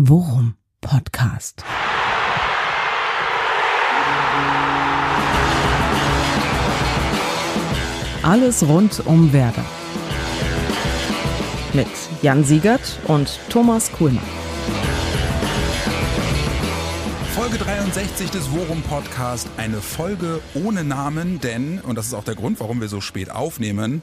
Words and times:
Worum 0.00 0.54
Podcast. 0.80 1.64
Alles 8.22 8.62
rund 8.62 9.04
um 9.06 9.32
Werder. 9.32 9.64
Mit 11.72 11.88
Jan 12.22 12.44
Siegert 12.44 13.00
und 13.08 13.40
Thomas 13.48 13.90
Kuhlmann. 13.90 14.22
Folge 17.34 17.58
63 17.58 18.30
des 18.30 18.52
Worum 18.52 18.82
Podcast. 18.82 19.48
Eine 19.56 19.80
Folge 19.80 20.40
ohne 20.54 20.84
Namen, 20.84 21.40
denn, 21.40 21.80
und 21.80 21.96
das 21.96 22.06
ist 22.06 22.14
auch 22.14 22.22
der 22.22 22.36
Grund, 22.36 22.60
warum 22.60 22.80
wir 22.80 22.88
so 22.88 23.00
spät 23.00 23.32
aufnehmen, 23.32 24.02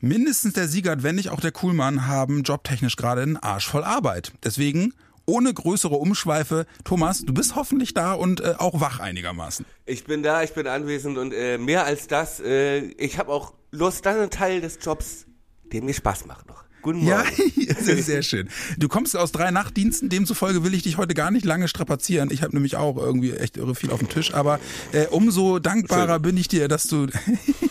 mindestens 0.00 0.52
der 0.52 0.68
Siegert, 0.68 1.02
wenn 1.02 1.14
nicht 1.14 1.30
auch 1.30 1.40
der 1.40 1.52
Kuhlmann, 1.52 2.06
haben 2.06 2.42
jobtechnisch 2.42 2.96
gerade 2.96 3.22
einen 3.22 3.38
Arsch 3.38 3.66
voll 3.66 3.84
Arbeit. 3.84 4.32
Deswegen 4.44 4.92
ohne 5.26 5.52
größere 5.52 5.94
Umschweife. 5.94 6.66
Thomas, 6.84 7.24
du 7.24 7.32
bist 7.32 7.54
hoffentlich 7.54 7.94
da 7.94 8.14
und 8.14 8.40
äh, 8.40 8.54
auch 8.58 8.80
wach 8.80 9.00
einigermaßen. 9.00 9.64
Ich 9.86 10.04
bin 10.04 10.22
da, 10.22 10.42
ich 10.42 10.52
bin 10.52 10.66
anwesend 10.66 11.18
und 11.18 11.32
äh, 11.32 11.58
mehr 11.58 11.84
als 11.84 12.06
das, 12.06 12.40
äh, 12.40 12.80
ich 12.80 13.18
habe 13.18 13.32
auch 13.32 13.54
Lust, 13.70 14.06
das 14.06 14.16
ist 14.16 14.22
ein 14.22 14.30
Teil 14.30 14.60
des 14.60 14.78
Jobs, 14.80 15.26
der 15.64 15.82
mir 15.82 15.94
Spaß 15.94 16.26
macht 16.26 16.46
noch. 16.48 16.63
Guten 16.84 16.98
Morgen. 16.98 17.24
Ja, 17.56 17.74
sehr, 17.80 18.02
sehr 18.02 18.22
schön. 18.22 18.50
Du 18.76 18.88
kommst 18.88 19.16
aus 19.16 19.32
drei 19.32 19.50
Nachtdiensten, 19.50 20.10
demzufolge 20.10 20.64
will 20.64 20.74
ich 20.74 20.82
dich 20.82 20.98
heute 20.98 21.14
gar 21.14 21.30
nicht 21.30 21.46
lange 21.46 21.66
strapazieren. 21.66 22.28
Ich 22.30 22.42
habe 22.42 22.54
nämlich 22.54 22.76
auch 22.76 22.98
irgendwie 22.98 23.32
echt 23.32 23.56
irre 23.56 23.74
viel 23.74 23.90
auf 23.90 24.00
dem 24.00 24.10
Tisch, 24.10 24.34
aber 24.34 24.60
äh, 24.92 25.06
umso 25.06 25.58
dankbarer 25.58 26.16
schön. 26.16 26.22
bin 26.22 26.36
ich 26.36 26.48
dir, 26.48 26.68
dass 26.68 26.86
du 26.86 27.06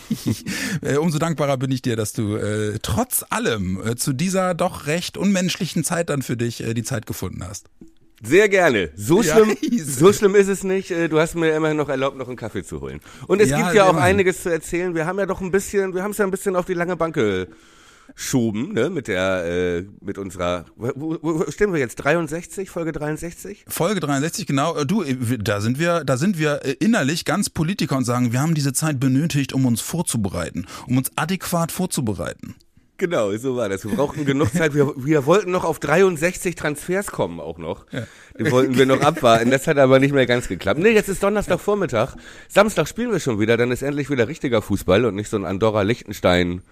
äh, 0.82 0.96
umso 0.96 1.18
dankbarer 1.18 1.56
bin 1.58 1.70
ich 1.70 1.80
dir, 1.80 1.94
dass 1.94 2.12
du 2.12 2.34
äh, 2.34 2.80
trotz 2.82 3.24
allem 3.30 3.80
äh, 3.86 3.94
zu 3.94 4.12
dieser 4.12 4.54
doch 4.54 4.88
recht 4.88 5.16
unmenschlichen 5.16 5.84
Zeit 5.84 6.10
dann 6.10 6.22
für 6.22 6.36
dich 6.36 6.64
äh, 6.64 6.74
die 6.74 6.82
Zeit 6.82 7.06
gefunden 7.06 7.44
hast. 7.46 7.70
Sehr 8.20 8.48
gerne. 8.48 8.90
So 8.96 9.22
schlimm, 9.22 9.50
ja, 9.60 9.84
so 9.84 10.12
schlimm 10.12 10.34
ist 10.34 10.48
es 10.48 10.64
nicht. 10.64 10.90
Äh, 10.90 11.08
du 11.08 11.20
hast 11.20 11.36
mir 11.36 11.54
immerhin 11.54 11.76
noch 11.76 11.88
erlaubt, 11.88 12.16
noch 12.16 12.26
einen 12.26 12.36
Kaffee 12.36 12.64
zu 12.64 12.80
holen. 12.80 13.00
Und 13.28 13.40
es 13.40 13.50
ja, 13.50 13.58
gibt 13.58 13.74
ja 13.74 13.84
auch 13.88 13.96
einiges 13.96 14.42
zu 14.42 14.48
erzählen. 14.50 14.94
Wir 14.96 15.06
haben 15.06 15.20
ja 15.20 15.26
doch 15.26 15.40
ein 15.40 15.52
bisschen, 15.52 15.94
wir 15.94 16.02
haben 16.02 16.10
es 16.10 16.18
ja 16.18 16.24
ein 16.24 16.32
bisschen 16.32 16.56
auf 16.56 16.64
die 16.64 16.74
lange 16.74 16.96
Bank 16.96 17.16
geschoben, 18.14 18.72
ne, 18.72 18.90
mit 18.90 19.08
der, 19.08 19.44
äh, 19.44 19.84
mit 20.00 20.18
unserer, 20.18 20.66
wo, 20.76 21.18
wo 21.22 21.50
stehen 21.50 21.72
wir 21.72 21.80
jetzt? 21.80 21.96
63, 21.96 22.70
Folge 22.70 22.92
63? 22.92 23.64
Folge 23.68 24.00
63, 24.00 24.46
genau. 24.46 24.76
Äh, 24.76 24.86
du, 24.86 25.02
äh, 25.02 25.16
da 25.38 25.60
sind 25.60 25.78
wir, 25.78 26.04
da 26.04 26.16
sind 26.16 26.38
wir 26.38 26.60
innerlich 26.80 27.24
ganz 27.24 27.50
Politiker 27.50 27.96
und 27.96 28.04
sagen, 28.04 28.32
wir 28.32 28.40
haben 28.40 28.54
diese 28.54 28.72
Zeit 28.72 29.00
benötigt, 29.00 29.52
um 29.52 29.66
uns 29.66 29.80
vorzubereiten, 29.80 30.66
um 30.86 30.96
uns 30.96 31.10
adäquat 31.16 31.72
vorzubereiten. 31.72 32.54
Genau, 32.96 33.36
so 33.36 33.56
war 33.56 33.68
das. 33.68 33.84
Wir 33.84 33.96
brauchten 33.96 34.24
genug 34.24 34.52
Zeit. 34.52 34.72
Wir, 34.72 34.92
wir 34.96 35.26
wollten 35.26 35.50
noch 35.50 35.64
auf 35.64 35.80
63 35.80 36.54
Transfers 36.54 37.08
kommen 37.08 37.40
auch 37.40 37.58
noch. 37.58 37.86
Ja. 37.90 38.06
Die 38.38 38.50
wollten 38.52 38.78
wir 38.78 38.86
noch 38.86 39.00
abwarten. 39.02 39.50
Das 39.50 39.66
hat 39.66 39.78
aber 39.78 39.98
nicht 39.98 40.14
mehr 40.14 40.26
ganz 40.26 40.46
geklappt. 40.46 40.78
Nee, 40.78 40.90
jetzt 40.90 41.08
ist 41.08 41.20
Donnerstagvormittag. 41.22 42.14
Samstag 42.48 42.86
spielen 42.86 43.10
wir 43.10 43.18
schon 43.18 43.40
wieder. 43.40 43.56
Dann 43.56 43.72
ist 43.72 43.82
endlich 43.82 44.10
wieder 44.10 44.28
richtiger 44.28 44.62
Fußball 44.62 45.04
und 45.06 45.16
nicht 45.16 45.28
so 45.28 45.36
ein 45.36 45.44
Andorra, 45.44 45.82
Liechtenstein, 45.82 46.62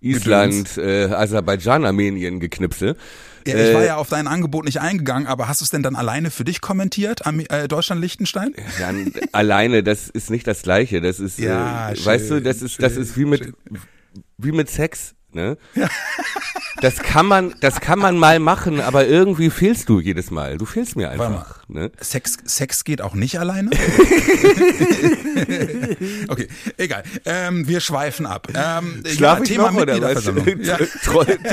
Island, 0.00 0.78
äh, 0.78 1.06
Aserbaidschan, 1.06 1.84
Armenien 1.84 2.40
geknipsel. 2.40 2.96
Ja, 3.46 3.56
ich 3.56 3.74
war 3.74 3.82
äh, 3.82 3.86
ja 3.86 3.96
auf 3.96 4.08
dein 4.08 4.26
Angebot 4.26 4.64
nicht 4.64 4.80
eingegangen, 4.80 5.26
aber 5.26 5.48
hast 5.48 5.60
du 5.60 5.64
es 5.64 5.70
denn 5.70 5.82
dann 5.82 5.96
alleine 5.96 6.30
für 6.30 6.44
dich 6.44 6.60
kommentiert, 6.60 7.22
äh, 7.26 7.66
Deutschland-Liechtenstein? 7.66 8.54
Ja, 8.78 8.92
alleine, 9.32 9.82
das 9.82 10.08
ist 10.08 10.30
nicht 10.30 10.46
das 10.46 10.62
Gleiche. 10.62 11.00
Das 11.00 11.18
ist, 11.18 11.38
ja, 11.38 11.90
äh, 11.90 11.96
schön, 11.96 12.06
weißt 12.06 12.30
du, 12.30 12.42
das 12.42 12.62
ist, 12.62 12.74
schön, 12.74 12.82
das 12.82 12.96
ist 12.96 13.16
wie 13.16 13.24
mit, 13.24 13.54
wie 14.36 14.52
mit 14.52 14.70
Sex. 14.70 15.14
Ne? 15.32 15.56
Ja. 15.74 15.88
Das 16.80 16.98
kann 16.98 17.26
man, 17.26 17.54
das 17.60 17.80
kann 17.80 17.98
man 17.98 18.18
mal 18.18 18.38
machen, 18.38 18.80
aber 18.80 19.06
irgendwie 19.06 19.50
fehlst 19.50 19.88
du 19.88 20.00
jedes 20.00 20.30
Mal. 20.30 20.58
Du 20.58 20.64
fehlst 20.64 20.96
mir 20.96 21.10
einfach. 21.10 21.57
Ne? 21.70 21.92
Sex, 22.00 22.38
Sex 22.46 22.82
geht 22.84 23.02
auch 23.02 23.12
nicht 23.14 23.38
alleine? 23.38 23.70
okay, 26.28 26.48
egal. 26.78 27.02
Ähm, 27.26 27.68
wir 27.68 27.80
schweifen 27.80 28.24
ab. 28.24 28.48
Ähm, 28.54 29.02
Schlaf 29.06 29.40
ja, 29.40 29.44
ich 29.44 29.50
Thema 29.50 29.70
noch, 29.72 29.82
oder 29.82 30.00
was? 30.00 30.24
Ja. 30.60 30.78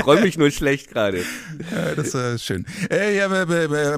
Träume 0.00 0.26
ich 0.26 0.38
nur 0.38 0.50
schlecht 0.50 0.90
gerade. 0.90 1.18
Ja, 1.18 1.94
das 1.94 2.08
ist 2.08 2.14
äh, 2.14 2.38
schön. 2.38 2.64
Äh, 2.90 3.14
ja, 3.18 3.28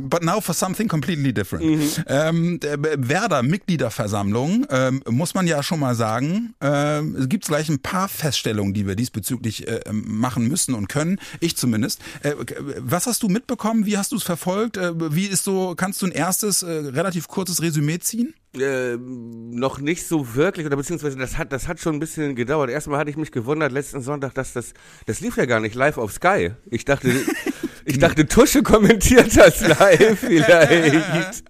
but 0.01 0.25
now 0.25 0.41
for 0.41 0.57
something 0.57 0.89
completely 0.89 1.33
different. 1.33 1.65
Mhm. 1.65 1.89
Ähm, 2.09 2.59
Werder 2.63 3.45
Mitgliederversammlung 3.45 4.67
ähm, 4.71 5.05
muss 5.09 5.35
man 5.35 5.47
ja 5.47 5.63
schon 5.63 5.79
mal 5.79 5.95
sagen. 5.95 6.55
Ähm, 6.61 7.15
es 7.15 7.29
gibt 7.29 7.47
gleich 7.47 7.69
ein 7.69 7.79
paar 7.79 8.09
Feststellungen, 8.09 8.75
die 8.75 8.89
wir 8.89 8.97
diesbezüglich 8.97 9.69
äh, 9.69 9.83
machen 9.93 10.49
müssen 10.49 10.75
und 10.75 10.89
können. 10.89 11.21
Ich 11.39 11.57
zumindest. 11.57 12.01
Äh, 12.25 12.33
was 12.79 13.07
hast 13.07 13.23
du 13.23 13.29
mitbekommen? 13.29 13.87
Wie 13.87 13.97
hast 13.97 14.11
du 14.11 14.17
es 14.17 14.25
verfolgt? 14.25 14.77
Äh, 14.77 14.95
wie 15.15 15.27
ist 15.27 15.45
so, 15.45 15.75
kannst 15.77 16.03
du 16.03 16.08
ein 16.09 16.13
erstes, 16.13 16.63
äh, 16.63 16.71
relativ 16.71 17.29
kurzes 17.29 17.63
Resümee 17.63 17.99
ziehen? 17.99 18.35
Äh, 18.57 18.97
noch 18.97 19.79
nicht 19.79 20.07
so 20.07 20.35
wirklich 20.35 20.67
oder 20.67 20.77
beziehungsweise 20.77 21.19
das 21.19 21.37
hat 21.37 21.53
das 21.53 21.69
hat 21.69 21.81
schon 21.81 21.97
ein 21.97 22.01
bisschen 22.01 22.35
gedauert. 22.35 22.71
Erstmal 22.71 22.99
hatte 22.99 23.11
ich 23.11 23.17
mich 23.17 23.31
gewundert 23.31 23.73
letzten 23.73 24.01
Sonntag, 24.01 24.35
dass 24.35 24.55
das 24.55 24.73
das 25.07 25.21
lief 25.21 25.37
ja 25.37 25.45
gar 25.45 25.61
nicht 25.61 25.75
live 25.75 25.99
auf 25.99 26.13
Sky. 26.13 26.53
Ich 26.71 26.87
dachte 26.87 27.13
ich 27.85 27.99
dachte 27.99 28.27
Tusche 28.27 28.63
kommentiert 28.63 29.37
das 29.37 29.61
live 29.79 30.19
vielleicht. 30.19 31.45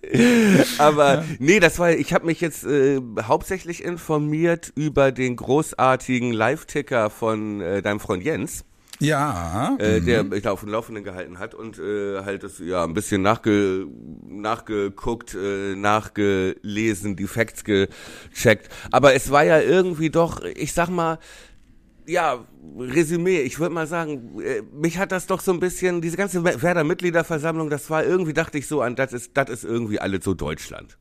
Aber 0.79 1.25
nee, 1.39 1.61
das 1.61 1.79
war 1.79 1.93
ich 1.93 2.13
habe 2.13 2.27
mich 2.27 2.41
jetzt 2.41 2.65
äh, 2.65 3.01
hauptsächlich 3.23 3.85
informiert 3.85 4.73
über 4.75 5.13
den 5.13 5.37
großartigen 5.37 6.33
Live-Ticker 6.33 7.11
von 7.11 7.61
äh, 7.61 7.81
deinem 7.81 8.01
Freund 8.01 8.25
Jens. 8.25 8.65
Ja. 9.01 9.77
Äh, 9.79 10.01
der 10.01 10.25
mhm. 10.25 10.33
ich 10.33 10.47
auf 10.49 10.61
dem 10.61 10.71
Laufenden 10.71 11.05
gehalten 11.05 11.39
hat 11.39 11.55
und 11.55 11.79
äh, 11.79 12.21
halt 12.25 12.43
das 12.43 12.59
ja 12.59 12.85
ein 12.85 12.95
bisschen 12.95 13.23
nachge, 13.23 13.87
nachgeguckt, 14.27 15.35
äh, 15.35 15.75
nachgelesen, 15.77 17.17
die 17.17 17.27
Facts 17.27 17.65
gecheckt. 17.65 18.69
Aber 18.91 19.15
es 19.15 19.31
war 19.31 19.45
ja 19.45 19.61
irgendwie 19.61 20.11
doch, 20.11 20.43
ich 20.43 20.73
sag 20.73 20.89
mal, 20.89 21.19
ja, 22.07 22.45
Resümee, 22.79 23.43
ich 23.43 23.61
würde 23.61 23.75
mal 23.75 23.87
sagen, 23.87 24.41
äh, 24.41 24.63
mich 24.73 24.99
hat 24.99 25.13
das 25.13 25.27
doch 25.27 25.41
so 25.41 25.53
ein 25.53 25.61
bisschen, 25.61 26.01
diese 26.01 26.17
ganze 26.17 26.43
Werder-Mitgliederversammlung, 26.43 27.71
das 27.71 27.91
war 27.91 28.05
irgendwie, 28.05 28.33
dachte 28.33 28.59
ich 28.59 28.67
so 28.67 28.81
an, 28.81 28.97
das 28.97 29.13
ist, 29.13 29.37
das 29.37 29.51
ist 29.51 29.65
irgendwie 29.65 30.01
alles 30.01 30.25
so 30.25 30.35
Deutschland. 30.35 30.99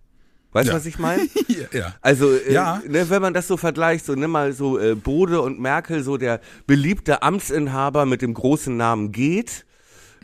Weißt 0.58 0.70
du, 0.70 0.72
ja. 0.72 0.78
was 0.78 0.86
ich 0.88 0.98
meine? 0.98 1.28
ja. 1.72 1.94
Also, 2.02 2.34
äh, 2.34 2.52
ja. 2.52 2.82
Ne, 2.88 3.08
wenn 3.12 3.22
man 3.22 3.36
das 3.36 3.48
so 3.48 3.58
vergleicht, 3.58 4.06
so 4.06 4.16
nimm 4.16 4.32
mal 4.32 4.54
so 4.54 4.80
äh, 4.80 4.96
Bode 4.96 5.40
und 5.40 5.60
Merkel, 5.60 6.02
so 6.04 6.18
der 6.18 6.42
beliebte 6.66 7.22
Amtsinhaber 7.22 8.08
mit 8.08 8.24
dem 8.24 8.34
großen 8.34 8.76
Namen 8.76 9.12
geht, 9.12 9.66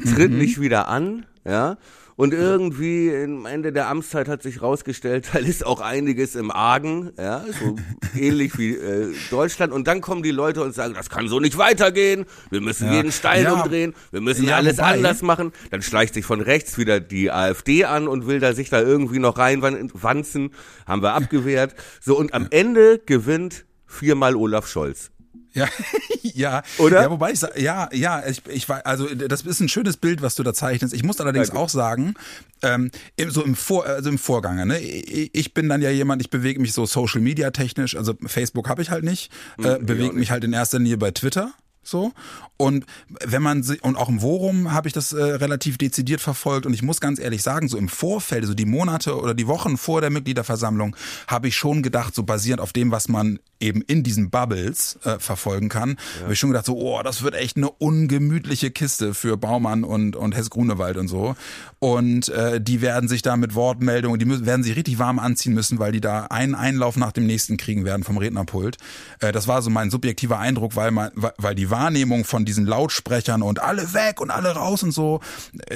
tritt 0.04 0.32
mhm. 0.32 0.40
nicht 0.40 0.60
wieder 0.60 0.88
an, 0.88 1.28
ja. 1.46 1.78
Und 2.16 2.34
irgendwie 2.34 3.12
am 3.24 3.46
Ende 3.46 3.72
der 3.72 3.88
Amtszeit 3.88 4.28
hat 4.28 4.44
sich 4.44 4.62
rausgestellt, 4.62 5.30
da 5.34 5.40
ist 5.40 5.66
auch 5.66 5.82
einiges 5.82 6.36
im 6.36 6.52
Argen, 6.52 7.12
ja, 7.18 7.44
so 7.60 7.76
ähnlich 8.20 8.58
wie 8.58 8.76
äh, 8.76 9.14
Deutschland. 9.30 9.74
Und 9.74 9.88
dann 9.88 10.02
kommen 10.02 10.24
die 10.24 10.32
Leute 10.32 10.62
und 10.64 10.74
sagen, 10.76 10.94
das 10.94 11.10
kann 11.10 11.28
so 11.28 11.40
nicht 11.40 11.58
weitergehen, 11.58 12.26
wir 12.50 12.62
müssen 12.62 12.88
ja. 12.88 12.96
jeden 12.96 13.12
Stein 13.12 13.44
ja. 13.44 13.54
umdrehen, 13.54 13.94
wir 14.12 14.22
müssen 14.22 14.46
ja, 14.46 14.58
alles 14.58 14.78
wobei. 14.78 14.94
anders 14.94 15.22
machen. 15.22 15.52
Dann 15.72 15.82
schleicht 15.82 16.14
sich 16.14 16.26
von 16.26 16.42
rechts 16.42 16.78
wieder 16.78 17.00
die 17.00 17.32
AfD 17.32 17.86
an 17.86 18.08
und 18.08 18.28
will 18.28 18.40
da 18.40 18.54
sich 18.54 18.70
da 18.70 18.82
irgendwie 18.82 19.20
noch 19.20 19.38
reinwanzen, 19.38 20.52
haben 20.86 21.02
wir 21.02 21.14
abgewehrt. 21.14 21.76
So, 22.02 22.18
und 22.18 22.34
am 22.34 22.48
Ende 22.52 23.00
gewinnt 23.00 23.66
viermal 23.86 24.36
Olaf 24.36 24.68
Scholz. 24.68 25.13
Ja, 25.54 25.68
ja. 26.22 26.64
Oder? 26.78 27.02
Ja, 27.04 27.12
wobei 27.12 27.32
ich 27.32 27.42
ja, 27.58 27.90
ja, 27.94 28.26
ich, 28.28 28.42
ich 28.48 28.68
war, 28.70 28.86
also 28.86 29.14
das 29.14 29.42
ist 29.42 29.60
ein 29.60 29.70
schönes 29.70 29.98
Bild, 29.98 30.22
was 30.22 30.36
du 30.36 30.44
da 30.44 30.54
zeichnest. 30.54 30.94
Ich 30.94 31.04
muss 31.04 31.20
allerdings 31.22 31.52
auch 31.52 31.70
sagen, 31.70 32.16
ähm, 32.62 32.92
so 33.28 33.44
im 33.44 33.56
Vor, 33.56 33.86
also 33.86 34.10
im 34.10 34.18
Vorgange, 34.18 34.66
ne, 34.66 34.80
ich 34.80 35.54
bin 35.54 35.70
dann 35.70 35.82
ja 35.82 35.90
jemand, 35.90 36.22
ich 36.22 36.30
bewege 36.30 36.60
mich 36.60 36.74
so 36.74 36.86
Social 36.86 37.22
Media 37.22 37.52
technisch, 37.52 37.96
also 37.96 38.14
Facebook 38.26 38.70
habe 38.70 38.82
ich 38.82 38.90
halt 38.90 39.04
nicht, 39.04 39.32
äh, 39.60 39.76
hm, 39.76 39.86
bewege 39.86 40.14
mich 40.14 40.32
halt 40.32 40.44
in 40.44 40.54
erster 40.54 40.80
Linie 40.80 40.98
bei 40.98 41.12
Twitter. 41.12 41.54
So. 41.84 42.12
Und 42.58 42.86
wenn 43.26 43.42
man 43.42 43.64
und 43.82 43.96
auch 43.96 44.10
im 44.10 44.22
Forum 44.22 44.72
habe 44.72 44.88
ich 44.88 44.94
das 44.94 45.14
äh, 45.14 45.22
relativ 45.22 45.78
dezidiert 45.78 46.22
verfolgt 46.22 46.66
und 46.66 46.74
ich 46.74 46.82
muss 46.82 47.02
ganz 47.02 47.20
ehrlich 47.20 47.44
sagen, 47.44 47.68
so 47.68 47.78
im 47.78 47.90
Vorfeld, 47.90 48.46
so 48.46 48.54
die 48.54 48.66
Monate 48.66 49.18
oder 49.18 49.34
die 49.34 49.48
Wochen 49.48 49.78
vor 49.78 50.02
der 50.02 50.10
Mitgliederversammlung, 50.10 50.96
habe 51.28 51.50
ich 51.50 51.58
schon 51.58 51.84
gedacht, 51.84 52.16
so 52.16 52.24
basierend 52.24 52.62
auf 52.62 52.74
dem, 52.74 52.92
was 52.92 53.08
man 53.10 53.40
eben 53.60 53.82
in 53.82 54.04
diesen 54.04 54.30
Bubbles 54.30 55.00
äh, 55.04 55.20
verfolgen 55.20 55.70
kann, 55.70 55.98
ja. 56.18 56.24
habe 56.24 56.34
ich 56.34 56.40
schon 56.40 56.50
gedacht, 56.50 56.66
so, 56.66 56.78
oh, 56.78 57.02
das 57.02 57.24
wird 57.24 57.36
echt 57.36 57.58
eine 57.58 57.70
ungemütliche 57.70 58.72
Kiste 58.72 59.14
für 59.14 59.38
Baumann 59.38 59.84
und, 59.84 60.16
und 60.16 60.36
Hess 60.36 60.50
Grunewald 60.50 60.98
und 60.98 61.08
so. 61.08 61.36
Und 61.80 62.30
äh, 62.30 62.60
die 62.60 62.82
werden 62.82 63.08
sich 63.08 63.22
da 63.22 63.38
mit 63.38 63.56
Wortmeldungen, 63.56 64.20
die 64.20 64.26
müssen, 64.26 64.46
werden 64.46 64.64
sich 64.64 64.76
richtig 64.76 65.00
warm 65.00 65.18
anziehen 65.18 65.54
müssen, 65.54 65.80
weil 65.80 65.94
die 65.94 66.02
da 66.02 66.26
einen 66.26 66.56
Einlauf 66.56 66.98
nach 66.98 67.12
dem 67.12 67.26
nächsten 67.26 67.58
kriegen 67.58 67.86
werden 67.86 68.04
vom 68.04 68.18
Rednerpult. 68.18 68.78
Äh, 69.20 69.32
das 69.32 69.48
war 69.48 69.62
so 69.62 69.70
mein 69.70 69.90
subjektiver 69.90 70.40
Eindruck, 70.40 70.76
weil 70.76 70.92
man, 70.92 71.12
weil 71.16 71.56
die 71.56 71.70
Wahrnehmung 71.74 72.24
von 72.24 72.46
diesen 72.46 72.68
Lautsprechern 72.68 73.42
und 73.42 73.60
alle 73.60 73.94
weg 73.94 74.22
und 74.22 74.30
alle 74.30 74.52
raus 74.52 74.84
und 74.84 74.92
so, 74.92 75.22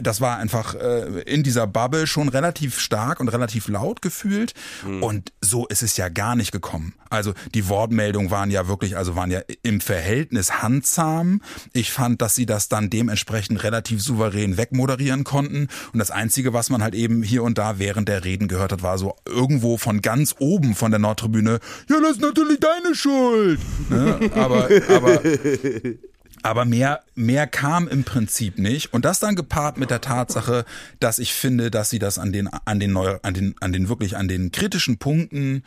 das 0.01 0.21
war 0.21 0.38
einfach 0.38 0.75
äh, 0.75 1.21
in 1.23 1.41
dieser 1.41 1.65
Bubble 1.65 2.05
schon 2.05 2.29
relativ 2.29 2.79
stark 2.79 3.19
und 3.19 3.29
relativ 3.29 3.67
laut 3.67 4.03
gefühlt. 4.03 4.53
Mhm. 4.85 5.01
Und 5.01 5.33
so 5.41 5.65
ist 5.65 5.81
es 5.81 5.97
ja 5.97 6.09
gar 6.09 6.35
nicht 6.35 6.51
gekommen. 6.51 6.94
Also 7.09 7.33
die 7.53 7.67
Wortmeldungen 7.69 8.31
waren 8.31 8.51
ja 8.51 8.67
wirklich, 8.67 8.97
also 8.97 9.15
waren 9.15 9.31
ja 9.31 9.41
im 9.63 9.81
Verhältnis 9.81 10.61
handsam. 10.61 11.41
Ich 11.73 11.91
fand, 11.91 12.21
dass 12.21 12.35
sie 12.35 12.45
das 12.45 12.69
dann 12.69 12.89
dementsprechend 12.89 13.63
relativ 13.63 14.01
souverän 14.01 14.57
wegmoderieren 14.57 15.23
konnten. 15.23 15.67
Und 15.94 15.99
das 15.99 16.11
Einzige, 16.11 16.53
was 16.53 16.69
man 16.69 16.83
halt 16.83 16.94
eben 16.94 17.23
hier 17.23 17.44
und 17.44 17.57
da 17.57 17.79
während 17.79 18.07
der 18.07 18.23
Reden 18.23 18.47
gehört 18.47 18.71
hat, 18.71 18.83
war 18.83 18.97
so 18.97 19.15
irgendwo 19.25 19.77
von 19.77 20.01
ganz 20.01 20.35
oben 20.39 20.75
von 20.75 20.91
der 20.91 20.99
Nordtribüne, 20.99 21.59
ja, 21.89 21.99
das 22.01 22.11
ist 22.11 22.21
natürlich 22.21 22.59
deine 22.59 22.94
Schuld. 22.94 23.59
Ne? 23.89 24.19
Aber, 24.35 24.67
aber 24.89 25.21
aber 26.44 26.66
mehr, 26.66 27.01
mehr 27.16 27.48
kam 27.48 27.88
im 27.88 28.04
Prinzip 28.04 28.57
nicht. 28.57 28.94
Und 28.94 29.06
das 29.06 29.19
dann 29.19 29.36
gepaart 29.36 29.78
mit 29.78 29.89
der 29.89 30.01
Tatsache, 30.01 30.66
dass 31.00 31.19
ich 31.19 31.34
finde, 31.34 31.72
dass 31.72 31.89
sie 31.89 32.00
das 32.00 32.19
an 32.19 32.31
den, 32.31 32.48
an 32.48 32.80
den, 32.80 32.94
neu, 32.94 33.18
an 33.22 33.34
den, 33.34 33.56
an 33.60 33.74
den 33.74 33.89
wirklich, 33.89 34.18
an 34.18 34.28
den 34.28 34.51
kritischen 34.51 34.98
Punkten 34.98 35.63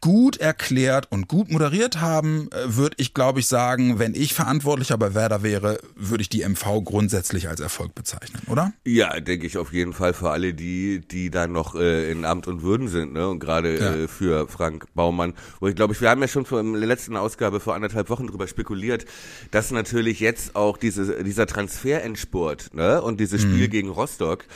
gut 0.00 0.38
erklärt 0.38 1.08
und 1.10 1.28
gut 1.28 1.50
moderiert 1.50 2.00
haben, 2.00 2.48
äh, 2.52 2.76
würde 2.76 2.96
ich, 2.98 3.12
glaube 3.12 3.40
ich, 3.40 3.46
sagen, 3.46 3.98
wenn 3.98 4.14
ich 4.14 4.32
Verantwortlicher 4.32 4.96
bei 4.96 5.14
Werder 5.14 5.42
wäre, 5.42 5.78
würde 5.94 6.22
ich 6.22 6.28
die 6.30 6.42
MV 6.42 6.82
grundsätzlich 6.84 7.48
als 7.48 7.60
Erfolg 7.60 7.94
bezeichnen, 7.94 8.42
oder? 8.48 8.72
Ja, 8.86 9.20
denke 9.20 9.46
ich 9.46 9.58
auf 9.58 9.72
jeden 9.72 9.92
Fall 9.92 10.14
für 10.14 10.30
alle 10.30 10.54
die, 10.54 11.00
die 11.00 11.30
dann 11.30 11.52
noch 11.52 11.74
äh, 11.74 12.10
in 12.10 12.24
Amt 12.24 12.46
und 12.46 12.62
Würden 12.62 12.88
sind, 12.88 13.12
ne? 13.12 13.28
Und 13.28 13.40
gerade 13.40 13.78
ja. 13.78 13.94
äh, 13.94 14.08
für 14.08 14.48
Frank 14.48 14.86
Baumann, 14.94 15.34
wo 15.60 15.68
ich 15.68 15.76
glaube 15.76 15.92
ich, 15.92 16.00
wir 16.00 16.08
haben 16.08 16.22
ja 16.22 16.28
schon 16.28 16.46
vor 16.46 16.60
in 16.60 16.72
der 16.72 16.86
letzten 16.86 17.16
Ausgabe 17.16 17.60
vor 17.60 17.74
anderthalb 17.74 18.08
Wochen 18.08 18.26
drüber 18.26 18.48
spekuliert, 18.48 19.04
dass 19.50 19.70
natürlich 19.70 20.20
jetzt 20.20 20.56
auch 20.56 20.78
diese, 20.78 21.22
dieser 21.24 21.46
Transferendspurt, 21.46 22.72
ne? 22.72 23.02
Und 23.02 23.20
dieses 23.20 23.42
Spiel 23.42 23.66
mhm. 23.66 23.70
gegen 23.70 23.88
Rostock, 23.90 24.46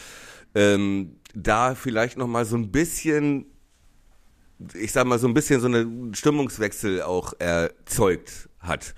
ähm, 0.55 1.17
da 1.35 1.75
vielleicht 1.75 2.17
noch 2.17 2.29
mal 2.29 2.45
so 2.45 2.57
ein 2.57 2.71
bisschen 2.71 3.47
ich 4.75 4.93
sag 4.93 5.07
mal, 5.07 5.19
so 5.19 5.27
ein 5.27 5.35
bisschen 5.35 5.61
so 5.61 5.67
eine 5.67 5.87
Stimmungswechsel 6.13 7.03
auch 7.03 7.33
erzeugt 7.39 8.49
hat. 8.61 8.95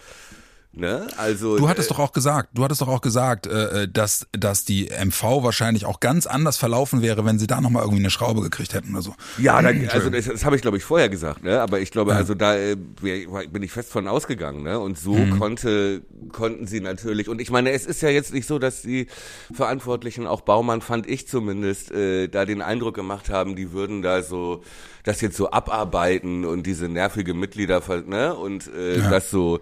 Ne? 0.76 1.08
Also 1.16 1.56
du 1.56 1.70
hattest 1.70 1.90
äh, 1.90 1.94
doch 1.94 2.00
auch 2.00 2.12
gesagt, 2.12 2.50
du 2.52 2.62
hattest 2.62 2.82
doch 2.82 2.88
auch 2.88 3.00
gesagt, 3.00 3.46
äh, 3.46 3.84
äh 3.84 3.88
dass 3.88 4.26
dass 4.32 4.66
die 4.66 4.90
MV 4.90 5.42
wahrscheinlich 5.42 5.86
auch 5.86 6.00
ganz 6.00 6.26
anders 6.26 6.58
verlaufen 6.58 7.00
wäre, 7.00 7.24
wenn 7.24 7.38
sie 7.38 7.46
da 7.46 7.62
noch 7.62 7.70
mal 7.70 7.80
irgendwie 7.80 8.02
eine 8.02 8.10
Schraube 8.10 8.42
gekriegt 8.42 8.74
hätten 8.74 8.92
oder 8.92 9.00
so. 9.00 9.14
Ja, 9.38 9.62
da, 9.62 9.70
also 9.92 10.10
das, 10.10 10.26
das 10.26 10.44
habe 10.44 10.54
ich 10.54 10.60
glaube 10.60 10.76
ich 10.76 10.84
vorher 10.84 11.08
gesagt, 11.08 11.44
ne? 11.44 11.62
Aber 11.62 11.80
ich 11.80 11.90
glaube, 11.90 12.10
ja. 12.10 12.18
also 12.18 12.34
da 12.34 12.56
äh, 12.56 12.76
bin 12.76 13.62
ich 13.62 13.72
fest 13.72 13.90
von 13.90 14.06
ausgegangen, 14.06 14.64
ne? 14.64 14.78
Und 14.78 14.98
so 14.98 15.14
mhm. 15.14 15.38
konnte 15.38 16.02
konnten 16.30 16.66
sie 16.66 16.80
natürlich. 16.80 17.30
Und 17.30 17.40
ich 17.40 17.50
meine, 17.50 17.70
es 17.70 17.86
ist 17.86 18.02
ja 18.02 18.10
jetzt 18.10 18.34
nicht 18.34 18.46
so, 18.46 18.58
dass 18.58 18.82
die 18.82 19.06
Verantwortlichen, 19.54 20.26
auch 20.26 20.42
Baumann, 20.42 20.82
fand 20.82 21.08
ich 21.08 21.26
zumindest, 21.26 21.90
äh, 21.90 22.28
da 22.28 22.44
den 22.44 22.60
Eindruck 22.60 22.94
gemacht 22.94 23.30
haben, 23.30 23.56
die 23.56 23.72
würden 23.72 24.02
da 24.02 24.22
so 24.22 24.62
das 25.04 25.22
jetzt 25.22 25.38
so 25.38 25.50
abarbeiten 25.50 26.44
und 26.44 26.66
diese 26.66 26.88
nervige 26.88 27.32
Mitglieder, 27.32 27.80
ne? 28.06 28.34
Und 28.34 28.70
äh, 28.74 28.98
ja. 28.98 29.08
das 29.08 29.30
so 29.30 29.60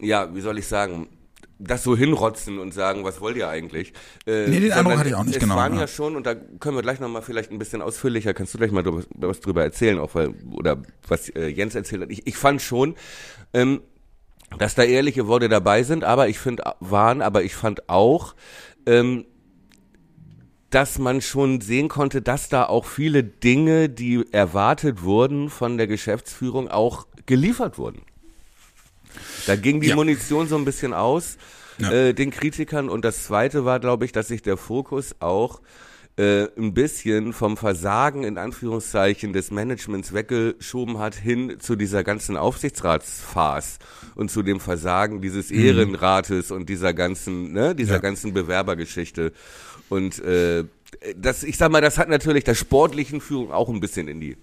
ja, 0.00 0.34
wie 0.34 0.40
soll 0.40 0.58
ich 0.58 0.66
sagen, 0.66 1.08
das 1.58 1.82
so 1.82 1.96
hinrotzen 1.96 2.58
und 2.58 2.74
sagen, 2.74 3.04
was 3.04 3.20
wollt 3.20 3.36
ihr 3.36 3.48
eigentlich? 3.48 3.92
Äh, 4.26 4.48
nee, 4.48 4.60
den 4.60 4.72
Eindruck 4.72 4.98
hatte 4.98 5.08
ich 5.08 5.14
auch 5.14 5.24
nicht 5.24 5.36
es 5.36 5.40
genau. 5.40 5.54
Es 5.54 5.60
waren 5.60 5.78
ja 5.78 5.86
schon, 5.86 6.16
und 6.16 6.26
da 6.26 6.34
können 6.34 6.76
wir 6.76 6.82
gleich 6.82 7.00
nochmal 7.00 7.22
vielleicht 7.22 7.50
ein 7.50 7.58
bisschen 7.58 7.82
ausführlicher, 7.82 8.34
kannst 8.34 8.54
du 8.54 8.58
gleich 8.58 8.72
mal 8.72 8.82
drüber, 8.82 9.02
was 9.14 9.40
drüber 9.40 9.62
erzählen, 9.62 9.98
auch 9.98 10.14
weil, 10.14 10.34
oder 10.52 10.82
was 11.06 11.28
äh, 11.30 11.46
Jens 11.48 11.74
erzählt 11.74 12.02
hat. 12.02 12.10
Ich, 12.10 12.26
ich 12.26 12.36
fand 12.36 12.60
schon, 12.60 12.96
ähm, 13.52 13.82
dass 14.58 14.74
da 14.74 14.82
ehrliche 14.82 15.26
Worte 15.26 15.48
dabei 15.48 15.82
sind, 15.82 16.04
aber 16.04 16.28
ich 16.28 16.38
finde, 16.38 16.64
waren, 16.80 17.22
aber 17.22 17.42
ich 17.42 17.54
fand 17.54 17.88
auch, 17.88 18.34
ähm, 18.86 19.24
dass 20.70 20.98
man 20.98 21.20
schon 21.20 21.60
sehen 21.60 21.88
konnte, 21.88 22.20
dass 22.20 22.48
da 22.48 22.66
auch 22.66 22.84
viele 22.84 23.22
Dinge, 23.22 23.88
die 23.88 24.24
erwartet 24.32 25.02
wurden 25.02 25.48
von 25.48 25.78
der 25.78 25.86
Geschäftsführung, 25.86 26.68
auch 26.68 27.06
geliefert 27.26 27.78
wurden. 27.78 28.02
Da 29.46 29.56
ging 29.56 29.80
die 29.80 29.88
ja. 29.88 29.96
Munition 29.96 30.48
so 30.48 30.56
ein 30.56 30.64
bisschen 30.64 30.92
aus, 30.92 31.36
ja. 31.78 31.90
äh, 31.90 32.14
den 32.14 32.30
Kritikern. 32.30 32.88
Und 32.88 33.04
das 33.04 33.24
Zweite 33.24 33.64
war, 33.64 33.80
glaube 33.80 34.04
ich, 34.04 34.12
dass 34.12 34.28
sich 34.28 34.42
der 34.42 34.56
Fokus 34.56 35.14
auch 35.20 35.60
äh, 36.16 36.46
ein 36.56 36.74
bisschen 36.74 37.32
vom 37.32 37.56
Versagen 37.56 38.22
in 38.22 38.38
Anführungszeichen 38.38 39.32
des 39.32 39.50
Managements 39.50 40.12
weggeschoben 40.12 40.98
hat 40.98 41.16
hin 41.16 41.56
zu 41.58 41.74
dieser 41.74 42.04
ganzen 42.04 42.36
Aufsichtsratsphase 42.36 43.78
und 44.14 44.30
zu 44.30 44.42
dem 44.42 44.60
Versagen 44.60 45.20
dieses 45.20 45.50
mhm. 45.50 45.58
Ehrenrates 45.58 46.52
und 46.52 46.68
dieser 46.68 46.94
ganzen, 46.94 47.52
ne, 47.52 47.74
dieser 47.74 47.94
ja. 47.94 48.00
ganzen 48.00 48.32
Bewerbergeschichte. 48.32 49.32
Und 49.88 50.20
äh, 50.20 50.64
das, 51.16 51.42
ich 51.42 51.56
sag 51.56 51.72
mal, 51.72 51.80
das 51.80 51.98
hat 51.98 52.08
natürlich 52.08 52.44
der 52.44 52.54
sportlichen 52.54 53.20
Führung 53.20 53.50
auch 53.50 53.68
ein 53.68 53.80
bisschen 53.80 54.06
in 54.06 54.20
die 54.20 54.36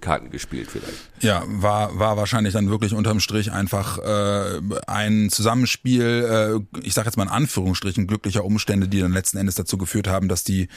Karten 0.00 0.30
gespielt 0.30 0.68
vielleicht. 0.70 0.96
Ja, 1.20 1.44
war, 1.46 1.98
war 1.98 2.16
wahrscheinlich 2.16 2.52
dann 2.52 2.70
wirklich 2.70 2.94
unterm 2.94 3.20
Strich 3.20 3.52
einfach 3.52 3.98
äh, 3.98 4.60
ein 4.86 5.30
Zusammenspiel, 5.30 6.60
äh, 6.74 6.78
ich 6.86 6.94
sage 6.94 7.06
jetzt 7.06 7.16
mal 7.16 7.24
in 7.24 7.30
Anführungsstrichen, 7.30 8.06
glücklicher 8.06 8.44
Umstände, 8.44 8.88
die 8.88 9.00
dann 9.00 9.12
letzten 9.12 9.38
Endes 9.38 9.54
dazu 9.54 9.78
geführt 9.78 10.08
haben, 10.08 10.28
dass 10.28 10.44
die, 10.44 10.68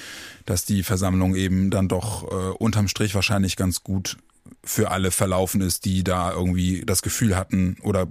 dass 0.46 0.66
die 0.66 0.84
Versammlung 0.84 1.36
eben 1.36 1.70
dann 1.70 1.88
doch 1.88 2.24
äh, 2.24 2.52
unterm 2.58 2.88
Strich 2.88 3.16
wahrscheinlich 3.16 3.56
ganz 3.56 3.84
gut 3.84 4.18
für 4.64 4.92
alle 4.92 5.12
verlaufen 5.12 5.62
ist, 5.62 5.86
die 5.86 6.04
da 6.04 6.32
irgendwie 6.32 6.84
das 6.86 7.02
Gefühl 7.02 7.36
hatten 7.36 7.78
oder 7.82 8.08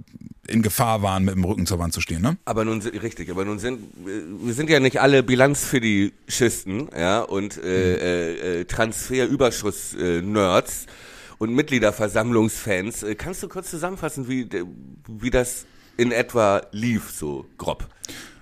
in 0.47 0.61
Gefahr 0.61 1.01
waren, 1.01 1.25
mit 1.25 1.35
dem 1.35 1.43
Rücken 1.43 1.65
zur 1.65 1.79
Wand 1.79 1.93
zu 1.93 2.01
stehen, 2.01 2.21
ne? 2.21 2.37
Aber 2.45 2.65
nun 2.65 2.81
richtig, 2.81 3.29
aber 3.29 3.45
nun 3.45 3.59
sind 3.59 3.79
wir 4.43 4.53
sind 4.53 4.69
ja 4.69 4.79
nicht 4.79 4.99
alle 4.99 5.23
Bilanz 5.23 5.63
für 5.63 5.79
die 5.79 6.13
Schisten, 6.27 6.89
ja, 6.97 7.21
und 7.21 7.57
äh, 7.57 7.95
äh, 7.95 8.61
äh, 8.61 8.65
Transferüberschuss-Nerds 8.65 10.87
und 11.37 11.53
Mitgliederversammlungsfans. 11.53 13.03
Äh, 13.03 13.15
kannst 13.15 13.43
du 13.43 13.47
kurz 13.47 13.69
zusammenfassen, 13.69 14.27
wie 14.27 14.49
wie 15.07 15.29
das 15.29 15.65
in 15.97 16.11
etwa 16.11 16.63
lief, 16.71 17.11
so 17.11 17.45
grob? 17.57 17.87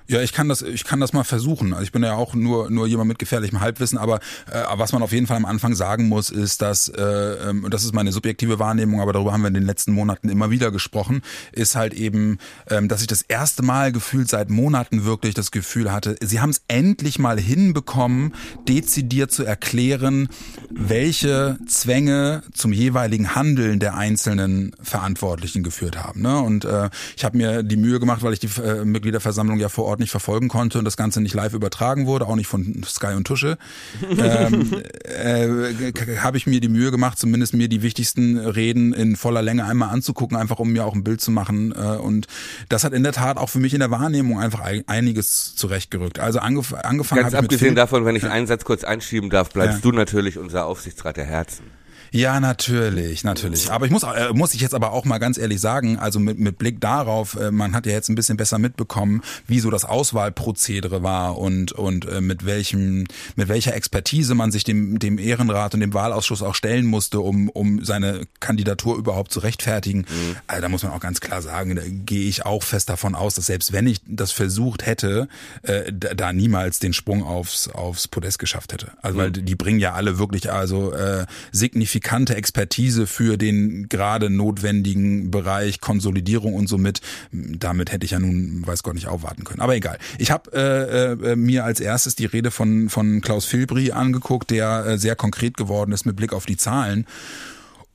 Ja, 0.08 0.22
ich 0.22 0.32
kann 0.32 0.48
das, 0.48 0.62
ich 0.62 0.86
kann 0.86 1.00
das 1.00 1.12
mal 1.12 1.24
versuchen. 1.24 1.74
Also 1.74 1.84
ich 1.84 1.92
bin 1.92 2.04
ja 2.04 2.14
auch 2.14 2.34
nur 2.34 2.70
nur 2.70 2.88
jemand 2.88 3.10
mit 3.10 3.20
gefährlichem 3.20 3.60
Halbwissen, 3.60 3.98
aber 3.98 4.20
äh, 4.52 4.64
was 4.76 4.94
man 4.94 5.02
auf 5.02 5.12
jeden 5.12 5.28
Fall 5.28 5.38
am 5.38 5.46
Anfang 5.46 5.76
sagen 5.76 6.08
muss, 6.08 6.30
ist, 6.30 6.62
dass 6.62 6.88
äh, 6.88 7.02
ähm, 7.02 7.68
das 7.70 7.84
ist 7.84 7.94
meine 7.94 8.12
subjektive 8.12 8.58
Wahrnehmung, 8.58 9.02
aber 9.02 9.12
darüber 9.12 9.34
haben 9.34 9.42
wir 9.42 9.50
in 9.50 9.54
den 9.54 9.66
letzten 9.66 9.92
Monaten 9.92 10.30
immer 10.30 10.50
wieder 10.50 10.72
gesprochen, 10.72 11.22
ist 11.52 11.76
halt 11.76 11.94
eben, 11.94 12.38
ähm, 12.70 12.88
dass 12.88 13.02
ich 13.02 13.08
das 13.08 13.22
erste 13.22 13.64
Mal 13.64 13.92
gefühlt 13.92 14.30
seit 14.30 14.50
Monaten 14.50 15.04
wirklich 15.04 15.34
das 15.34 15.52
Gefühl 15.52 15.92
hatte, 15.92 16.16
sie 16.22 16.40
haben 16.40 16.52
es 16.52 16.62
endlich 16.70 17.20
mal 17.20 17.38
hinbekommen, 17.38 18.34
dezidiert 18.68 19.32
zu 19.32 19.44
erklären, 19.44 20.30
welche 20.70 21.58
Zwänge 21.68 22.44
zum 22.54 22.72
jeweiligen 22.72 23.36
Handeln 23.36 23.80
der 23.80 23.96
einzelnen 23.96 24.74
Verantwortlichen 24.82 25.64
geführt 25.64 26.02
haben. 26.02 26.22
Ne? 26.22 26.40
Und 26.40 26.64
äh, 26.64 26.90
ich 27.18 27.26
habe 27.26 27.38
mir 27.38 27.64
die 27.64 27.78
Mühe 27.78 28.00
gemacht, 28.00 28.24
weil 28.24 28.34
ich 28.34 28.40
die 28.40 28.50
äh, 28.62 28.86
Mitgliederversammlung 28.86 29.60
ja 29.60 29.68
vor 29.68 29.86
Ort 29.86 29.97
nicht 30.00 30.12
verfolgen 30.12 30.48
konnte 30.48 30.80
und 30.80 30.86
das 30.86 30.98
Ganze 30.98 31.22
nicht 31.22 31.34
live 31.34 31.54
übertragen 31.54 32.06
wurde, 32.06 32.28
auch 32.28 32.36
nicht 32.36 32.48
von 32.48 32.84
Sky 32.86 33.14
und 33.16 33.26
Tusche, 33.26 33.58
ähm, 34.18 34.82
äh, 35.04 35.92
habe 36.20 36.38
ich 36.38 36.48
mir 36.48 36.60
die 36.60 36.70
Mühe 36.70 36.92
gemacht, 36.92 37.20
zumindest 37.20 37.54
mir 37.54 37.68
die 37.68 37.82
wichtigsten 37.82 38.38
Reden 38.38 38.94
in 38.94 39.16
voller 39.16 39.42
Länge 39.42 39.66
einmal 39.66 39.90
anzugucken, 39.90 40.38
einfach 40.38 40.60
um 40.60 40.72
mir 40.72 40.86
auch 40.86 40.94
ein 40.94 41.04
Bild 41.04 41.22
zu 41.22 41.32
machen. 41.32 41.72
Äh, 41.72 41.98
und 41.98 42.28
das 42.70 42.84
hat 42.84 42.94
in 42.94 43.04
der 43.04 43.14
Tat 43.14 43.38
auch 43.38 43.50
für 43.50 43.60
mich 43.60 43.74
in 43.74 43.80
der 43.80 43.92
Wahrnehmung 43.92 44.40
einfach 44.40 44.62
einiges 44.88 45.56
zurechtgerückt. 45.56 46.20
Also 46.20 46.40
angef 46.40 46.74
angefangen 46.74 47.22
Ganz 47.22 47.34
abgesehen 47.34 47.76
davon, 47.76 48.06
wenn 48.06 48.16
ich 48.16 48.26
einen 48.26 48.48
Satz 48.48 48.66
kurz 48.66 48.84
einschieben 48.84 49.30
darf, 49.30 49.50
bleibst 49.50 49.84
ja. 49.84 49.92
du 49.92 49.92
natürlich 49.92 50.38
unser 50.38 50.66
Aufsichtsrat 50.66 51.18
der 51.18 51.26
Herzen. 51.26 51.66
Ja, 52.12 52.40
natürlich, 52.40 53.24
natürlich. 53.24 53.72
Aber 53.72 53.86
ich 53.86 53.92
muss, 53.92 54.04
äh, 54.04 54.34
muss 54.34 54.54
ich 54.54 54.62
jetzt 54.62 54.74
aber 54.74 54.92
auch 54.92 55.06
mal 55.06 55.18
ganz 55.18 55.38
ehrlich 55.38 55.60
sagen, 55.60 55.98
also 55.98 56.20
mit, 56.20 56.40
mit 56.40 56.58
Blick 56.58 56.80
darauf, 56.80 57.36
äh, 57.36 57.52
man 57.52 57.74
hat 57.74 57.86
ja 57.86 57.92
jetzt 57.92 58.10
ein 58.10 58.16
bisschen 58.16 58.38
besser 58.38 58.60
mitbekommen, 58.60 59.22
wie 59.48 59.60
so 59.60 59.70
das 59.70 59.86
Auswahlprozedere 59.86 61.04
war 61.04 61.38
und, 61.38 61.72
und 61.72 62.06
äh, 62.06 62.22
mit 62.22 62.46
welchem, 62.46 63.06
mit 63.36 63.48
welcher 63.48 63.76
Expertise 63.76 64.36
man 64.36 64.52
sich 64.52 64.64
dem, 64.64 65.00
dem 65.00 65.18
Ehrenrat 65.18 65.74
und 65.74 65.82
dem 65.82 65.94
Wahlausschuss 65.94 66.42
auch 66.42 66.56
stellen 66.56 66.86
musste, 66.86 67.20
um, 67.20 67.50
um 67.50 67.84
seine 67.84 68.22
Kandidatur 68.40 68.98
überhaupt 68.98 69.32
zu 69.32 69.40
rechtfertigen. 69.40 70.00
Mhm. 70.00 70.36
Also 70.48 70.62
da 70.62 70.70
muss 70.70 70.84
man 70.84 70.94
auch 70.94 71.00
ganz 71.00 71.20
klar 71.20 71.42
sagen, 71.42 71.76
da 71.76 71.84
gehe 71.86 72.28
ich 72.28 72.46
auch 72.46 72.64
fest 72.64 72.90
davon 72.90 73.16
aus, 73.16 73.36
dass 73.36 73.48
selbst 73.48 73.74
wenn 73.74 73.88
ich 73.88 74.00
das 74.08 74.32
versucht 74.32 74.86
hätte, 74.86 75.28
äh, 75.64 75.92
da, 75.92 76.14
da 76.14 76.34
niemals 76.34 76.80
den 76.80 76.94
Sprung 76.94 77.24
aufs, 77.24 77.68
aufs 77.68 78.08
Podest 78.08 78.40
geschafft 78.40 78.74
hätte. 78.74 78.92
Also 79.02 79.18
mhm. 79.18 79.22
weil 79.22 79.32
die 79.32 79.56
bringen 79.56 79.80
ja 79.80 79.94
alle 79.94 80.20
wirklich 80.20 80.52
also 80.52 80.94
äh, 80.94 81.26
signifikant 81.52 81.97
signifikante 81.98 82.36
Expertise 82.36 83.08
für 83.08 83.38
den 83.38 83.90
gerade 83.90 84.30
notwendigen 84.30 85.32
Bereich 85.32 85.82
Konsolidierung 85.82 86.54
und 86.54 86.68
somit. 86.68 87.02
Damit 87.32 87.92
hätte 87.92 88.06
ich 88.06 88.12
ja 88.12 88.20
nun, 88.20 88.66
weiß 88.66 88.84
Gott, 88.84 88.94
nicht 88.94 89.08
aufwarten 89.08 89.44
können. 89.44 89.62
Aber 89.62 89.76
egal. 89.76 89.98
Ich 90.20 90.30
habe 90.30 90.52
äh, 90.54 91.32
äh, 91.32 91.36
mir 91.36 91.66
als 91.66 91.80
erstes 91.80 92.16
die 92.16 92.26
Rede 92.26 92.52
von, 92.52 92.90
von 92.90 93.22
Klaus 93.22 93.46
Filbri 93.46 93.92
angeguckt, 93.92 94.52
der 94.52 94.86
äh, 94.86 94.98
sehr 94.98 95.16
konkret 95.16 95.58
geworden 95.58 95.92
ist 95.92 96.06
mit 96.06 96.16
Blick 96.16 96.34
auf 96.34 96.46
die 96.46 96.58
Zahlen. 96.58 97.06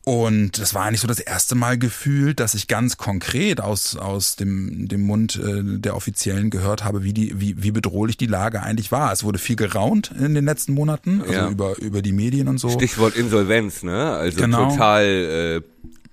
Und 0.05 0.59
das 0.59 0.75
war 0.75 0.83
eigentlich 0.83 1.01
so 1.01 1.07
das 1.07 1.21
erste 1.21 1.55
Mal 1.55 1.79
gefühlt, 1.79 2.41
dass 2.41 2.55
ich 2.55 2.67
ganz 2.67 2.97
konkret 2.97 3.61
aus, 3.61 3.97
aus 3.97 4.35
dem, 4.35 4.89
dem 4.89 5.03
Mund 5.03 5.37
äh, 5.37 5.63
der 5.63 5.95
Offiziellen 5.95 6.51
gehört 6.51 6.83
habe, 6.83 7.05
wie, 7.05 7.13
die, 7.13 7.41
wie, 7.41 7.63
wie 7.63 7.71
bedrohlich 7.71 8.17
die 8.17 8.27
Lage 8.27 8.63
eigentlich 8.63 8.91
war. 8.91 9.13
Es 9.13 9.23
wurde 9.23 9.39
viel 9.39 9.55
geraunt 9.55 10.11
in 10.19 10.35
den 10.35 10.45
letzten 10.45 10.75
Monaten, 10.75 11.21
also 11.21 11.33
ja. 11.33 11.49
über, 11.49 11.79
über 11.79 12.03
die 12.03 12.13
Medien 12.13 12.49
und 12.49 12.59
so. 12.59 12.69
Stichwort 12.71 13.15
Insolvenz, 13.15 13.85
ne? 13.85 14.11
Also 14.11 14.41
genau. 14.41 14.71
total, 14.71 15.05
äh, 15.05 15.61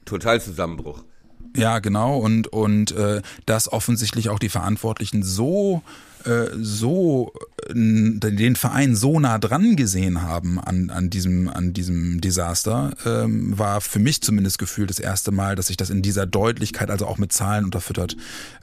total 0.06 0.40
Zusammenbruch. 0.40 1.04
Ja, 1.56 1.80
genau. 1.80 2.20
Und, 2.20 2.48
und 2.48 2.92
äh, 2.92 3.24
dass 3.48 3.72
offensichtlich 3.72 4.30
auch 4.30 4.38
die 4.38 4.50
Verantwortlichen 4.50 5.24
so 5.24 5.82
so 6.58 7.34
äh, 7.68 7.74
den 7.74 8.56
Verein 8.56 8.96
so 8.96 9.20
nah 9.20 9.38
dran 9.38 9.76
gesehen 9.76 10.22
haben 10.22 10.60
an, 10.60 10.90
an 10.90 11.10
diesem 11.10 11.48
an 11.48 11.74
diesem 11.74 12.22
Desaster 12.22 12.92
ähm, 13.06 13.58
war 13.58 13.82
für 13.82 14.00
mich 14.00 14.22
zumindest 14.22 14.60
gefühlt 14.60 14.90
das 14.90 15.00
erste 15.00 15.32
Mal, 15.32 15.56
dass 15.56 15.70
ich 15.70 15.78
das 15.78 15.90
in 15.90 16.02
dieser 16.02 16.26
Deutlichkeit, 16.26 16.90
also 16.90 17.06
auch 17.06 17.18
mit 17.18 17.32
Zahlen 17.32 17.66
unterfüttert 17.66 18.16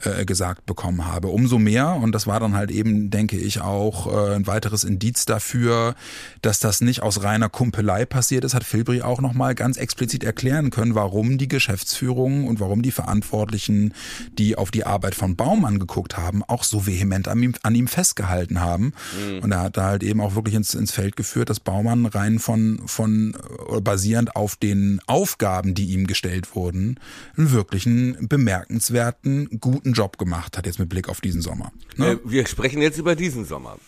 äh, 0.02 0.24
gesagt 0.24 0.66
bekommen 0.66 1.06
habe. 1.06 1.28
Umso 1.28 1.58
mehr 1.58 1.94
und 1.94 2.12
das 2.12 2.26
war 2.26 2.40
dann 2.40 2.54
halt 2.54 2.70
eben, 2.70 3.10
denke 3.10 3.36
ich, 3.36 3.60
auch 3.60 4.06
äh, 4.06 4.34
ein 4.34 4.46
weiteres 4.46 4.84
Indiz 4.84 5.24
dafür, 5.24 5.94
dass 6.42 6.60
das 6.60 6.80
nicht 6.80 7.02
aus 7.02 7.22
reiner 7.22 7.48
Kumpelei 7.48 8.04
passiert 8.04 8.44
ist, 8.44 8.54
hat 8.54 8.64
Filbri 8.64 9.02
auch 9.02 9.20
noch 9.20 9.34
mal 9.34 9.54
ganz 9.54 9.76
explizit 9.76 10.24
erklären 10.24 10.70
können, 10.70 10.94
warum 10.94 11.38
die 11.38 11.48
Geschäftsführung 11.48 12.46
und 12.46 12.60
warum 12.60 12.82
die 12.82 12.90
Verantwortlichen, 12.90 13.94
die 14.38 14.56
auf 14.56 14.70
die 14.70 14.84
Arbeit 14.84 15.14
von 15.14 15.36
Baum 15.36 15.64
angeguckt 15.64 16.16
haben, 16.16 16.42
auch 16.44 16.64
so 16.64 16.86
vehement 16.86 17.28
an 17.28 17.45
ihm, 17.46 17.54
an 17.62 17.74
ihm 17.74 17.88
festgehalten 17.88 18.60
haben. 18.60 18.92
Mhm. 19.18 19.40
Und 19.40 19.52
er 19.52 19.62
hat 19.62 19.76
da 19.76 19.84
halt 19.84 20.02
eben 20.02 20.20
auch 20.20 20.34
wirklich 20.34 20.54
ins, 20.54 20.74
ins 20.74 20.92
Feld 20.92 21.16
geführt, 21.16 21.50
dass 21.50 21.60
Baumann 21.60 22.06
rein 22.06 22.38
von, 22.38 22.82
von 22.86 23.36
basierend 23.80 24.36
auf 24.36 24.56
den 24.56 25.00
Aufgaben, 25.06 25.74
die 25.74 25.86
ihm 25.86 26.06
gestellt 26.06 26.54
wurden, 26.54 27.00
einen 27.36 27.52
wirklichen 27.52 28.28
bemerkenswerten, 28.28 29.60
guten 29.60 29.92
Job 29.92 30.18
gemacht 30.18 30.56
hat, 30.56 30.66
jetzt 30.66 30.78
mit 30.78 30.88
Blick 30.88 31.08
auf 31.08 31.20
diesen 31.20 31.40
Sommer. 31.40 31.72
Ne? 31.96 32.12
Äh, 32.12 32.18
wir 32.24 32.46
sprechen 32.46 32.82
jetzt 32.82 32.98
über 32.98 33.16
diesen 33.16 33.44
Sommer. 33.44 33.78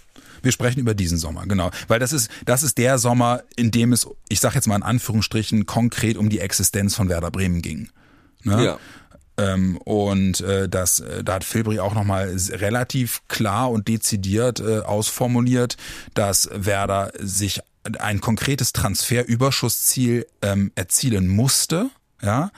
Wir 0.42 0.52
sprechen 0.52 0.80
über 0.80 0.94
diesen 0.94 1.18
Sommer, 1.18 1.46
genau. 1.46 1.70
Weil 1.88 1.98
das 1.98 2.12
ist, 2.12 2.30
das 2.44 2.62
ist 2.62 2.78
der 2.78 2.98
Sommer, 2.98 3.42
in 3.56 3.70
dem 3.70 3.92
es, 3.92 4.06
ich 4.28 4.40
sage 4.40 4.54
jetzt 4.54 4.66
mal 4.66 4.76
in 4.76 4.82
Anführungsstrichen, 4.82 5.66
konkret 5.66 6.16
um 6.16 6.28
die 6.28 6.38
Existenz 6.38 6.94
von 6.94 7.08
Werder 7.08 7.30
Bremen 7.30 7.62
ging. 7.62 7.88
Ne? 8.44 8.64
Ja. 8.64 8.78
Ähm, 9.38 9.78
und 9.78 10.40
äh, 10.40 10.68
das, 10.68 11.00
äh, 11.00 11.23
da 11.23 11.35
hat 11.35 11.45
Filbri 11.45 11.78
auch 11.78 11.95
nochmal 11.95 12.37
relativ 12.50 13.23
klar 13.28 13.71
und 13.71 13.88
dezidiert 13.88 14.61
äh, 14.61 14.80
ausformuliert, 14.80 15.76
dass 16.14 16.50
Werder 16.52 17.12
sich 17.21 17.61
ein 18.00 18.21
konkretes 18.21 18.73
Transferüberschussziel 18.73 20.26
ähm, 20.42 20.73
erzielen 20.75 21.28
musste. 21.28 21.90
Ja, 22.21 22.50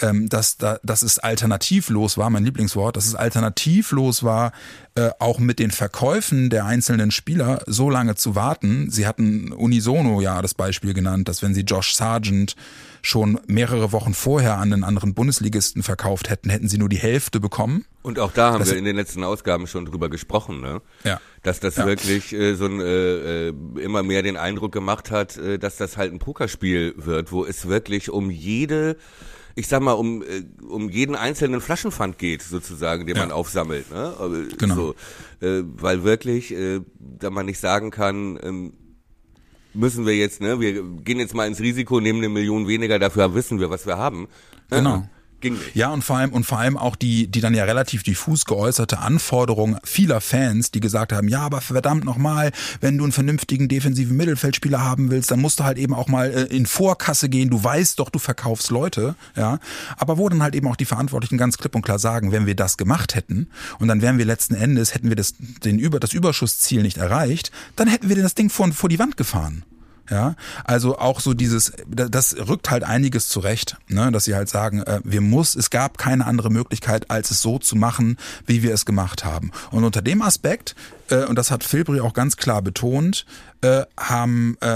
ähm, 0.00 0.28
dass, 0.28 0.56
da, 0.56 0.78
dass 0.82 1.02
es 1.02 1.18
alternativlos 1.18 2.18
war, 2.18 2.30
mein 2.30 2.44
Lieblingswort, 2.44 2.96
dass 2.96 3.06
es 3.06 3.14
alternativlos 3.14 4.22
war, 4.22 4.52
äh, 4.94 5.10
auch 5.18 5.38
mit 5.38 5.58
den 5.58 5.70
Verkäufen 5.70 6.50
der 6.50 6.64
einzelnen 6.64 7.10
Spieler 7.10 7.62
so 7.66 7.90
lange 7.90 8.16
zu 8.16 8.34
warten. 8.34 8.90
Sie 8.90 9.06
hatten 9.06 9.52
unisono 9.52 10.20
ja 10.20 10.42
das 10.42 10.54
Beispiel 10.54 10.94
genannt, 10.94 11.28
dass 11.28 11.42
wenn 11.42 11.54
sie 11.54 11.62
Josh 11.62 11.94
Sargent 11.94 12.56
schon 13.02 13.40
mehrere 13.46 13.92
Wochen 13.92 14.14
vorher 14.14 14.58
an 14.58 14.72
einen 14.72 14.84
anderen 14.84 15.14
Bundesligisten 15.14 15.82
verkauft 15.82 16.28
hätten, 16.28 16.50
hätten 16.50 16.68
sie 16.68 16.78
nur 16.78 16.88
die 16.88 16.98
Hälfte 16.98 17.40
bekommen. 17.40 17.84
Und 18.02 18.18
auch 18.18 18.32
da 18.32 18.52
haben 18.52 18.60
das 18.60 18.70
wir 18.70 18.78
in 18.78 18.84
den 18.84 18.96
letzten 18.96 19.24
Ausgaben 19.24 19.66
schon 19.66 19.84
drüber 19.84 20.08
gesprochen, 20.08 20.60
ne? 20.60 20.80
Ja. 21.04 21.20
Dass 21.42 21.60
das 21.60 21.76
ja. 21.76 21.86
wirklich 21.86 22.32
äh, 22.32 22.54
so 22.54 22.66
ein 22.66 22.80
äh, 22.80 23.48
äh, 23.48 23.54
immer 23.78 24.02
mehr 24.02 24.22
den 24.22 24.36
Eindruck 24.36 24.72
gemacht 24.72 25.10
hat, 25.10 25.36
äh, 25.36 25.58
dass 25.58 25.76
das 25.76 25.96
halt 25.96 26.12
ein 26.12 26.18
Pokerspiel 26.18 26.94
wird, 26.96 27.32
wo 27.32 27.44
es 27.44 27.68
wirklich 27.68 28.10
um 28.10 28.30
jede 28.30 28.96
ich 29.60 29.68
sag 29.68 29.82
mal, 29.82 29.92
um, 29.92 30.22
äh, 30.22 30.42
um 30.66 30.88
jeden 30.88 31.14
einzelnen 31.14 31.60
Flaschenpfand 31.60 32.18
geht, 32.18 32.42
sozusagen, 32.42 33.06
den 33.06 33.16
ja. 33.16 33.22
man 33.22 33.30
aufsammelt. 33.30 33.90
Ne? 33.90 34.48
Genau. 34.58 34.74
So, 34.74 34.94
äh, 35.46 35.62
weil 35.64 36.02
wirklich, 36.02 36.52
äh, 36.52 36.80
da 36.98 37.28
man 37.28 37.46
nicht 37.46 37.60
sagen 37.60 37.90
kann, 37.90 38.38
ähm, 38.42 38.72
müssen 39.74 40.06
wir 40.06 40.16
jetzt, 40.16 40.40
ne, 40.40 40.60
wir 40.60 40.82
gehen 40.82 41.18
jetzt 41.18 41.34
mal 41.34 41.46
ins 41.46 41.60
Risiko, 41.60 42.00
nehmen 42.00 42.18
eine 42.20 42.30
Million 42.30 42.66
weniger, 42.66 42.98
dafür 42.98 43.34
wissen 43.34 43.60
wir, 43.60 43.70
was 43.70 43.86
wir 43.86 43.98
haben. 43.98 44.28
Genau. 44.70 45.06
Ging 45.40 45.54
nicht. 45.54 45.74
Ja, 45.74 45.90
und 45.90 46.02
vor 46.02 46.16
allem, 46.16 46.32
und 46.32 46.44
vor 46.44 46.58
allem 46.58 46.76
auch 46.76 46.96
die, 46.96 47.26
die 47.26 47.40
dann 47.40 47.54
ja 47.54 47.64
relativ 47.64 48.02
diffus 48.02 48.44
geäußerte 48.44 48.98
Anforderung 48.98 49.78
vieler 49.84 50.20
Fans, 50.20 50.70
die 50.70 50.80
gesagt 50.80 51.12
haben, 51.12 51.28
ja, 51.28 51.40
aber 51.40 51.60
verdammt 51.60 52.04
nochmal, 52.04 52.52
wenn 52.80 52.98
du 52.98 53.04
einen 53.04 53.12
vernünftigen 53.12 53.68
defensiven 53.68 54.16
Mittelfeldspieler 54.16 54.82
haben 54.82 55.10
willst, 55.10 55.30
dann 55.30 55.40
musst 55.40 55.60
du 55.60 55.64
halt 55.64 55.78
eben 55.78 55.94
auch 55.94 56.08
mal 56.08 56.30
äh, 56.30 56.42
in 56.54 56.66
Vorkasse 56.66 57.28
gehen. 57.28 57.50
Du 57.50 57.62
weißt 57.62 57.98
doch, 57.98 58.10
du 58.10 58.18
verkaufst 58.18 58.70
Leute, 58.70 59.14
ja. 59.36 59.58
Aber 59.96 60.18
wo 60.18 60.28
dann 60.28 60.42
halt 60.42 60.54
eben 60.54 60.68
auch 60.68 60.76
die 60.76 60.84
Verantwortlichen 60.84 61.38
ganz 61.38 61.56
klipp 61.56 61.74
und 61.74 61.82
klar 61.82 61.98
sagen, 61.98 62.32
wenn 62.32 62.46
wir 62.46 62.54
das 62.54 62.76
gemacht 62.76 63.14
hätten 63.14 63.48
und 63.78 63.88
dann 63.88 64.02
wären 64.02 64.18
wir 64.18 64.24
letzten 64.24 64.54
Endes, 64.54 64.94
hätten 64.94 65.08
wir 65.08 65.16
das, 65.16 65.34
den 65.64 65.78
Über, 65.78 66.00
das 66.00 66.12
Überschussziel 66.12 66.82
nicht 66.82 66.98
erreicht, 66.98 67.50
dann 67.76 67.88
hätten 67.88 68.08
wir 68.08 68.16
das 68.16 68.34
Ding 68.34 68.50
vor, 68.50 68.70
vor 68.72 68.88
die 68.88 68.98
Wand 68.98 69.16
gefahren. 69.16 69.64
Ja, 70.10 70.34
also 70.64 70.98
auch 70.98 71.20
so 71.20 71.34
dieses, 71.34 71.72
das 71.86 72.36
rückt 72.36 72.68
halt 72.68 72.82
einiges 72.82 73.28
zurecht, 73.28 73.76
ne, 73.86 74.10
dass 74.10 74.24
sie 74.24 74.34
halt 74.34 74.48
sagen, 74.48 74.82
äh, 74.82 75.00
wir 75.04 75.20
muss, 75.20 75.54
es 75.54 75.70
gab 75.70 75.98
keine 75.98 76.26
andere 76.26 76.50
Möglichkeit, 76.50 77.10
als 77.12 77.30
es 77.30 77.42
so 77.42 77.58
zu 77.58 77.76
machen, 77.76 78.16
wie 78.44 78.64
wir 78.64 78.74
es 78.74 78.84
gemacht 78.84 79.24
haben. 79.24 79.52
Und 79.70 79.84
unter 79.84 80.02
dem 80.02 80.20
Aspekt 80.20 80.74
äh, 81.10 81.24
und 81.24 81.36
das 81.36 81.50
hat 81.50 81.64
Filbri 81.64 82.00
auch 82.00 82.14
ganz 82.14 82.36
klar 82.36 82.62
betont, 82.62 83.26
äh, 83.62 83.84
haben 83.98 84.56
äh, 84.62 84.66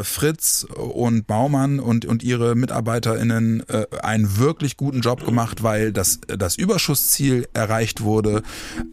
äh, 0.00 0.04
Fritz 0.04 0.66
und 0.74 1.26
Baumann 1.26 1.78
und, 1.78 2.04
und 2.04 2.22
ihre 2.22 2.54
MitarbeiterInnen 2.54 3.68
äh, 3.68 3.86
einen 4.02 4.38
wirklich 4.38 4.76
guten 4.76 5.00
Job 5.00 5.24
gemacht, 5.24 5.62
weil 5.62 5.92
das, 5.92 6.20
das 6.26 6.56
Überschussziel 6.56 7.46
erreicht 7.54 8.00
wurde. 8.00 8.42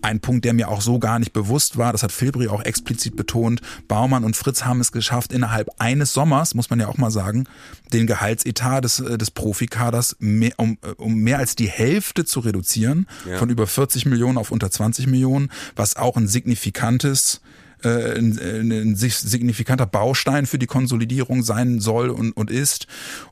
Ein 0.02 0.20
Punkt, 0.20 0.46
der 0.46 0.54
mir 0.54 0.70
auch 0.70 0.82
so 0.82 1.00
gar 1.00 1.18
nicht 1.20 1.34
bewusst 1.34 1.78
war, 1.78 1.92
das 1.92 2.04
hat 2.04 2.12
Filbri 2.12 2.48
auch 2.50 2.64
explizit 2.64 3.16
betont. 3.16 3.62
Baumann 3.88 4.24
und 4.24 4.36
Fritz 4.36 4.64
haben 4.64 4.80
es 4.80 4.92
geschafft, 4.92 5.34
innerhalb 5.34 5.70
eines 5.80 6.14
Sommers, 6.14 6.54
muss 6.54 6.70
man 6.70 6.80
ja 6.80 6.88
auch 6.88 6.98
mal 6.98 7.12
sagen, 7.12 7.46
den 7.94 8.08
Gehaltsetat 8.08 8.84
des, 8.84 8.98
des 8.98 9.32
Profikaders 9.32 10.16
mehr, 10.20 10.54
um, 10.58 10.78
um 10.98 11.16
mehr 11.16 11.40
als 11.40 11.56
die 11.56 11.68
Hälfte 11.68 12.26
zu 12.26 12.42
reduzieren, 12.42 13.08
ja. 13.28 13.38
von 13.38 13.50
über 13.50 13.66
40 13.66 14.06
Millionen 14.06 14.38
auf 14.38 14.52
unter 14.52 14.70
20 14.70 15.08
Millionen, 15.08 15.52
was 15.76 15.96
auch 15.96 16.16
ein 16.16 16.28
signifikantes 16.28 17.42
äh, 17.84 18.18
ein, 18.18 18.38
ein 18.72 18.96
signifikanter 18.96 19.86
Baustein 19.86 20.46
für 20.46 20.60
die 20.60 20.68
Konsolidierung 20.68 21.44
sein 21.44 21.80
soll 21.80 22.10
und, 22.10 22.32
und 22.34 22.52
ist. 22.52 22.88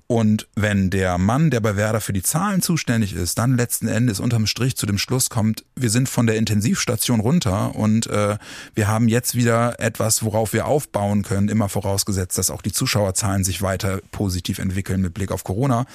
Und 0.08 0.48
wenn 0.56 0.90
der 0.90 1.18
Mann, 1.20 1.52
der 1.52 1.60
bei 1.60 1.76
Werder 1.76 2.02
für 2.02 2.14
die 2.14 2.24
Zahlen 2.24 2.62
zuständig 2.62 3.14
ist, 3.14 3.38
dann 3.38 3.58
letzten 3.58 3.88
Endes 3.88 4.20
unterm 4.20 4.48
Strich 4.48 4.76
zu 4.76 4.86
dem 4.86 4.98
Schluss 4.98 5.30
kommt, 5.30 5.64
wir 5.76 5.92
sind 5.92 6.10
von 6.10 6.26
der 6.26 6.36
Intensivstation 6.38 7.20
runter 7.20 7.76
und 7.76 8.08
äh, 8.08 8.38
wir 8.74 8.88
haben 8.88 9.08
jetzt 9.08 9.36
wieder 9.36 9.80
etwas, 9.80 10.24
worauf 10.24 10.54
wir 10.54 10.66
aufbauen 10.66 11.22
können, 11.22 11.48
immer 11.48 11.70
vorausgesetzt, 11.70 12.38
dass 12.38 12.50
auch 12.50 12.64
die 12.64 12.72
Zuschauerzahlen 12.72 13.44
sich 13.44 13.62
weiter 13.62 14.00
positiv 14.12 14.58
entwickeln 14.58 15.02
mit 15.02 15.14
Blick 15.14 15.32
auf 15.32 15.44
Corona, 15.44 15.86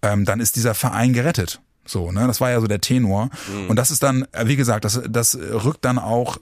ähm, 0.00 0.24
dann 0.24 0.40
ist 0.40 0.56
dieser 0.56 0.74
Verein 0.74 1.12
gerettet. 1.12 1.60
So, 1.84 2.12
ne, 2.12 2.26
das 2.26 2.40
war 2.40 2.50
ja 2.50 2.60
so 2.60 2.66
der 2.66 2.80
Tenor. 2.80 3.28
Mhm. 3.52 3.70
Und 3.70 3.76
das 3.76 3.90
ist 3.90 4.02
dann, 4.02 4.26
äh, 4.32 4.46
wie 4.46 4.56
gesagt, 4.56 4.84
das, 4.84 5.00
das 5.08 5.36
rückt 5.36 5.84
dann 5.84 5.98
auch 5.98 6.38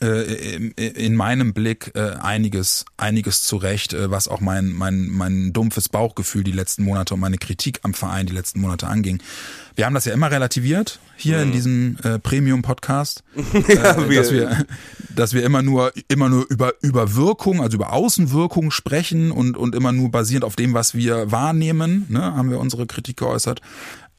in 0.00 1.14
meinem 1.14 1.54
Blick 1.54 1.92
äh, 1.94 2.16
einiges, 2.20 2.84
einiges 2.96 3.42
zurecht, 3.42 3.94
äh, 3.94 4.10
was 4.10 4.28
auch 4.28 4.40
mein, 4.40 4.70
mein, 4.70 5.08
mein 5.08 5.52
dumpfes 5.52 5.88
Bauchgefühl 5.88 6.44
die 6.44 6.52
letzten 6.52 6.84
Monate 6.84 7.14
und 7.14 7.20
meine 7.20 7.38
Kritik 7.38 7.80
am 7.82 7.94
Verein 7.94 8.26
die 8.26 8.34
letzten 8.34 8.60
Monate 8.60 8.86
anging. 8.86 9.22
Wir 9.74 9.86
haben 9.86 9.94
das 9.94 10.06
ja 10.06 10.14
immer 10.14 10.30
relativiert 10.30 11.00
hier 11.16 11.38
mhm. 11.38 11.42
in 11.42 11.52
diesem 11.52 11.96
äh, 12.02 12.18
Premium-Podcast, 12.18 13.24
ja, 13.68 13.92
äh, 13.92 14.14
dass 14.14 14.32
wir, 14.32 14.66
dass 15.14 15.32
wir 15.34 15.44
immer 15.44 15.62
nur, 15.62 15.92
immer 16.08 16.28
nur 16.28 16.46
über, 16.48 16.74
über 16.82 17.14
Wirkung, 17.14 17.62
also 17.62 17.76
über 17.76 17.92
Außenwirkung 17.92 18.70
sprechen 18.70 19.30
und, 19.30 19.56
und 19.56 19.74
immer 19.74 19.92
nur 19.92 20.10
basierend 20.10 20.44
auf 20.44 20.56
dem, 20.56 20.74
was 20.74 20.94
wir 20.94 21.30
wahrnehmen, 21.30 22.06
ne, 22.08 22.22
haben 22.22 22.50
wir 22.50 22.58
unsere 22.58 22.86
Kritik 22.86 23.18
geäußert. 23.18 23.60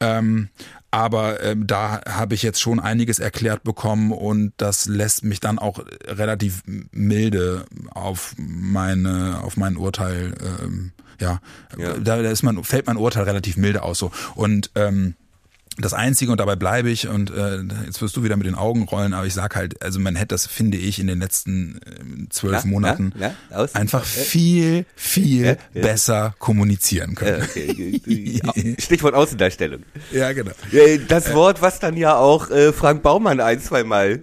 Ähm, 0.00 0.48
aber 0.90 1.42
ähm, 1.42 1.66
da 1.66 2.00
habe 2.08 2.34
ich 2.34 2.42
jetzt 2.42 2.60
schon 2.60 2.80
einiges 2.80 3.18
erklärt 3.18 3.62
bekommen 3.62 4.12
und 4.12 4.52
das 4.56 4.86
lässt 4.86 5.22
mich 5.22 5.40
dann 5.40 5.58
auch 5.58 5.80
relativ 6.06 6.62
milde 6.92 7.66
auf 7.90 8.34
meine 8.38 9.40
auf 9.42 9.56
mein 9.56 9.76
Urteil 9.76 10.34
ähm, 10.62 10.92
ja, 11.20 11.40
ja. 11.76 11.94
Da, 11.98 12.22
da 12.22 12.30
ist 12.30 12.42
man 12.42 12.62
fällt 12.64 12.86
mein 12.86 12.96
Urteil 12.96 13.24
relativ 13.24 13.56
milde 13.56 13.82
aus 13.82 13.98
so 13.98 14.10
und 14.34 14.70
ähm, 14.76 15.14
das 15.78 15.94
Einzige, 15.94 16.32
und 16.32 16.40
dabei 16.40 16.56
bleibe 16.56 16.90
ich, 16.90 17.08
und 17.08 17.30
äh, 17.30 17.58
jetzt 17.86 18.02
wirst 18.02 18.16
du 18.16 18.24
wieder 18.24 18.36
mit 18.36 18.46
den 18.46 18.54
Augen 18.54 18.84
rollen, 18.84 19.12
aber 19.14 19.26
ich 19.26 19.34
sag 19.34 19.56
halt, 19.56 19.82
also 19.82 20.00
man 20.00 20.16
hätte 20.16 20.28
das, 20.28 20.46
finde 20.46 20.76
ich, 20.78 20.98
in 20.98 21.06
den 21.06 21.20
letzten 21.20 21.76
äh, 21.78 22.28
zwölf 22.30 22.64
ja, 22.64 22.70
Monaten 22.70 23.12
ja, 23.18 23.34
ja, 23.50 23.66
einfach 23.74 24.04
viel, 24.04 24.84
viel 24.96 25.56
besser 25.72 26.34
kommunizieren 26.38 27.14
können. 27.14 27.42
Okay. 27.42 28.76
Stichwort 28.78 29.14
Außendarstellung. 29.14 29.82
Ja, 30.12 30.32
genau. 30.32 30.52
Das 31.08 31.32
Wort, 31.32 31.62
was 31.62 31.78
dann 31.78 31.96
ja 31.96 32.16
auch 32.16 32.50
äh, 32.50 32.72
Frank 32.72 33.02
Baumann 33.02 33.40
ein, 33.40 33.60
zwei 33.60 33.84
Mal 33.84 34.22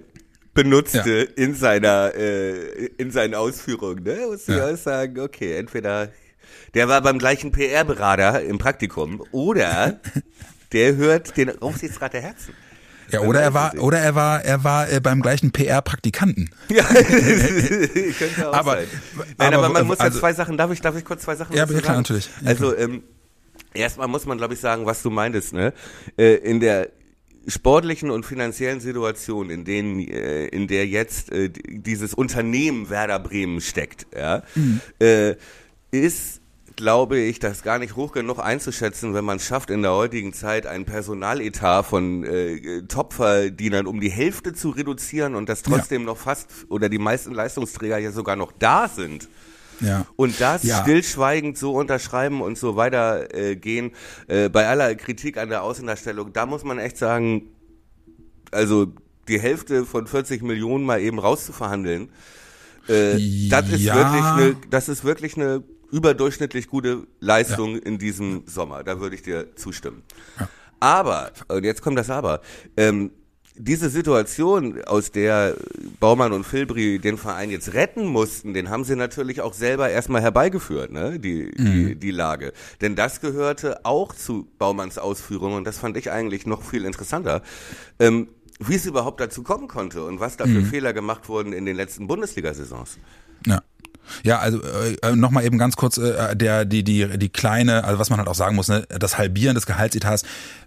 benutzte 0.54 1.28
in 1.36 1.54
seiner 1.54 2.16
äh, 2.16 2.86
in 2.98 3.12
seinen 3.12 3.36
Ausführungen, 3.36 4.04
ne? 4.04 4.18
Muss 4.28 4.48
ich 4.48 4.60
auch 4.60 4.78
sagen, 4.78 5.20
okay, 5.20 5.58
entweder 5.58 6.10
der 6.74 6.88
war 6.88 7.02
beim 7.02 7.20
gleichen 7.20 7.52
PR-Berater 7.52 8.42
im 8.42 8.58
Praktikum 8.58 9.24
oder 9.32 10.00
der 10.72 10.96
hört 10.96 11.36
den 11.38 11.62
Aufsichtsrat 11.62 12.14
der 12.14 12.22
Herzen. 12.22 12.54
Ja, 13.12 13.22
oder 13.22 13.42
er 13.42 13.54
war, 13.54 13.76
oder 13.76 14.00
er 14.00 14.16
war, 14.16 14.44
er 14.44 14.64
war 14.64 14.92
äh, 14.92 15.00
beim 15.00 15.22
gleichen 15.22 15.52
PR-Praktikanten. 15.52 16.50
Ja, 16.70 16.84
könnte 16.84 18.50
auch 18.50 18.54
aber, 18.54 18.78
sein. 18.78 18.88
Nein, 19.38 19.54
aber, 19.54 19.66
aber 19.66 19.74
man 19.74 19.88
muss 19.88 20.00
also, 20.00 20.18
ja 20.18 20.20
zwei 20.20 20.34
Sachen, 20.34 20.58
darf 20.58 20.72
ich, 20.72 20.82
darf 20.82 20.98
ich 20.98 21.06
kurz 21.06 21.22
zwei 21.22 21.36
Sachen 21.36 21.56
Ja, 21.56 21.66
ja 21.66 21.80
klar, 21.80 21.98
natürlich. 21.98 22.30
Ja, 22.42 22.48
also, 22.50 22.76
ähm, 22.76 23.04
erstmal 23.74 24.08
muss 24.08 24.26
man, 24.26 24.38
glaube 24.38 24.56
ich, 24.56 24.60
sagen, 24.60 24.86
was 24.86 25.04
du 25.04 25.10
meintest, 25.10 25.54
ne? 25.54 25.74
Äh, 26.18 26.36
in 26.36 26.60
der 26.60 26.90
sportlichen 27.48 28.10
und 28.10 28.26
finanziellen 28.26 28.80
Situation, 28.80 29.50
in 29.50 29.66
denen, 29.66 30.00
äh, 30.00 30.48
in 30.48 30.68
der 30.68 30.88
jetzt 30.88 31.32
äh, 31.32 31.50
dieses 31.50 32.14
Unternehmen 32.14 32.90
Werder 32.90 33.20
Bremen 33.20 33.62
steckt, 33.62 34.08
ja, 34.16 34.44
mhm. 34.56 34.82
äh, 35.00 35.36
ist 35.92 36.42
glaube 36.76 37.18
ich, 37.18 37.40
das 37.40 37.64
gar 37.64 37.80
nicht 37.80 37.96
hoch 37.96 38.12
genug 38.12 38.40
einzuschätzen, 38.40 39.14
wenn 39.14 39.26
man 39.26 39.38
es 39.38 39.46
schafft, 39.46 39.70
in 39.70 39.82
der 39.82 39.94
heutigen 39.94 40.34
Zeit 40.34 40.66
einen 40.66 40.86
Personaletat 40.86 41.86
von 41.86 42.24
äh, 42.24 42.84
Topverdienern 42.84 43.88
um 43.88 44.00
die 44.00 44.10
Hälfte 44.10 44.54
zu 44.54 44.70
reduzieren 44.70 45.36
und 45.36 45.50
dass 45.50 45.64
trotzdem 45.64 46.02
ja. 46.02 46.08
noch 46.08 46.18
fast 46.18 46.50
oder 46.70 46.90
die 46.90 47.00
meisten 47.00 47.34
Leistungsträger 47.34 47.98
ja 47.98 48.12
sogar 48.12 48.36
noch 48.36 48.52
da 48.52 48.88
sind. 48.88 49.30
Ja. 49.82 50.06
Und 50.16 50.40
das 50.40 50.64
ja. 50.64 50.82
stillschweigend 50.82 51.58
so 51.58 51.74
unterschreiben 51.74 52.42
und 52.42 52.58
so 52.58 52.76
weitergehen, 52.76 53.92
äh, 54.28 54.46
äh, 54.46 54.50
bei 54.50 54.68
aller 54.68 54.96
Kritik 54.96 55.38
an 55.38 55.50
der 55.50 55.64
Außendarstellung, 55.64 56.34
da 56.34 56.46
muss 56.46 56.64
man 56.64 56.80
echt 56.80 56.98
sagen, 56.98 57.50
also 58.52 58.88
die 59.28 59.40
Hälfte 59.40 59.86
von 59.86 60.08
40 60.08 60.44
Millionen 60.44 60.86
mal 60.86 61.02
eben 61.02 61.20
rauszuverhandeln, 61.20 62.10
äh, 62.88 63.50
das 63.50 63.70
ist 63.70 63.82
ja. 63.82 63.96
wirklich 63.96 64.24
eine, 64.24 64.56
das 64.70 64.90
ist 64.90 65.04
wirklich 65.04 65.36
eine 65.36 65.64
überdurchschnittlich 65.92 66.68
gute 66.68 67.08
Leistung 67.20 67.76
ja. 67.76 67.82
in 67.82 67.98
diesem 67.98 68.44
Sommer. 68.46 68.84
Da 68.84 69.00
würde 69.00 69.16
ich 69.16 69.22
dir 69.22 69.56
zustimmen. 69.56 70.04
Ja. 70.40 70.50
Aber, 70.80 71.32
und 71.48 71.64
jetzt 71.64 71.82
kommt 71.82 71.98
das 71.98 72.10
Aber, 72.10 72.42
ähm, 72.78 73.12
diese 73.58 73.90
Situation, 73.90 74.84
aus 74.84 75.12
der 75.12 75.56
Baumann 76.00 76.34
und 76.34 76.44
Filbri 76.44 77.00
den 77.00 77.18
Verein 77.18 77.50
jetzt 77.50 77.74
retten 77.74 78.06
mussten, 78.06 78.54
den 78.54 78.70
haben 78.70 78.84
sie 78.84 78.98
natürlich 78.98 79.40
auch 79.42 79.54
selber 79.54 79.90
erstmal 79.90 80.22
herbeigeführt, 80.22 80.92
ne? 80.92 81.20
die, 81.20 81.52
mhm. 81.58 81.66
die, 81.66 81.96
die 81.96 82.12
Lage. 82.12 82.52
Denn 82.82 82.96
das 82.96 83.22
gehörte 83.22 83.86
auch 83.86 84.14
zu 84.14 84.48
Baumanns 84.58 84.98
Ausführungen 84.98 85.56
und 85.58 85.64
das 85.66 85.78
fand 85.78 85.96
ich 85.96 86.12
eigentlich 86.12 86.46
noch 86.46 86.64
viel 86.64 86.84
interessanter. 86.84 87.42
Ähm, 87.98 88.28
wie 88.60 88.76
es 88.76 88.86
überhaupt 88.86 89.20
dazu 89.20 89.44
kommen 89.44 89.68
konnte 89.68 90.04
und 90.04 90.20
was 90.20 90.38
da 90.38 90.46
für 90.46 90.62
mhm. 90.62 90.66
Fehler 90.66 90.94
gemacht 90.94 91.28
wurden 91.28 91.54
in 91.54 91.66
den 91.66 91.76
letzten 91.76 92.08
Bundesliga-Saisons. 92.08 93.00
Ja. 93.46 93.62
Ja, 94.24 94.40
also 94.40 94.62
äh, 94.62 94.96
äh 95.02 95.16
nochmal 95.16 95.46
eben 95.46 95.58
ganz 95.58 95.76
kurz 95.76 95.98
äh, 95.98 96.36
der 96.36 96.66
die 96.66 96.84
die 96.84 97.18
die 97.18 97.30
kleine, 97.30 97.84
also 97.84 98.00
was 98.00 98.10
man 98.10 98.20
halt 98.20 98.28
auch 98.28 98.36
sagen 98.36 98.56
muss, 98.56 98.68
ne, 98.68 98.86
das 98.90 99.18
Halbieren 99.18 99.56
des 99.56 99.66
Gehaltsetats 99.66 100.24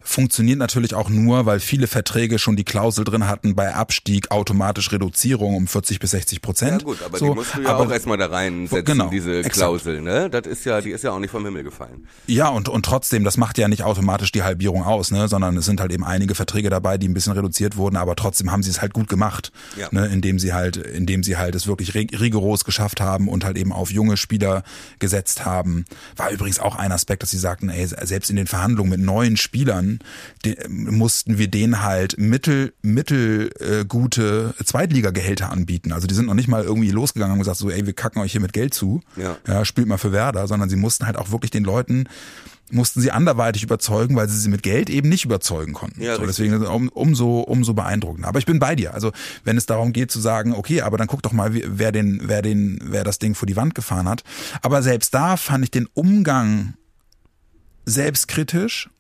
funktioniert 0.09 0.59
natürlich 0.59 0.95
auch 0.95 1.11
nur, 1.11 1.47
weil 1.47 1.61
viele 1.61 1.87
Verträge 1.87 2.39
schon 2.39 2.57
die 2.57 2.65
Klausel 2.65 3.05
drin 3.05 3.29
hatten 3.29 3.55
bei 3.55 3.75
Abstieg 3.75 4.31
automatisch 4.31 4.91
Reduzierung 4.91 5.55
um 5.55 5.67
40 5.67 6.01
bis 6.01 6.13
60 6.13 6.41
Prozent. 6.41 6.83
Ja 6.83 6.87
gut, 6.87 7.03
aber 7.05 7.19
so, 7.19 7.29
die 7.29 7.35
musst 7.35 7.55
du 7.55 7.61
ja 7.61 7.69
aber, 7.69 7.87
auch 7.87 7.91
erstmal 7.91 8.17
da 8.17 8.27
reinsetzen, 8.27 8.85
genau, 8.85 9.11
diese 9.11 9.43
Klausel, 9.43 10.01
ne? 10.01 10.31
Das 10.31 10.47
ist 10.47 10.65
ja, 10.65 10.81
die 10.81 10.91
ist 10.91 11.05
ja 11.05 11.13
auch 11.13 11.19
nicht 11.19 11.31
vom 11.31 11.45
Himmel 11.45 11.63
gefallen. 11.63 12.07
Ja 12.27 12.49
und 12.49 12.69
und 12.69 12.85
trotzdem, 12.85 13.25
das 13.25 13.37
macht 13.37 13.59
ja 13.59 13.69
nicht 13.69 13.83
automatisch 13.83 14.33
die 14.33 14.43
Halbierung 14.43 14.83
aus, 14.83 15.11
ne, 15.11 15.29
sondern 15.29 15.57
es 15.57 15.67
sind 15.67 15.81
halt 15.81 15.93
eben 15.93 16.05
einige 16.05 16.35
Verträge 16.35 16.71
dabei, 16.71 16.97
die 16.97 17.09
ein 17.09 17.15
bisschen 17.15 17.35
reduziert 17.35 17.77
wurden, 17.77 17.97
aber 17.97 18.17
trotzdem 18.17 18.51
haben 18.51 18.63
sie 18.63 18.71
es 18.71 18.81
halt 18.81 18.95
gut 18.95 19.09
gemacht, 19.09 19.53
ja. 19.77 19.89
ne, 19.91 20.07
indem 20.07 20.39
sie 20.39 20.55
halt 20.55 20.77
indem 20.77 21.23
sie 21.23 21.37
halt 21.37 21.55
es 21.55 21.67
wirklich 21.67 21.95
rigoros 21.95 22.65
geschafft 22.65 23.01
haben 23.01 23.28
und 23.29 23.45
halt 23.45 23.57
eben 23.57 23.73
auf 23.73 23.91
junge 23.91 24.17
Spieler 24.17 24.63
gesetzt 24.99 25.45
haben. 25.45 25.85
War 26.17 26.31
übrigens 26.31 26.59
auch 26.59 26.77
ein 26.77 26.93
Aspekt, 26.93 27.23
dass 27.23 27.31
sie 27.31 27.39
sagten, 27.39 27.69
ey, 27.69 27.87
selbst 27.87 28.31
in 28.31 28.37
den 28.37 28.47
Verhandlungen 28.47 28.91
mit 28.91 29.01
neuen 29.01 29.37
Spielern 29.37 30.01
die, 30.45 30.57
mussten 30.69 31.39
wir 31.39 31.49
denen 31.49 31.83
halt 31.83 32.19
mittel, 32.19 32.73
mittel 32.83 33.51
äh, 33.61 33.85
Zweitligagehälter 34.65 35.51
anbieten. 35.51 35.93
Also 35.93 36.07
die 36.07 36.15
sind 36.15 36.27
noch 36.27 36.35
nicht 36.35 36.49
mal 36.49 36.65
irgendwie 36.65 36.91
losgegangen 36.91 37.33
und 37.33 37.39
gesagt, 37.39 37.59
so, 37.59 37.71
ey, 37.71 37.87
wir 37.87 37.93
kacken 37.93 38.21
euch 38.21 38.33
hier 38.33 38.41
mit 38.41 38.53
Geld 38.53 38.75
zu. 38.75 39.01
Ja. 39.17 39.37
ja, 39.47 39.65
spielt 39.65 39.89
mal 39.89 39.99
für 39.99 40.13
Werder, 40.13 40.47
sondern 40.47 40.69
sie 40.69 40.77
mussten 40.77 41.07
halt 41.07 41.17
auch 41.17 41.31
wirklich 41.31 41.51
den 41.51 41.65
Leuten 41.65 42.09
mussten 42.71 43.01
sie 43.01 43.11
anderweitig 43.11 43.63
überzeugen, 43.63 44.17
weil 44.17 44.29
sie 44.29 44.39
sie 44.39 44.49
mit 44.49 44.63
Geld 44.63 44.91
eben 44.91 45.09
nicht 45.09 45.25
überzeugen 45.25 45.73
konnten. 45.73 46.03
Ja, 46.03 46.17
so, 46.17 46.27
deswegen 46.27 46.67
um, 46.67 46.89
umso 46.89 47.41
umso 47.41 47.75
beeindruckender. 47.75 48.29
Aber 48.29 48.39
ich 48.39 48.47
bin 48.47 48.59
bei 48.59 48.75
dir. 48.75 48.95
Also 48.95 49.13
wenn 49.45 49.57
es 49.57 49.67
darum 49.67 49.93
geht 49.93 50.11
zu 50.11 50.21
sagen, 50.21 50.53
okay, 50.53 50.83
aber 50.83 50.99
dann 50.99 51.07
guck 51.07 51.23
doch 51.23 51.33
mal, 51.33 51.51
wer 51.53 51.93
den 51.93 52.21
wer 52.25 52.43
den 52.43 52.79
wer 52.83 53.05
das 53.05 53.19
Ding 53.19 53.35
vor 53.35 53.47
die 53.47 53.57
Wand 53.57 53.75
gefahren 53.75 54.09
hat. 54.09 54.23
Aber 54.63 54.83
selbst 54.83 55.15
da 55.15 55.37
fand 55.37 55.65
ich 55.65 55.71
den 55.71 55.89
Umgang 55.95 56.75
selbstkritisch 57.87 58.91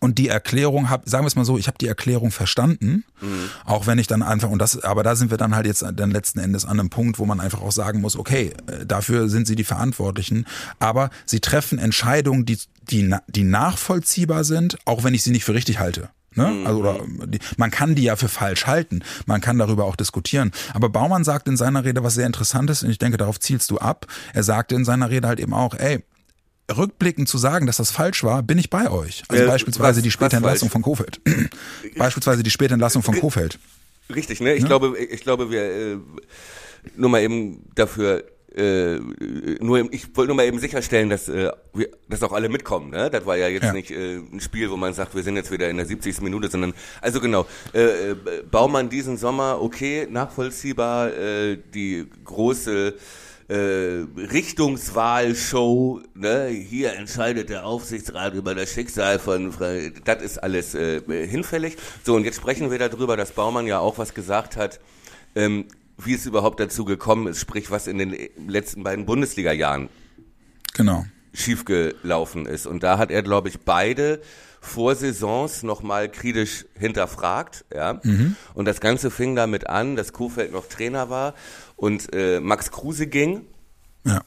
und 0.00 0.18
die 0.18 0.28
Erklärung 0.28 0.90
habe, 0.90 1.08
sagen 1.08 1.24
wir 1.24 1.28
es 1.28 1.36
mal 1.36 1.44
so, 1.44 1.58
ich 1.58 1.66
habe 1.66 1.78
die 1.78 1.86
Erklärung 1.86 2.30
verstanden, 2.30 3.04
mhm. 3.20 3.50
auch 3.64 3.86
wenn 3.86 3.98
ich 3.98 4.06
dann 4.06 4.22
einfach 4.22 4.50
und 4.50 4.58
das, 4.58 4.82
aber 4.82 5.02
da 5.02 5.14
sind 5.14 5.30
wir 5.30 5.38
dann 5.38 5.54
halt 5.54 5.66
jetzt 5.66 5.84
dann 5.94 6.10
letzten 6.10 6.40
Endes 6.40 6.64
an 6.64 6.80
einem 6.80 6.90
Punkt, 6.90 7.18
wo 7.18 7.26
man 7.26 7.38
einfach 7.40 7.60
auch 7.60 7.72
sagen 7.72 8.00
muss, 8.00 8.16
okay, 8.16 8.52
äh, 8.66 8.86
dafür 8.86 9.28
sind 9.28 9.46
sie 9.46 9.56
die 9.56 9.64
Verantwortlichen, 9.64 10.46
aber 10.78 11.10
sie 11.26 11.40
treffen 11.40 11.78
Entscheidungen, 11.78 12.46
die 12.46 12.58
die 12.90 13.14
die 13.28 13.44
nachvollziehbar 13.44 14.42
sind, 14.42 14.78
auch 14.84 15.04
wenn 15.04 15.14
ich 15.14 15.22
sie 15.22 15.30
nicht 15.30 15.44
für 15.44 15.54
richtig 15.54 15.78
halte. 15.78 16.08
Ne? 16.34 16.46
Mhm. 16.46 16.66
Also 16.66 16.80
oder 16.80 17.00
die, 17.26 17.38
man 17.56 17.70
kann 17.70 17.94
die 17.94 18.04
ja 18.04 18.16
für 18.16 18.28
falsch 18.28 18.66
halten, 18.66 19.02
man 19.26 19.40
kann 19.40 19.58
darüber 19.58 19.84
auch 19.84 19.96
diskutieren. 19.96 20.52
Aber 20.74 20.88
Baumann 20.88 21.24
sagt 21.24 21.48
in 21.48 21.56
seiner 21.56 21.84
Rede 21.84 22.04
was 22.04 22.14
sehr 22.14 22.26
Interessantes 22.26 22.82
und 22.82 22.90
ich 22.90 22.98
denke, 22.98 23.16
darauf 23.16 23.40
zielst 23.40 23.70
du 23.70 23.78
ab. 23.78 24.06
Er 24.32 24.42
sagte 24.42 24.74
in 24.74 24.84
seiner 24.84 25.10
Rede 25.10 25.26
halt 25.26 25.40
eben 25.40 25.54
auch, 25.54 25.74
ey, 25.74 26.04
rückblickend 26.76 27.28
zu 27.28 27.38
sagen, 27.38 27.66
dass 27.66 27.76
das 27.76 27.90
falsch 27.90 28.24
war, 28.24 28.42
bin 28.42 28.58
ich 28.58 28.70
bei 28.70 28.90
euch. 28.90 29.22
Also 29.28 29.44
äh, 29.44 29.46
beispielsweise 29.46 29.98
was, 29.98 30.02
die 30.02 30.10
späte 30.10 30.36
Entlassung 30.36 30.70
von 30.70 30.82
Kofeld. 30.82 31.20
beispielsweise 31.96 32.42
die 32.42 32.50
späte 32.50 32.74
Entlassung 32.74 33.02
von 33.02 33.18
Kofeld. 33.18 33.58
Richtig, 34.14 34.40
ne? 34.40 34.54
Ich 34.54 34.62
ja? 34.62 34.66
glaube, 34.66 34.98
ich 34.98 35.22
glaube, 35.22 35.50
wir 35.50 35.62
äh, 35.62 35.96
nur 36.96 37.10
mal 37.10 37.22
eben 37.22 37.64
dafür 37.74 38.24
äh, 38.56 38.98
nur 39.60 39.92
ich 39.92 40.16
wollte 40.16 40.28
nur 40.28 40.36
mal 40.36 40.46
eben 40.46 40.58
sicherstellen, 40.58 41.08
dass 41.08 41.28
äh, 41.28 41.50
wir, 41.72 41.88
dass 42.08 42.22
auch 42.22 42.32
alle 42.32 42.48
mitkommen. 42.48 42.90
Ne? 42.90 43.08
Das 43.10 43.24
war 43.24 43.36
ja 43.36 43.48
jetzt 43.48 43.64
ja. 43.64 43.72
nicht 43.72 43.90
äh, 43.90 44.16
ein 44.16 44.40
Spiel, 44.40 44.70
wo 44.70 44.76
man 44.76 44.92
sagt, 44.92 45.14
wir 45.14 45.22
sind 45.22 45.36
jetzt 45.36 45.50
wieder 45.52 45.70
in 45.70 45.76
der 45.76 45.86
70. 45.86 46.20
Minute, 46.22 46.50
sondern 46.50 46.74
also 47.00 47.20
genau. 47.20 47.46
Äh, 47.72 48.10
äh, 48.10 48.16
Baumann 48.50 48.88
diesen 48.88 49.16
Sommer, 49.16 49.60
okay, 49.60 50.08
nachvollziehbar. 50.10 51.16
Äh, 51.16 51.58
die 51.72 52.06
große 52.24 52.94
äh, 53.50 54.06
Richtungswahlshow, 54.16 56.00
ne? 56.14 56.46
hier 56.46 56.92
entscheidet 56.92 57.48
der 57.48 57.66
Aufsichtsrat 57.66 58.34
über 58.34 58.54
das 58.54 58.72
Schicksal 58.72 59.18
von, 59.18 59.52
das 60.04 60.22
ist 60.22 60.38
alles 60.38 60.76
äh, 60.76 61.00
hinfällig. 61.26 61.76
So, 62.04 62.14
und 62.14 62.24
jetzt 62.24 62.36
sprechen 62.36 62.70
wir 62.70 62.78
darüber, 62.78 63.16
dass 63.16 63.32
Baumann 63.32 63.66
ja 63.66 63.80
auch 63.80 63.98
was 63.98 64.14
gesagt 64.14 64.56
hat, 64.56 64.78
ähm, 65.34 65.64
wie 65.98 66.14
es 66.14 66.26
überhaupt 66.26 66.60
dazu 66.60 66.84
gekommen 66.84 67.26
ist, 67.26 67.40
sprich, 67.40 67.72
was 67.72 67.88
in 67.88 67.98
den 67.98 68.16
letzten 68.46 68.84
beiden 68.84 69.04
Bundesliga-Jahren 69.04 69.88
genau. 70.74 71.04
schiefgelaufen 71.34 72.46
ist. 72.46 72.66
Und 72.66 72.84
da 72.84 72.98
hat 72.98 73.10
er, 73.10 73.22
glaube 73.22 73.48
ich, 73.48 73.58
beide 73.60 74.20
Vorsaisons 74.60 75.62
nochmal 75.62 76.10
kritisch 76.10 76.66
hinterfragt, 76.78 77.64
ja. 77.74 77.98
Mhm. 78.02 78.36
Und 78.54 78.66
das 78.66 78.80
Ganze 78.80 79.10
fing 79.10 79.34
damit 79.34 79.66
an, 79.66 79.96
dass 79.96 80.12
Kofeld 80.12 80.52
noch 80.52 80.66
Trainer 80.66 81.08
war 81.08 81.34
und 81.80 82.12
äh, 82.12 82.40
Max 82.40 82.70
Kruse 82.70 83.06
ging. 83.06 83.46
Ja. 84.04 84.20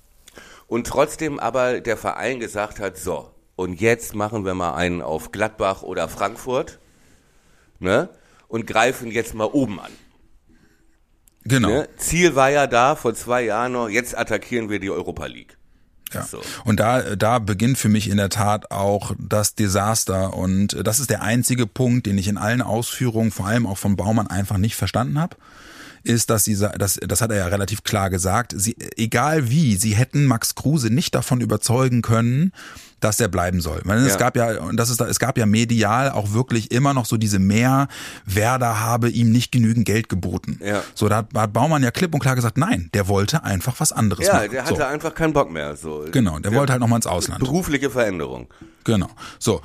Und 0.66 0.88
trotzdem 0.88 1.40
aber 1.40 1.82
der 1.82 1.98
Verein 1.98 2.40
gesagt 2.40 2.80
hat, 2.80 2.98
so, 2.98 3.30
und 3.56 3.80
jetzt 3.80 4.16
machen 4.16 4.44
wir 4.44 4.56
mal 4.56 4.74
einen 4.74 5.04
auf 5.04 5.32
Gladbach 5.32 5.84
oder 5.84 6.10
Frankfurt, 6.10 6.80
ne? 7.80 8.10
Und 8.48 8.66
greifen 8.66 9.12
jetzt 9.12 9.36
mal 9.36 9.46
oben 9.46 9.80
an. 9.80 9.92
Genau. 11.44 11.70
Ne? 11.70 11.90
Ziel 11.98 12.36
war 12.36 12.50
ja 12.50 12.66
da 12.66 12.96
vor 12.96 13.14
zwei 13.14 13.44
Jahren 13.44 13.74
noch, 13.74 13.88
jetzt 13.88 14.18
attackieren 14.18 14.70
wir 14.70 14.80
die 14.80 14.90
Europa 14.90 15.28
League. 15.28 15.58
Ja. 16.12 16.24
So. 16.24 16.42
Und 16.64 16.80
da, 16.80 17.16
da 17.16 17.40
beginnt 17.40 17.78
für 17.78 17.90
mich 17.90 18.10
in 18.10 18.18
der 18.18 18.30
Tat 18.30 18.72
auch 18.72 19.14
das 19.20 19.56
Desaster. 19.56 20.36
Und 20.36 20.78
das 20.86 21.00
ist 21.00 21.10
der 21.10 21.24
einzige 21.24 21.66
Punkt, 21.66 22.06
den 22.06 22.18
ich 22.18 22.28
in 22.28 22.38
allen 22.38 22.62
Ausführungen, 22.62 23.32
vor 23.32 23.48
allem 23.48 23.66
auch 23.66 23.80
von 23.80 23.96
Baumann, 23.96 24.28
einfach 24.28 24.58
nicht 24.58 24.76
verstanden 24.76 25.20
habe 25.20 25.36
ist, 26.04 26.30
dass 26.30 26.46
sie, 26.46 26.56
das, 26.56 27.00
das 27.02 27.22
hat 27.22 27.32
er 27.32 27.38
ja 27.38 27.48
relativ 27.48 27.84
klar 27.84 28.10
gesagt, 28.10 28.54
sie, 28.56 28.76
egal 28.98 29.50
wie, 29.50 29.76
sie 29.76 29.96
hätten 29.96 30.26
Max 30.26 30.56
Kruse 30.56 30.90
nicht 30.90 31.16
davon 31.16 31.42
überzeugen 31.42 32.02
können, 32.02 32.52
dass 33.00 33.20
er 33.20 33.28
bleiben 33.28 33.62
soll. 33.62 33.82
Weil 33.84 34.00
es 34.00 34.14
ja. 34.14 34.18
gab 34.18 34.38
ja, 34.38 34.62
und 34.62 34.78
das 34.78 34.90
ist, 34.90 35.02
es 35.02 35.20
gab 35.20 35.38
ja 35.38 35.46
medial 35.46 36.10
auch 36.12 36.32
wirklich 36.34 36.72
immer 36.72 36.94
noch 36.94 37.06
so 37.06 37.18
diese 37.18 37.40
Mehr, 37.40 37.88
Werder 38.26 38.80
habe 38.80 39.10
ihm 39.10 39.32
nicht 39.32 39.52
genügend 39.52 39.86
Geld 39.86 40.10
geboten. 40.10 40.60
Ja. 40.64 40.84
So, 40.96 41.10
da 41.10 41.18
hat, 41.18 41.28
hat 41.36 41.54
Baumann 41.54 41.84
ja 41.84 41.92
klipp 41.92 42.14
und 42.14 42.22
klar 42.22 42.36
gesagt, 42.36 42.58
nein, 42.58 42.90
der 42.94 43.08
wollte 43.08 43.44
einfach 43.44 43.80
was 43.80 43.92
anderes 43.92 44.28
ja, 44.28 44.34
machen. 44.34 44.46
Ja, 44.46 44.52
der 44.52 44.66
hatte 44.66 44.76
so. 44.78 44.84
einfach 44.84 45.14
keinen 45.14 45.34
Bock 45.34 45.52
mehr. 45.52 45.76
So. 45.76 46.06
Genau, 46.12 46.40
der, 46.40 46.52
der 46.52 46.60
wollte 46.60 46.72
halt 46.74 46.80
nochmal 46.82 46.98
ins 46.98 47.08
Ausland. 47.08 47.40
Berufliche 47.40 47.90
Veränderung. 47.90 48.48
Genau. 48.84 49.10
So, 49.40 49.62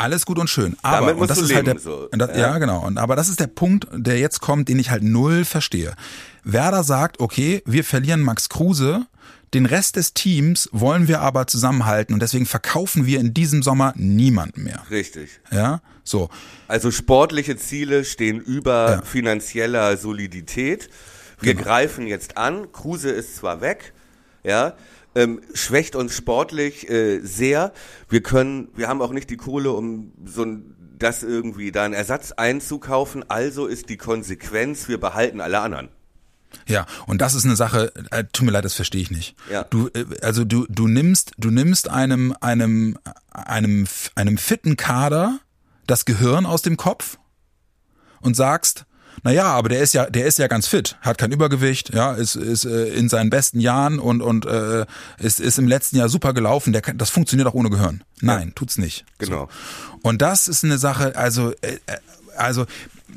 alles 0.00 0.26
gut 0.26 0.38
und 0.38 0.48
schön. 0.48 0.76
Aber 0.82 1.08
Damit 1.08 1.22
und 1.22 1.30
das 1.30 1.38
ist 1.38 1.54
halt 1.54 1.66
der, 1.66 1.78
so. 1.78 2.08
das, 2.10 2.30
ja. 2.30 2.38
ja. 2.38 2.58
genau. 2.58 2.84
Und 2.84 2.98
aber 2.98 3.16
das 3.16 3.28
ist 3.28 3.40
der 3.40 3.46
Punkt, 3.46 3.86
der 3.92 4.18
jetzt 4.18 4.40
kommt, 4.40 4.68
den 4.68 4.78
ich 4.78 4.90
halt 4.90 5.02
null 5.02 5.44
verstehe. 5.44 5.94
Werder 6.42 6.82
sagt, 6.84 7.20
okay, 7.20 7.62
wir 7.66 7.84
verlieren 7.84 8.20
Max 8.20 8.48
Kruse, 8.48 9.06
den 9.52 9.66
Rest 9.66 9.96
des 9.96 10.14
Teams 10.14 10.68
wollen 10.72 11.08
wir 11.08 11.20
aber 11.20 11.46
zusammenhalten 11.46 12.14
und 12.14 12.20
deswegen 12.20 12.46
verkaufen 12.46 13.04
wir 13.04 13.18
in 13.18 13.34
diesem 13.34 13.62
Sommer 13.62 13.92
niemanden 13.96 14.62
mehr. 14.62 14.82
Richtig. 14.90 15.40
Ja, 15.50 15.80
so. 16.04 16.28
Also 16.68 16.90
sportliche 16.90 17.56
Ziele 17.56 18.04
stehen 18.04 18.40
über 18.40 18.90
ja. 18.90 19.02
finanzieller 19.02 19.96
Solidität. 19.96 20.88
Wir 21.40 21.54
genau. 21.54 21.66
greifen 21.66 22.06
jetzt 22.06 22.36
an. 22.36 22.70
Kruse 22.72 23.10
ist 23.10 23.36
zwar 23.36 23.60
weg, 23.60 23.92
ja, 24.44 24.74
ähm, 25.14 25.40
schwächt 25.54 25.96
uns 25.96 26.14
sportlich 26.16 26.88
äh, 26.88 27.20
sehr. 27.20 27.72
Wir 28.08 28.22
können, 28.22 28.68
wir 28.74 28.88
haben 28.88 29.02
auch 29.02 29.12
nicht 29.12 29.30
die 29.30 29.36
Kohle, 29.36 29.72
um 29.72 30.12
so 30.24 30.44
ein 30.44 30.76
das 31.00 31.22
irgendwie 31.22 31.72
da 31.72 31.84
einen 31.84 31.94
Ersatz 31.94 32.32
einzukaufen. 32.32 33.24
Also 33.28 33.66
ist 33.66 33.88
die 33.88 33.96
Konsequenz, 33.96 34.86
wir 34.88 35.00
behalten 35.00 35.40
alle 35.40 35.60
anderen. 35.60 35.88
Ja, 36.66 36.86
und 37.06 37.20
das 37.20 37.34
ist 37.34 37.44
eine 37.44 37.56
Sache, 37.56 37.92
äh, 38.10 38.24
tut 38.32 38.44
mir 38.44 38.52
leid, 38.52 38.64
das 38.64 38.74
verstehe 38.74 39.00
ich 39.00 39.10
nicht. 39.10 39.36
Ja. 39.50 39.64
Du, 39.64 39.88
äh, 39.94 40.04
also 40.22 40.44
du, 40.44 40.66
du 40.68 40.88
nimmst, 40.88 41.32
du 41.38 41.50
nimmst 41.50 41.88
einem, 41.88 42.34
einem, 42.40 42.98
einem, 43.30 43.86
einem 44.14 44.38
fitten 44.38 44.76
Kader 44.76 45.38
das 45.86 46.04
Gehirn 46.04 46.46
aus 46.46 46.62
dem 46.62 46.76
Kopf 46.76 47.18
und 48.20 48.34
sagst, 48.34 48.84
naja, 49.22 49.46
aber 49.46 49.68
der 49.68 49.80
ist 49.80 49.94
ja, 49.94 50.06
der 50.08 50.26
ist 50.26 50.38
ja 50.38 50.46
ganz 50.46 50.66
fit, 50.66 50.96
hat 51.00 51.18
kein 51.18 51.32
Übergewicht, 51.32 51.92
ja, 51.94 52.12
ist, 52.12 52.36
ist 52.36 52.64
äh, 52.64 52.88
in 52.88 53.08
seinen 53.08 53.30
besten 53.30 53.60
Jahren 53.60 53.98
und, 53.98 54.22
und 54.22 54.46
äh, 54.46 54.86
ist, 55.18 55.40
ist 55.40 55.58
im 55.58 55.68
letzten 55.68 55.96
Jahr 55.96 56.08
super 56.08 56.32
gelaufen. 56.32 56.72
Der 56.72 56.82
kann, 56.82 56.98
das 56.98 57.10
funktioniert 57.10 57.48
auch 57.48 57.54
ohne 57.54 57.70
Gehirn. 57.70 58.02
Nein, 58.20 58.48
ja. 58.48 58.54
tut's 58.54 58.78
nicht. 58.78 59.04
Genau. 59.18 59.48
So. 59.48 59.98
Und 60.02 60.22
das 60.22 60.48
ist 60.48 60.64
eine 60.64 60.78
Sache, 60.78 61.16
also, 61.16 61.52
äh, 61.60 61.78
äh 61.86 61.96
also 62.36 62.64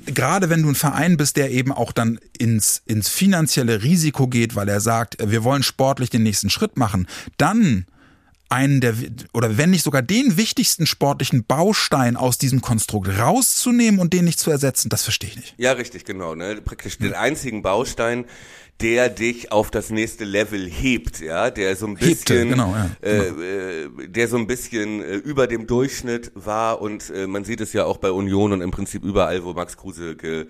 gerade 0.06 0.50
wenn 0.50 0.64
du 0.64 0.70
ein 0.70 0.76
Verein 0.76 1.18
bist, 1.18 1.38
der 1.38 1.52
eben 1.52 1.72
auch 1.72 1.92
dann 1.92 2.20
ins, 2.38 2.82
ins 2.86 3.10
finanzielle 3.10 3.84
Risiko 3.84 4.28
geht, 4.28 4.56
weil 4.56 4.68
er 4.68 4.82
sagt, 4.82 5.18
wir 5.20 5.44
wollen 5.44 5.64
sportlich 5.64 6.10
den 6.10 6.24
nächsten 6.24 6.50
Schritt 6.50 6.78
machen, 6.78 7.08
dann 7.38 7.86
einen 8.54 8.80
der, 8.82 8.94
oder 9.34 9.58
wenn 9.58 9.72
nicht 9.72 9.84
sogar 9.84 10.02
den 10.02 10.38
wichtigsten 10.38 10.86
sportlichen 10.86 11.44
Baustein 11.46 12.16
aus 12.16 12.38
diesem 12.38 12.62
Konstrukt 12.62 13.10
rauszunehmen 13.20 14.00
und 14.00 14.14
den 14.14 14.26
nicht 14.26 14.40
zu 14.40 14.52
ersetzen, 14.52 14.90
das 14.90 15.04
verstehe 15.04 15.32
ich 15.32 15.36
nicht. 15.36 15.56
Ja, 15.58 15.74
richtig, 15.74 16.06
genau. 16.06 16.36
Ne? 16.36 16.62
Praktisch 16.64 16.98
den 16.98 17.14
einzigen 17.14 17.62
Baustein, 17.62 18.26
der 18.82 19.10
dich 19.10 19.52
auf 19.52 19.72
das 19.72 19.90
nächste 19.90 20.26
Level 20.26 20.70
hebt, 20.70 21.20
ja, 21.20 21.50
der 21.50 21.76
so 21.76 21.88
ein 21.88 21.96
bisschen, 21.96 22.10
Hebte, 22.10 22.48
genau, 22.48 22.76
ja, 22.76 22.90
äh, 23.02 23.30
genau. 23.30 23.42
Äh, 24.04 24.08
der 24.10 24.28
so 24.28 24.38
ein 24.38 24.48
bisschen 24.48 25.02
äh, 25.02 25.16
über 25.16 25.48
dem 25.48 25.68
Durchschnitt 25.68 26.32
war 26.36 26.82
und 26.82 27.10
äh, 27.10 27.28
man 27.28 27.46
sieht 27.46 27.62
es 27.62 27.74
ja 27.74 27.86
auch 27.86 27.98
bei 27.98 28.12
Union 28.12 28.52
und 28.52 28.62
im 28.62 28.72
Prinzip 28.72 29.04
überall, 29.04 29.44
wo 29.44 29.54
Max 29.54 29.78
Kruse 29.78 30.16
ge 30.16 30.48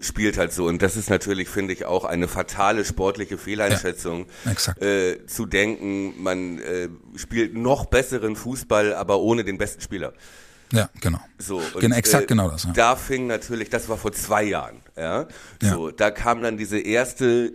spielt 0.00 0.38
halt 0.38 0.52
so. 0.52 0.66
Und 0.66 0.82
das 0.82 0.96
ist 0.96 1.10
natürlich, 1.10 1.48
finde 1.48 1.72
ich, 1.72 1.84
auch 1.84 2.04
eine 2.04 2.28
fatale 2.28 2.84
sportliche 2.84 3.38
Fehleinschätzung, 3.38 4.26
ja, 4.44 4.86
äh, 4.86 5.26
zu 5.26 5.46
denken, 5.46 6.22
man 6.22 6.58
äh, 6.58 6.88
spielt 7.16 7.54
noch 7.54 7.86
besseren 7.86 8.36
Fußball, 8.36 8.94
aber 8.94 9.20
ohne 9.20 9.44
den 9.44 9.58
besten 9.58 9.80
Spieler. 9.80 10.12
Ja, 10.72 10.88
genau. 11.00 11.20
So, 11.38 11.58
und, 11.58 11.80
genau, 11.80 11.96
exakt 11.96 12.24
äh, 12.24 12.26
genau 12.26 12.50
das. 12.50 12.64
Ja. 12.64 12.72
Da 12.72 12.96
fing 12.96 13.26
natürlich, 13.26 13.70
das 13.70 13.88
war 13.88 13.96
vor 13.96 14.12
zwei 14.12 14.44
Jahren, 14.44 14.82
ja. 14.96 15.26
So, 15.62 15.88
ja. 15.88 15.94
da 15.96 16.10
kam 16.10 16.42
dann 16.42 16.56
diese 16.56 16.80
erste 16.80 17.52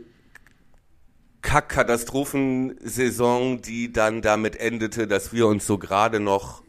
Kack-Katastrophensaison, 1.41 3.61
die 3.61 3.91
dann 3.91 4.21
damit 4.21 4.55
endete, 4.55 5.07
dass 5.07 5.33
wir 5.33 5.47
uns 5.47 5.65
so 5.65 5.77
gerade 5.77 6.19
noch 6.19 6.63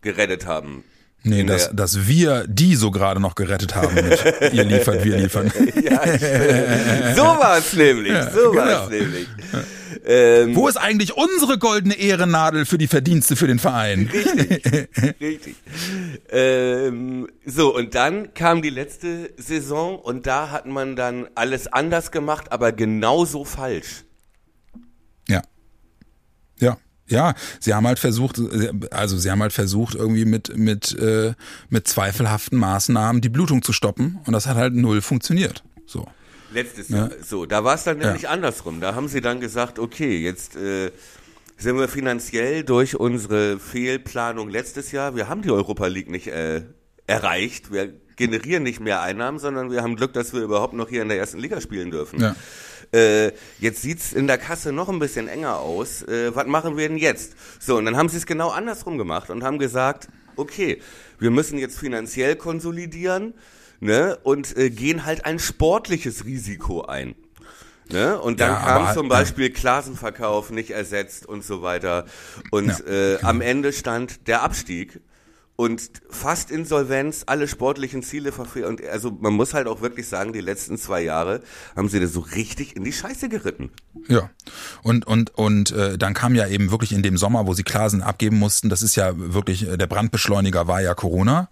gerettet 0.00 0.46
haben 0.46 0.84
Nee, 1.24 1.44
dass, 1.44 1.70
dass 1.74 2.06
wir 2.06 2.46
die 2.46 2.76
so 2.76 2.90
gerade 2.90 3.20
noch 3.20 3.34
gerettet 3.34 3.74
haben 3.74 3.94
mit 3.94 4.22
ihr 4.52 4.64
liefert, 4.64 5.04
wir 5.04 5.16
liefern. 5.16 5.50
ja, 5.82 7.14
so 7.14 7.22
war 7.22 7.58
es 7.58 7.72
nämlich, 7.72 8.12
ja, 8.12 8.30
so 8.30 8.54
war 8.54 8.84
es 8.84 8.90
genau. 8.90 9.02
nämlich. 9.04 9.28
Ähm, 10.06 10.54
Wo 10.54 10.68
ist 10.68 10.76
eigentlich 10.76 11.14
unsere 11.16 11.58
goldene 11.58 11.94
Ehrennadel 11.98 12.64
für 12.64 12.78
die 12.78 12.86
Verdienste 12.86 13.36
für 13.36 13.46
den 13.46 13.58
Verein? 13.58 14.08
Richtig, 14.12 14.90
richtig. 15.20 15.56
Ähm, 16.30 17.28
so, 17.44 17.74
und 17.74 17.94
dann 17.94 18.32
kam 18.32 18.62
die 18.62 18.70
letzte 18.70 19.32
Saison 19.36 19.98
und 19.98 20.26
da 20.26 20.50
hat 20.50 20.66
man 20.66 20.96
dann 20.96 21.28
alles 21.34 21.66
anders 21.66 22.10
gemacht, 22.10 22.52
aber 22.52 22.72
genauso 22.72 23.44
falsch. 23.44 24.04
Ja. 25.28 25.42
Ja. 27.08 27.34
Sie 27.60 27.74
haben 27.74 27.86
halt 27.86 27.98
versucht, 27.98 28.40
also 28.90 29.18
sie 29.18 29.30
haben 29.30 29.42
halt 29.42 29.52
versucht, 29.52 29.94
irgendwie 29.94 30.24
mit, 30.24 30.56
mit, 30.56 30.96
äh, 30.98 31.34
mit 31.68 31.88
zweifelhaften 31.88 32.58
Maßnahmen 32.58 33.20
die 33.20 33.28
Blutung 33.28 33.62
zu 33.62 33.72
stoppen 33.72 34.20
und 34.26 34.32
das 34.32 34.46
hat 34.46 34.56
halt 34.56 34.74
null 34.74 35.00
funktioniert. 35.00 35.64
So. 35.86 36.06
Letztes 36.52 36.88
Jahr. 36.88 37.10
So, 37.22 37.46
da 37.46 37.64
war 37.64 37.74
es 37.74 37.84
dann 37.84 37.98
nämlich 37.98 38.22
ja. 38.22 38.30
andersrum. 38.30 38.80
Da 38.80 38.94
haben 38.94 39.08
sie 39.08 39.20
dann 39.20 39.40
gesagt, 39.40 39.78
okay, 39.78 40.18
jetzt 40.18 40.56
äh, 40.56 40.90
sind 41.58 41.76
wir 41.76 41.88
finanziell 41.88 42.62
durch 42.64 42.96
unsere 42.96 43.58
Fehlplanung 43.58 44.48
letztes 44.48 44.92
Jahr, 44.92 45.16
wir 45.16 45.28
haben 45.28 45.42
die 45.42 45.50
Europa 45.50 45.86
League 45.88 46.10
nicht 46.10 46.28
äh, 46.28 46.62
erreicht, 47.06 47.72
wir 47.72 47.92
generieren 48.18 48.62
nicht 48.62 48.80
mehr 48.80 49.00
Einnahmen, 49.00 49.38
sondern 49.38 49.70
wir 49.70 49.82
haben 49.82 49.96
Glück, 49.96 50.12
dass 50.12 50.34
wir 50.34 50.42
überhaupt 50.42 50.74
noch 50.74 50.90
hier 50.90 51.00
in 51.00 51.08
der 51.08 51.16
ersten 51.16 51.38
Liga 51.38 51.62
spielen 51.62 51.90
dürfen. 51.90 52.20
Ja. 52.20 52.36
Äh, 52.92 53.32
jetzt 53.58 53.80
sieht's 53.82 54.12
in 54.12 54.26
der 54.26 54.38
Kasse 54.38 54.72
noch 54.72 54.88
ein 54.88 54.98
bisschen 54.98 55.28
enger 55.28 55.56
aus. 55.56 56.02
Äh, 56.02 56.34
was 56.34 56.46
machen 56.46 56.76
wir 56.76 56.88
denn 56.88 56.98
jetzt? 56.98 57.34
So, 57.58 57.76
und 57.78 57.86
dann 57.86 57.96
haben 57.96 58.08
sie 58.08 58.18
es 58.18 58.26
genau 58.26 58.50
andersrum 58.50 58.98
gemacht 58.98 59.30
und 59.30 59.42
haben 59.42 59.58
gesagt, 59.58 60.08
okay, 60.36 60.80
wir 61.18 61.30
müssen 61.30 61.58
jetzt 61.58 61.78
finanziell 61.78 62.36
konsolidieren 62.36 63.34
ne, 63.80 64.18
und 64.22 64.56
äh, 64.56 64.70
gehen 64.70 65.04
halt 65.04 65.24
ein 65.24 65.38
sportliches 65.38 66.24
Risiko 66.24 66.82
ein. 66.82 67.14
Ne? 67.90 68.20
Und 68.20 68.40
dann 68.40 68.50
ja, 68.50 68.60
kam 68.60 68.82
aber, 68.84 68.94
zum 68.94 69.08
Beispiel 69.08 69.50
Klasenverkauf 69.50 70.50
nicht 70.50 70.70
ersetzt 70.70 71.26
und 71.26 71.42
so 71.44 71.62
weiter. 71.62 72.04
Und 72.50 72.68
ja, 72.68 72.78
äh, 72.86 73.16
genau. 73.16 73.28
am 73.28 73.40
Ende 73.40 73.72
stand 73.72 74.28
der 74.28 74.42
Abstieg 74.42 75.00
und 75.60 75.90
fast 76.08 76.52
Insolvenz, 76.52 77.24
alle 77.26 77.48
sportlichen 77.48 78.04
Ziele 78.04 78.30
verfehlt. 78.30 78.66
Und 78.66 78.84
also 78.86 79.10
man 79.10 79.32
muss 79.32 79.54
halt 79.54 79.66
auch 79.66 79.80
wirklich 79.80 80.06
sagen, 80.06 80.32
die 80.32 80.40
letzten 80.40 80.78
zwei 80.78 81.02
Jahre 81.02 81.42
haben 81.74 81.88
sie 81.88 81.98
da 81.98 82.06
so 82.06 82.20
richtig 82.20 82.76
in 82.76 82.84
die 82.84 82.92
Scheiße 82.92 83.28
geritten. 83.28 83.72
Ja. 84.06 84.30
Und 84.84 85.04
und 85.04 85.34
und 85.34 85.72
äh, 85.72 85.98
dann 85.98 86.14
kam 86.14 86.36
ja 86.36 86.46
eben 86.46 86.70
wirklich 86.70 86.92
in 86.92 87.02
dem 87.02 87.18
Sommer, 87.18 87.48
wo 87.48 87.54
sie 87.54 87.64
Klasen 87.64 88.02
abgeben 88.02 88.38
mussten, 88.38 88.68
das 88.68 88.82
ist 88.82 88.94
ja 88.94 89.12
wirklich 89.16 89.66
äh, 89.66 89.76
der 89.76 89.88
Brandbeschleuniger 89.88 90.68
war 90.68 90.80
ja 90.80 90.94
Corona. 90.94 91.48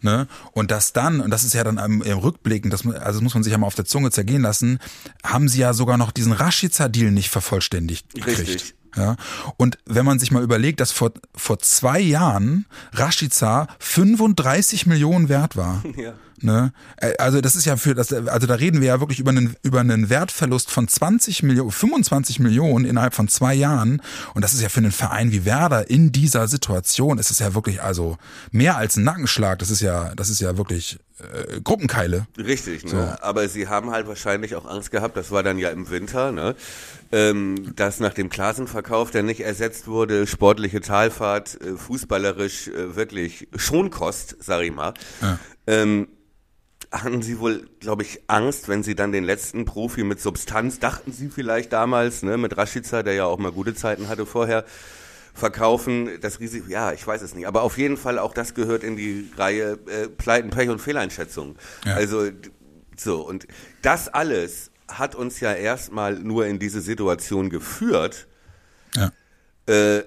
Ne? 0.00 0.28
Und 0.52 0.70
das 0.70 0.94
dann, 0.94 1.20
und 1.20 1.30
das 1.30 1.44
ist 1.44 1.52
ja 1.52 1.62
dann 1.62 1.76
im, 1.76 2.00
im 2.00 2.18
Rückblicken, 2.18 2.70
das, 2.70 2.86
also 2.86 2.96
das 2.96 3.20
muss 3.20 3.34
man 3.34 3.42
sich 3.42 3.52
ja 3.52 3.58
mal 3.58 3.66
auf 3.66 3.74
der 3.74 3.84
Zunge 3.84 4.10
zergehen 4.10 4.42
lassen, 4.42 4.78
haben 5.22 5.48
sie 5.48 5.60
ja 5.60 5.74
sogar 5.74 5.98
noch 5.98 6.10
diesen 6.10 6.32
Rashica-Deal 6.32 7.12
nicht 7.12 7.28
vervollständigt 7.28 8.14
gekriegt. 8.14 8.38
Richtig. 8.38 8.74
Ja, 8.96 9.16
und 9.56 9.78
wenn 9.86 10.04
man 10.04 10.18
sich 10.18 10.30
mal 10.30 10.42
überlegt, 10.42 10.80
dass 10.80 10.92
vor, 10.92 11.12
vor 11.34 11.58
zwei 11.58 12.00
Jahren 12.00 12.66
Rashica 12.92 13.68
35 13.78 14.86
Millionen 14.86 15.28
wert 15.28 15.56
war. 15.56 15.82
Ja. 15.96 16.14
Ne? 16.42 16.72
Also 17.18 17.40
das 17.40 17.54
ist 17.54 17.66
ja 17.66 17.76
für 17.76 17.94
das, 17.94 18.12
also 18.12 18.46
da 18.46 18.54
reden 18.54 18.80
wir 18.80 18.88
ja 18.88 19.00
wirklich 19.00 19.20
über 19.20 19.30
einen, 19.30 19.54
über 19.62 19.78
einen 19.78 20.10
Wertverlust 20.10 20.70
von 20.70 20.88
20 20.88 21.44
Millionen, 21.44 21.70
25 21.70 22.40
Millionen 22.40 22.84
innerhalb 22.84 23.14
von 23.14 23.28
zwei 23.28 23.54
Jahren. 23.54 24.02
Und 24.34 24.42
das 24.42 24.52
ist 24.52 24.60
ja 24.60 24.68
für 24.68 24.78
einen 24.78 24.90
Verein 24.90 25.30
wie 25.30 25.44
Werder 25.44 25.88
in 25.88 26.10
dieser 26.10 26.48
Situation, 26.48 27.18
ist 27.18 27.30
es 27.30 27.38
ja 27.38 27.54
wirklich 27.54 27.82
also 27.82 28.18
mehr 28.50 28.76
als 28.76 28.96
ein 28.96 29.04
Nackenschlag. 29.04 29.60
Das 29.60 29.70
ist 29.70 29.80
ja, 29.80 30.14
das 30.16 30.30
ist 30.30 30.40
ja 30.40 30.56
wirklich 30.56 30.98
äh, 31.22 31.60
Gruppenkeile. 31.60 32.26
Richtig, 32.36 32.84
ne? 32.84 32.90
So. 32.90 33.24
aber 33.24 33.48
sie 33.48 33.68
haben 33.68 33.90
halt 33.90 34.06
wahrscheinlich 34.06 34.54
auch 34.56 34.66
Angst 34.66 34.90
gehabt, 34.90 35.16
das 35.16 35.30
war 35.30 35.42
dann 35.42 35.58
ja 35.58 35.70
im 35.70 35.90
Winter, 35.90 36.32
ne? 36.32 36.54
ähm, 37.12 37.74
dass 37.76 38.00
nach 38.00 38.14
dem 38.14 38.30
Klassenverkauf, 38.30 39.10
der 39.10 39.22
nicht 39.22 39.40
ersetzt 39.40 39.86
wurde, 39.86 40.26
sportliche 40.26 40.80
Talfahrt, 40.80 41.60
äh, 41.60 41.76
fußballerisch 41.76 42.68
äh, 42.68 42.96
wirklich 42.96 43.48
Schonkost, 43.54 44.36
sag 44.40 44.62
ich 44.62 44.72
mal, 44.72 44.94
ja. 45.20 45.38
ähm, 45.66 46.08
hatten 46.90 47.22
sie 47.22 47.38
wohl, 47.38 47.68
glaube 47.80 48.02
ich, 48.02 48.20
Angst, 48.26 48.68
wenn 48.68 48.82
sie 48.82 48.94
dann 48.94 49.12
den 49.12 49.24
letzten 49.24 49.64
Profi 49.64 50.04
mit 50.04 50.20
Substanz, 50.20 50.78
dachten 50.78 51.12
sie 51.12 51.28
vielleicht 51.28 51.72
damals, 51.72 52.22
ne, 52.22 52.36
mit 52.36 52.56
Rashica, 52.56 53.02
der 53.02 53.14
ja 53.14 53.24
auch 53.24 53.38
mal 53.38 53.52
gute 53.52 53.74
Zeiten 53.74 54.08
hatte 54.08 54.26
vorher, 54.26 54.64
verkaufen, 55.34 56.20
das 56.20 56.40
Risiko, 56.40 56.68
ja, 56.68 56.92
ich 56.92 57.06
weiß 57.06 57.22
es 57.22 57.34
nicht. 57.34 57.46
Aber 57.46 57.62
auf 57.62 57.78
jeden 57.78 57.96
Fall 57.96 58.18
auch 58.18 58.34
das 58.34 58.54
gehört 58.54 58.84
in 58.84 58.96
die 58.96 59.30
Reihe 59.36 59.78
äh, 59.86 60.08
Pleiten, 60.08 60.50
Pech 60.50 60.68
und 60.68 60.80
Fehleinschätzung. 60.80 61.56
Ja. 61.84 61.94
Also 61.94 62.30
so, 62.96 63.26
und 63.26 63.46
das 63.80 64.08
alles 64.08 64.70
hat 64.88 65.14
uns 65.14 65.40
ja 65.40 65.54
erstmal 65.54 66.18
nur 66.18 66.46
in 66.46 66.58
diese 66.58 66.80
Situation 66.80 67.50
geführt, 67.50 68.26
ja. 68.94 69.10
äh, 69.66 70.04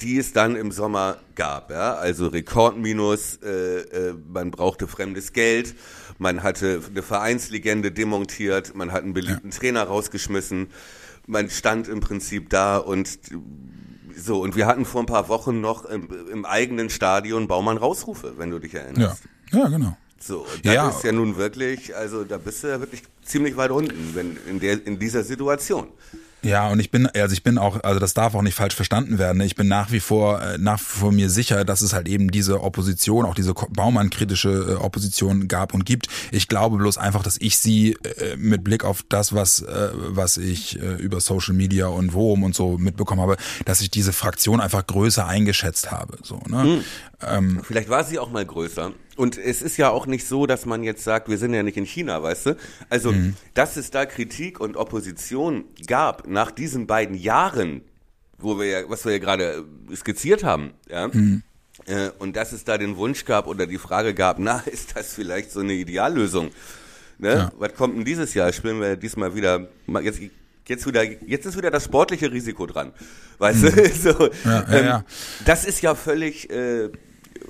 die 0.00 0.18
es 0.18 0.32
dann 0.32 0.56
im 0.56 0.72
Sommer 0.72 1.18
gab. 1.34 1.70
Ja? 1.70 1.94
Also 1.94 2.26
Rekordminus, 2.26 3.38
äh, 3.42 3.80
äh, 3.80 4.14
man 4.28 4.50
brauchte 4.50 4.86
fremdes 4.86 5.32
Geld, 5.32 5.74
man 6.18 6.42
hatte 6.42 6.82
eine 6.88 7.02
Vereinslegende 7.02 7.92
demontiert, 7.92 8.74
man 8.74 8.92
hat 8.92 9.04
einen 9.04 9.14
beliebten 9.14 9.50
ja. 9.50 9.58
Trainer 9.58 9.84
rausgeschmissen, 9.84 10.68
man 11.26 11.50
stand 11.50 11.88
im 11.88 12.00
Prinzip 12.00 12.50
da 12.50 12.76
und 12.76 13.18
so, 14.16 14.40
und 14.40 14.56
wir 14.56 14.66
hatten 14.66 14.84
vor 14.84 15.02
ein 15.02 15.06
paar 15.06 15.28
Wochen 15.28 15.60
noch 15.60 15.84
im, 15.84 16.08
im 16.30 16.44
eigenen 16.44 16.90
Stadion 16.90 17.48
Baumann 17.48 17.76
Rausrufe, 17.76 18.34
wenn 18.38 18.50
du 18.50 18.58
dich 18.58 18.74
erinnerst. 18.74 19.24
Ja, 19.52 19.58
ja 19.58 19.68
genau. 19.68 19.96
So, 20.18 20.40
und 20.40 20.64
das 20.64 20.74
ja. 20.74 20.88
ist 20.88 21.04
ja 21.04 21.12
nun 21.12 21.36
wirklich, 21.36 21.94
also 21.94 22.24
da 22.24 22.38
bist 22.38 22.64
du 22.64 22.68
ja 22.68 22.80
wirklich 22.80 23.02
ziemlich 23.22 23.56
weit 23.56 23.70
unten, 23.70 24.14
wenn 24.14 24.38
in 24.48 24.58
der 24.58 24.84
in 24.86 24.98
dieser 24.98 25.22
Situation. 25.22 25.88
Ja, 26.42 26.68
und 26.68 26.78
ich 26.78 26.90
bin, 26.90 27.06
also 27.06 27.32
ich 27.32 27.42
bin 27.42 27.58
auch, 27.58 27.82
also 27.82 27.98
das 27.98 28.14
darf 28.14 28.34
auch 28.34 28.42
nicht 28.42 28.54
falsch 28.54 28.74
verstanden 28.74 29.18
werden. 29.18 29.38
Ne? 29.38 29.46
Ich 29.46 29.56
bin 29.56 29.68
nach 29.68 29.90
wie 29.90 30.00
vor, 30.00 30.40
äh, 30.40 30.58
nach 30.58 30.78
wie 30.78 30.84
vor 30.84 31.12
mir 31.12 31.28
sicher, 31.28 31.64
dass 31.64 31.80
es 31.80 31.92
halt 31.92 32.06
eben 32.06 32.30
diese 32.30 32.62
Opposition, 32.62 33.24
auch 33.24 33.34
diese 33.34 33.54
Baumann-kritische 33.54 34.50
äh, 34.50 34.74
Opposition 34.74 35.48
gab 35.48 35.74
und 35.74 35.84
gibt. 35.84 36.08
Ich 36.30 36.46
glaube 36.46 36.76
bloß 36.76 36.98
einfach, 36.98 37.22
dass 37.22 37.36
ich 37.38 37.58
sie 37.58 37.94
äh, 37.94 38.36
mit 38.36 38.62
Blick 38.62 38.84
auf 38.84 39.02
das, 39.08 39.32
was, 39.32 39.64
was 39.66 40.36
ich 40.36 40.78
über 40.78 41.20
Social 41.20 41.54
Media 41.54 41.86
und 41.86 42.12
Worum 42.12 42.42
und 42.42 42.54
so 42.54 42.78
mitbekommen 42.78 43.20
habe, 43.20 43.36
dass 43.64 43.80
ich 43.80 43.90
diese 43.90 44.12
Fraktion 44.12 44.60
einfach 44.60 44.86
größer 44.86 45.26
eingeschätzt 45.26 45.90
habe. 45.90 46.18
So, 46.22 46.40
ne? 46.46 46.62
Hm. 46.62 46.84
Ähm, 47.22 47.60
Vielleicht 47.62 47.88
war 47.88 48.04
sie 48.04 48.18
auch 48.18 48.30
mal 48.30 48.44
größer. 48.44 48.92
Und 49.16 49.38
es 49.38 49.62
ist 49.62 49.78
ja 49.78 49.88
auch 49.88 50.06
nicht 50.06 50.26
so, 50.26 50.46
dass 50.46 50.66
man 50.66 50.82
jetzt 50.82 51.02
sagt, 51.02 51.28
wir 51.28 51.38
sind 51.38 51.54
ja 51.54 51.62
nicht 51.62 51.78
in 51.78 51.86
China, 51.86 52.22
weißt 52.22 52.46
du? 52.46 52.56
Also, 52.90 53.12
mhm. 53.12 53.34
dass 53.54 53.76
es 53.76 53.90
da 53.90 54.04
Kritik 54.04 54.60
und 54.60 54.76
Opposition 54.76 55.64
gab 55.86 56.26
nach 56.26 56.50
diesen 56.50 56.86
beiden 56.86 57.16
Jahren, 57.16 57.82
wo 58.38 58.58
wir 58.58 58.66
ja, 58.66 58.80
was 58.88 59.04
wir 59.06 59.12
ja 59.12 59.18
gerade 59.18 59.64
äh, 59.90 59.96
skizziert 59.96 60.44
haben, 60.44 60.74
ja. 60.90 61.08
Mhm. 61.08 61.42
Äh, 61.86 62.10
und 62.18 62.36
dass 62.36 62.52
es 62.52 62.64
da 62.64 62.78
den 62.78 62.96
Wunsch 62.96 63.24
gab 63.24 63.46
oder 63.46 63.66
die 63.66 63.78
Frage 63.78 64.14
gab, 64.14 64.38
na, 64.38 64.58
ist 64.66 64.96
das 64.96 65.14
vielleicht 65.14 65.50
so 65.50 65.60
eine 65.60 65.72
Ideallösung? 65.72 66.50
Ne? 67.18 67.30
Ja. 67.30 67.52
Was 67.58 67.74
kommt 67.74 67.96
denn 67.96 68.04
dieses 68.04 68.34
Jahr? 68.34 68.52
Spielen 68.52 68.80
wir 68.80 68.96
diesmal 68.96 69.34
wieder, 69.34 69.68
jetzt, 70.02 70.20
jetzt 70.66 70.86
wieder, 70.86 71.02
jetzt 71.02 71.46
ist 71.46 71.56
wieder 71.56 71.70
das 71.70 71.84
sportliche 71.84 72.30
Risiko 72.30 72.66
dran. 72.66 72.92
Weißt 73.38 73.62
mhm. 73.62 73.74
du? 73.74 73.88
so, 73.94 74.30
ja, 74.44 74.66
ja, 74.70 74.96
ähm, 74.98 75.04
das 75.44 75.64
ist 75.64 75.80
ja 75.80 75.94
völlig, 75.94 76.50
äh, 76.50 76.90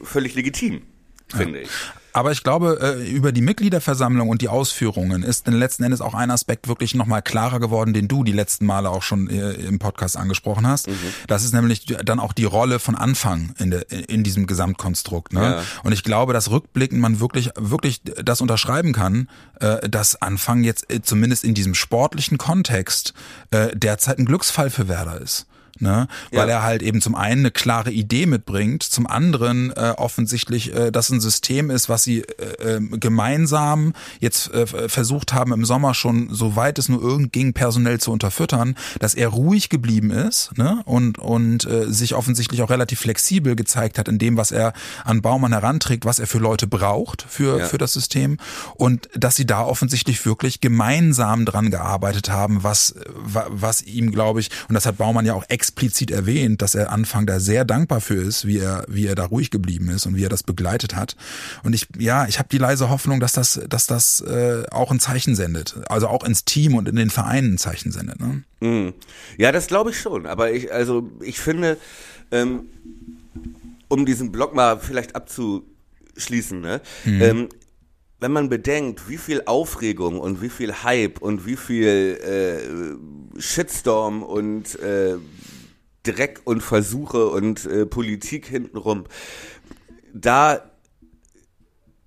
völlig 0.02 0.35
legitim 0.35 0.82
finde 1.28 1.61
ich. 1.61 1.70
Aber 2.12 2.32
ich 2.32 2.42
glaube, 2.42 2.78
äh, 2.80 3.11
über 3.11 3.30
die 3.30 3.42
Mitgliederversammlung 3.42 4.30
und 4.30 4.40
die 4.40 4.48
Ausführungen 4.48 5.22
ist 5.22 5.46
letzten 5.48 5.82
Endes 5.82 6.00
auch 6.00 6.14
ein 6.14 6.30
Aspekt 6.30 6.66
wirklich 6.66 6.94
nochmal 6.94 7.20
klarer 7.20 7.61
geworden, 7.61 7.92
den 7.92 8.09
du 8.09 8.24
die 8.24 8.32
letzten 8.32 8.64
Male 8.64 8.88
auch 8.88 9.02
schon 9.02 9.28
äh, 9.28 9.52
im 9.52 9.78
Podcast 9.78 10.16
angesprochen 10.16 10.66
hast. 10.66 10.88
Mhm. 10.88 10.96
Das 11.26 11.44
ist 11.44 11.52
nämlich 11.52 11.85
dann 11.85 12.18
auch 12.18 12.32
die 12.32 12.44
Rolle 12.44 12.78
von 12.78 12.94
Anfang 12.94 13.54
in, 13.59 13.70
der, 13.70 13.90
in 13.90 14.24
diesem 14.24 14.46
Gesamtkonstrukt. 14.46 15.35
Ne? 15.35 15.42
Ja. 15.42 15.62
Und 15.85 15.92
ich 15.92 16.04
glaube, 16.04 16.32
dass 16.32 16.50
rückblickend 16.50 17.02
man 17.02 17.20
wirklich, 17.20 17.50
wirklich 17.54 18.00
das 18.02 18.40
unterschreiben 18.40 18.94
kann, 18.94 19.28
äh, 19.61 19.87
dass 19.87 20.22
Anfang 20.22 20.64
jetzt 20.64 20.87
zumindest 21.02 21.44
in 21.44 21.52
diesem 21.52 21.74
sportlichen 21.74 22.38
Kontext 22.38 23.12
derzeit 23.52 24.18
ein 24.18 24.24
Glücksfall 24.24 24.70
für 24.70 24.88
Werder 24.88 25.20
ist 25.20 25.46
ne? 25.80 26.08
Weil 26.32 26.48
ja. 26.48 26.56
er 26.56 26.62
halt 26.62 26.82
eben 26.82 27.00
zum 27.00 27.14
einen 27.14 27.40
eine 27.40 27.50
klare 27.50 27.90
Idee 27.90 28.26
mitbringt, 28.26 28.82
zum 28.82 29.06
anderen 29.06 29.70
äh, 29.70 29.94
offensichtlich 29.96 30.74
äh, 30.74 30.90
das 30.90 31.10
ein 31.10 31.20
System 31.20 31.70
ist, 31.70 31.88
was 31.88 32.02
sie 32.02 32.20
äh, 32.20 32.76
ähm, 32.76 32.98
gemeinsam 32.98 33.92
jetzt 34.20 34.52
äh, 34.52 34.66
versucht 34.88 35.32
haben 35.32 35.52
im 35.52 35.64
Sommer 35.64 35.94
schon, 35.94 36.28
soweit 36.32 36.78
es 36.78 36.88
nur 36.88 37.00
irgend 37.00 37.32
ging, 37.32 37.52
personell 37.52 38.00
zu 38.00 38.12
unterfüttern, 38.12 38.76
dass 38.98 39.14
er 39.14 39.28
ruhig 39.28 39.68
geblieben 39.68 40.10
ist 40.10 40.56
ne? 40.56 40.82
und, 40.84 41.18
und 41.18 41.64
äh, 41.66 41.92
sich 41.92 42.14
offensichtlich 42.14 42.62
auch 42.62 42.70
relativ 42.70 43.00
flexibel 43.00 43.56
gezeigt 43.56 43.98
hat 43.98 44.08
in 44.08 44.18
dem, 44.18 44.36
was 44.36 44.50
er 44.50 44.72
an 45.04 45.22
Baumann 45.22 45.52
heranträgt, 45.52 46.04
was 46.04 46.18
er 46.18 46.26
für 46.26 46.38
Leute 46.38 46.66
braucht 46.66 47.26
für, 47.28 47.60
ja. 47.60 47.66
für 47.66 47.78
das 47.78 47.92
System 47.92 48.38
und 48.74 49.08
dass 49.14 49.36
sie 49.36 49.46
da 49.46 49.62
offensichtlich 49.62 50.24
wirklich 50.26 50.60
gemeinsam 50.60 51.44
dran 51.44 51.70
gearbeitet 51.70 52.30
haben, 52.30 52.62
was, 52.62 52.94
was 53.14 53.82
ihm, 53.82 54.10
glaube 54.12 54.40
ich, 54.40 54.50
und 54.68 54.74
das 54.74 54.86
hat 54.86 54.96
Baumann 54.96 55.26
ja 55.26 55.34
auch 55.34 55.44
extra 55.48 55.65
explizit 55.66 56.12
erwähnt, 56.12 56.62
dass 56.62 56.76
er 56.76 56.92
Anfang 56.92 57.26
da 57.26 57.40
sehr 57.40 57.64
dankbar 57.64 58.00
für 58.00 58.14
ist, 58.14 58.46
wie 58.46 58.59
er, 58.59 58.85
wie 58.88 59.07
er 59.07 59.16
da 59.16 59.24
ruhig 59.24 59.50
geblieben 59.50 59.88
ist 59.90 60.07
und 60.07 60.14
wie 60.14 60.24
er 60.24 60.29
das 60.29 60.44
begleitet 60.44 60.94
hat. 60.94 61.16
Und 61.64 61.74
ich, 61.74 61.88
ja, 61.98 62.29
ich 62.29 62.38
habe 62.38 62.48
die 62.48 62.59
leise 62.59 62.88
Hoffnung, 62.88 63.18
dass 63.18 63.33
das, 63.33 63.61
dass 63.68 63.87
das 63.87 64.20
äh, 64.20 64.62
auch 64.70 64.92
ein 64.92 65.00
Zeichen 65.00 65.35
sendet. 65.35 65.76
Also 65.88 66.07
auch 66.07 66.22
ins 66.22 66.44
Team 66.44 66.76
und 66.76 66.88
in 66.88 66.94
den 66.94 67.11
Vereinen 67.11 67.55
ein 67.55 67.59
Zeichen 67.59 67.90
sendet. 67.90 68.20
Ne? 68.20 68.44
Mm. 68.61 68.94
Ja, 69.38 69.50
das 69.50 69.66
glaube 69.66 69.90
ich 69.90 69.98
schon. 70.00 70.26
Aber 70.26 70.52
ich, 70.52 70.72
also 70.72 71.11
ich 71.20 71.40
finde, 71.40 71.79
ähm, 72.31 72.66
um 73.88 74.07
diesen 74.07 74.31
Blog 74.31 74.55
mal 74.55 74.79
vielleicht 74.79 75.16
abzuschließen, 75.16 76.61
ne? 76.61 76.81
Mhm. 77.05 77.22
Ähm, 77.22 77.48
wenn 78.18 78.33
man 78.33 78.48
bedenkt, 78.48 79.09
wie 79.09 79.18
viel 79.18 79.42
Aufregung 79.44 80.18
und 80.18 80.40
wie 80.40 80.48
viel 80.48 80.72
Hype 80.83 81.20
und 81.20 81.44
wie 81.44 81.57
viel 81.57 82.18
äh, 83.37 83.40
Shitstorm 83.40 84.22
und 84.22 84.79
äh, 84.81 85.16
Dreck 86.06 86.40
und 86.44 86.62
Versuche 86.62 87.26
und 87.26 87.66
äh, 87.66 87.86
Politik 87.86 88.46
hintenrum 88.46 89.04
da 90.16 90.70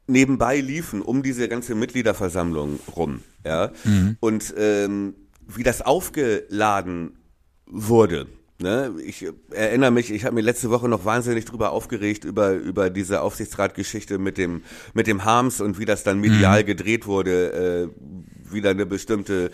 nebenbei 0.08 0.60
liefen 0.60 1.02
um 1.02 1.22
diese 1.24 1.48
ganze 1.48 1.76
Mitgliederversammlung 1.76 2.80
rum, 2.96 3.22
ja, 3.46 3.72
mhm. 3.84 4.18
und 4.20 4.54
ähm, 4.58 5.16
wie 5.48 5.64
das 5.64 5.82
aufgeladen 5.82 7.18
wurde. 7.66 8.28
Ne, 8.62 8.94
ich 9.06 9.26
erinnere 9.52 9.92
mich, 9.92 10.12
ich 10.12 10.26
habe 10.26 10.36
mir 10.36 10.42
letzte 10.42 10.70
Woche 10.70 10.90
noch 10.90 11.06
wahnsinnig 11.06 11.46
drüber 11.46 11.72
aufgeregt 11.72 12.26
über 12.26 12.52
über 12.52 12.90
diese 12.90 13.22
Aufsichtsratgeschichte 13.22 14.18
mit 14.18 14.38
dem 14.38 14.64
mit 14.94 15.08
dem 15.08 15.24
Harms 15.24 15.62
und 15.62 15.80
wie 15.80 15.86
das 15.86 16.04
dann 16.04 16.20
medial 16.20 16.64
mhm. 16.64 16.66
gedreht 16.66 17.08
wurde, 17.08 17.90
äh, 17.94 18.54
wieder 18.54 18.72
eine 18.72 18.86
bestimmte 18.86 19.52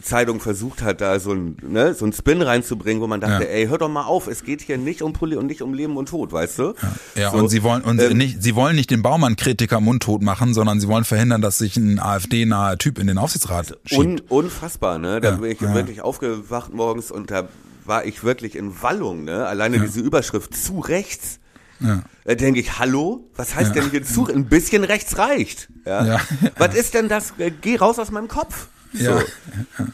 Zeitung 0.00 0.40
versucht 0.40 0.82
hat, 0.82 1.00
da 1.00 1.18
so 1.18 1.32
ein, 1.32 1.56
ne, 1.62 1.92
so 1.92 2.06
ein 2.06 2.12
Spin 2.12 2.40
reinzubringen, 2.40 3.02
wo 3.02 3.08
man 3.08 3.20
dachte, 3.20 3.44
ja. 3.44 3.50
ey, 3.50 3.66
hör 3.66 3.78
doch 3.78 3.88
mal 3.88 4.04
auf, 4.04 4.28
es 4.28 4.44
geht 4.44 4.60
hier 4.60 4.78
nicht 4.78 5.02
um 5.02 5.12
Pulli 5.12 5.36
und 5.36 5.46
nicht 5.46 5.60
um 5.60 5.74
Leben 5.74 5.96
und 5.96 6.08
Tod, 6.08 6.32
weißt 6.32 6.58
du? 6.58 6.74
Ja, 7.14 7.22
ja 7.22 7.30
so, 7.30 7.38
und 7.38 7.48
sie 7.48 7.64
wollen 7.64 7.82
und 7.82 8.00
ähm, 8.00 8.16
nicht, 8.16 8.42
sie 8.42 8.54
wollen 8.54 8.76
nicht 8.76 8.90
den 8.90 9.02
Baumann-Kritiker 9.02 9.80
mundtot 9.80 10.22
machen, 10.22 10.54
sondern 10.54 10.78
sie 10.78 10.86
wollen 10.86 11.04
verhindern, 11.04 11.42
dass 11.42 11.58
sich 11.58 11.76
ein 11.76 11.98
AfD-naher 11.98 12.78
Typ 12.78 12.98
in 12.98 13.08
den 13.08 13.18
Aufsichtsrat 13.18 13.76
schiebt. 13.86 14.00
Un, 14.00 14.20
unfassbar, 14.28 14.98
ne? 14.98 15.20
Da 15.20 15.32
bin 15.32 15.50
ich 15.50 15.60
wirklich 15.60 16.00
aufgewacht 16.00 16.72
morgens 16.72 17.10
und 17.10 17.30
da 17.32 17.48
war 17.84 18.04
ich 18.04 18.22
wirklich 18.22 18.54
in 18.54 18.80
Wallung, 18.82 19.24
ne? 19.24 19.46
Alleine 19.46 19.80
diese 19.80 20.00
Überschrift 20.00 20.54
zu 20.54 20.78
rechts. 20.78 21.40
Ja. 21.80 22.02
Da 22.24 22.34
denke 22.34 22.60
ich, 22.60 22.78
hallo, 22.78 23.28
was 23.36 23.54
heißt 23.54 23.74
ja. 23.74 23.82
denn 23.82 23.90
hier 23.90 24.04
zu? 24.04 24.28
Ein 24.28 24.46
bisschen 24.46 24.84
rechts 24.84 25.18
reicht. 25.18 25.68
Ja? 25.84 26.04
ja. 26.04 26.20
Was 26.56 26.74
ist 26.74 26.94
denn 26.94 27.08
das? 27.08 27.34
Geh 27.60 27.76
raus 27.76 27.98
aus 27.98 28.10
meinem 28.10 28.28
Kopf. 28.28 28.68
So, 28.92 29.04
ja. 29.04 29.22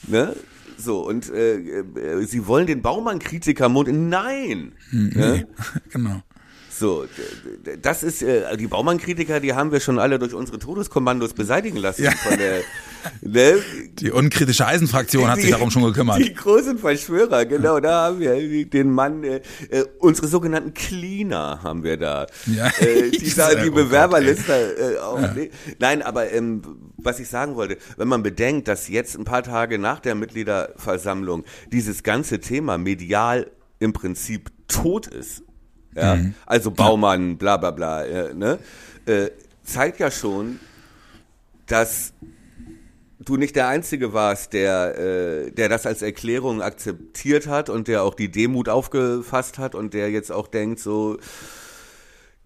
Ne? 0.07 0.37
So, 0.76 1.07
und 1.07 1.30
äh, 1.30 1.57
äh, 1.57 2.24
sie 2.26 2.46
wollen 2.46 2.66
den 2.66 2.83
Baumann-Kritiker 2.83 3.68
Mund. 3.68 3.88
Nein! 3.92 4.72
Hm, 4.90 5.09
ne? 5.14 5.48
Genau. 5.90 6.22
So, 6.76 7.06
das 7.82 8.02
ist 8.02 8.22
äh, 8.22 8.56
die 8.56 8.66
Baumann-Kritiker, 8.66 9.38
die 9.38 9.54
haben 9.54 9.70
wir 9.70 9.78
schon 9.78 10.00
alle 10.00 10.18
durch 10.18 10.34
unsere 10.34 10.58
Todeskommandos 10.58 11.32
beseitigen 11.32 11.76
lassen. 11.76 12.02
Ja. 12.02 12.10
Von 12.10 12.37
der, 12.37 12.62
ne? 13.20 13.62
Die 13.92 14.10
unkritische 14.10 14.66
Eisenfraktion 14.66 15.28
hat 15.28 15.40
sich 15.40 15.50
darum 15.50 15.70
schon 15.70 15.84
gekümmert. 15.84 16.18
Die 16.18 16.34
großen 16.34 16.78
Verschwörer, 16.78 17.44
genau, 17.44 17.78
da 17.78 18.06
haben 18.06 18.18
wir 18.18 18.66
den 18.66 18.90
Mann, 18.90 19.22
äh, 19.22 19.40
äh 19.70 19.84
unsere 19.98 20.26
sogenannten 20.26 20.74
Cleaner 20.74 21.62
haben 21.62 21.84
wir 21.84 21.96
da. 21.96 22.26
Ja. 22.46 22.66
Äh, 22.80 23.10
die, 23.20 23.34
da, 23.34 23.54
die 23.54 23.70
Bewerberliste. 23.70 24.52
Äh, 24.52 24.98
auch, 24.98 25.20
ja. 25.20 25.32
nee. 25.32 25.50
Nein, 25.78 26.02
aber 26.02 26.32
ähm, 26.32 26.62
was 26.96 27.20
ich 27.20 27.28
sagen 27.28 27.54
wollte, 27.54 27.78
wenn 27.96 28.08
man 28.08 28.24
bedenkt, 28.24 28.66
dass 28.66 28.88
jetzt 28.88 29.16
ein 29.16 29.24
paar 29.24 29.44
Tage 29.44 29.78
nach 29.78 30.00
der 30.00 30.16
Mitgliederversammlung 30.16 31.44
dieses 31.70 32.02
ganze 32.02 32.40
Thema 32.40 32.78
medial 32.78 33.50
im 33.78 33.92
Prinzip 33.92 34.50
tot 34.66 35.06
ist 35.06 35.44
ja, 35.94 36.16
mhm. 36.16 36.35
also 36.46 36.70
Baumann, 36.70 37.37
bla 37.37 37.57
bla 37.57 37.70
bla, 37.70 38.04
äh, 38.04 38.35
ne, 38.35 38.59
äh, 39.07 39.30
zeigt 39.62 40.00
ja 40.00 40.11
schon, 40.11 40.61
dass 41.66 42.12
du 43.18 43.37
nicht 43.37 43.57
der 43.57 43.68
Einzige 43.68 44.12
warst, 44.12 44.52
der, 44.52 44.98
äh, 44.98 45.50
der 45.50 45.68
das 45.68 45.87
als 45.87 46.02
Erklärung 46.02 46.62
akzeptiert 46.62 47.46
hat 47.46 47.70
und 47.70 47.88
der 47.88 48.02
auch 48.02 48.14
die 48.14 48.30
Demut 48.30 48.68
aufgefasst 48.68 49.59
hat 49.59 49.74
und 49.74 49.94
der 49.94 50.11
jetzt 50.11 50.30
auch 50.30 50.46
denkt, 50.46 50.80
so 50.80 51.18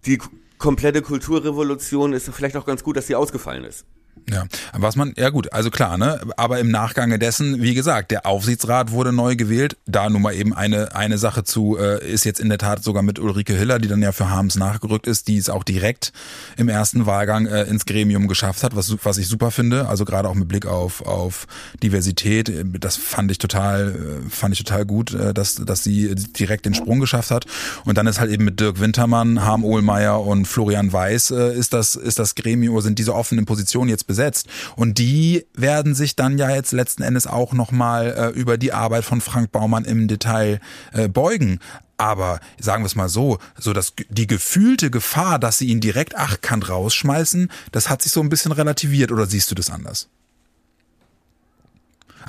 die 0.05 0.19
komplette 0.57 1.01
Kulturrevolution 1.01 2.13
ist 2.13 2.29
vielleicht 2.29 2.57
auch 2.57 2.65
ganz 2.65 2.83
gut, 2.83 2.97
dass 2.97 3.07
sie 3.07 3.15
ausgefallen 3.15 3.63
ist. 3.63 3.85
Ja, 4.29 4.45
was 4.73 4.95
man, 4.95 5.13
ja 5.17 5.29
gut, 5.29 5.53
also 5.53 5.69
klar, 5.69 5.97
ne, 5.97 6.19
aber 6.37 6.59
im 6.59 6.69
Nachgange 6.71 7.19
dessen, 7.19 7.61
wie 7.61 7.73
gesagt, 7.73 8.11
der 8.11 8.25
Aufsichtsrat 8.25 8.91
wurde 8.91 9.11
neu 9.11 9.35
gewählt, 9.35 9.77
da 9.85 10.09
nun 10.09 10.21
mal 10.21 10.33
eben 10.33 10.53
eine, 10.53 10.95
eine 10.95 11.17
Sache 11.17 11.43
zu, 11.43 11.77
äh, 11.77 12.05
ist 12.07 12.25
jetzt 12.25 12.39
in 12.39 12.49
der 12.49 12.57
Tat 12.57 12.83
sogar 12.83 13.03
mit 13.03 13.19
Ulrike 13.19 13.53
Hiller, 13.53 13.79
die 13.79 13.87
dann 13.87 14.01
ja 14.01 14.11
für 14.11 14.29
Harms 14.29 14.55
nachgerückt 14.55 15.07
ist, 15.07 15.27
die 15.27 15.37
es 15.37 15.49
auch 15.49 15.63
direkt 15.63 16.13
im 16.57 16.69
ersten 16.69 17.05
Wahlgang 17.05 17.45
äh, 17.45 17.63
ins 17.63 17.85
Gremium 17.85 18.27
geschafft 18.27 18.63
hat, 18.63 18.75
was, 18.75 18.95
was 19.03 19.17
ich 19.17 19.27
super 19.27 19.51
finde, 19.51 19.87
also 19.87 20.05
gerade 20.05 20.29
auch 20.29 20.35
mit 20.35 20.47
Blick 20.47 20.65
auf, 20.65 21.05
auf 21.05 21.47
Diversität, 21.81 22.51
das 22.79 22.97
fand 22.97 23.31
ich 23.31 23.37
total, 23.37 24.21
äh, 24.25 24.29
fand 24.29 24.53
ich 24.53 24.63
total 24.63 24.85
gut, 24.85 25.13
äh, 25.13 25.33
dass, 25.33 25.55
dass 25.55 25.83
sie 25.83 26.13
direkt 26.15 26.65
den 26.65 26.73
Sprung 26.73 26.99
geschafft 26.99 27.31
hat. 27.31 27.45
Und 27.85 27.97
dann 27.97 28.07
ist 28.07 28.19
halt 28.19 28.31
eben 28.31 28.45
mit 28.45 28.59
Dirk 28.59 28.79
Wintermann, 28.79 29.43
Harm 29.43 29.63
Ohlmeier 29.63 30.21
und 30.21 30.45
Florian 30.45 30.91
Weiß 30.91 31.31
äh, 31.31 31.53
ist 31.53 31.73
das, 31.73 31.95
ist 31.95 32.19
das 32.19 32.35
Gremium, 32.35 32.79
sind 32.81 32.99
diese 32.99 33.15
offenen 33.15 33.45
Positionen 33.45 33.89
jetzt 33.89 34.07
besetzt. 34.09 34.47
Und 34.75 34.97
die 34.97 35.45
werden 35.53 35.93
sich 35.93 36.15
dann 36.15 36.39
ja 36.39 36.49
jetzt 36.49 36.73
letzten 36.73 37.03
Endes 37.03 37.27
auch 37.27 37.53
nochmal 37.53 38.33
äh, 38.35 38.39
über 38.39 38.57
die 38.57 38.73
Arbeit 38.73 39.05
von 39.05 39.21
Frank 39.21 39.51
Baumann 39.51 39.85
im 39.85 40.07
Detail 40.07 40.59
äh, 40.91 41.07
beugen. 41.07 41.59
Aber 41.97 42.39
sagen 42.59 42.81
wir 42.81 42.87
es 42.87 42.95
mal 42.95 43.07
so, 43.07 43.37
so 43.57 43.71
dass 43.71 43.93
die 44.09 44.25
gefühlte 44.25 44.89
Gefahr, 44.89 45.37
dass 45.37 45.59
sie 45.59 45.67
ihn 45.67 45.79
direkt 45.79 46.17
achtkant 46.17 46.69
rausschmeißen, 46.69 47.51
das 47.71 47.89
hat 47.89 48.01
sich 48.01 48.11
so 48.11 48.21
ein 48.21 48.29
bisschen 48.29 48.51
relativiert 48.51 49.11
oder 49.11 49.27
siehst 49.27 49.51
du 49.51 49.55
das 49.55 49.69
anders? 49.69 50.09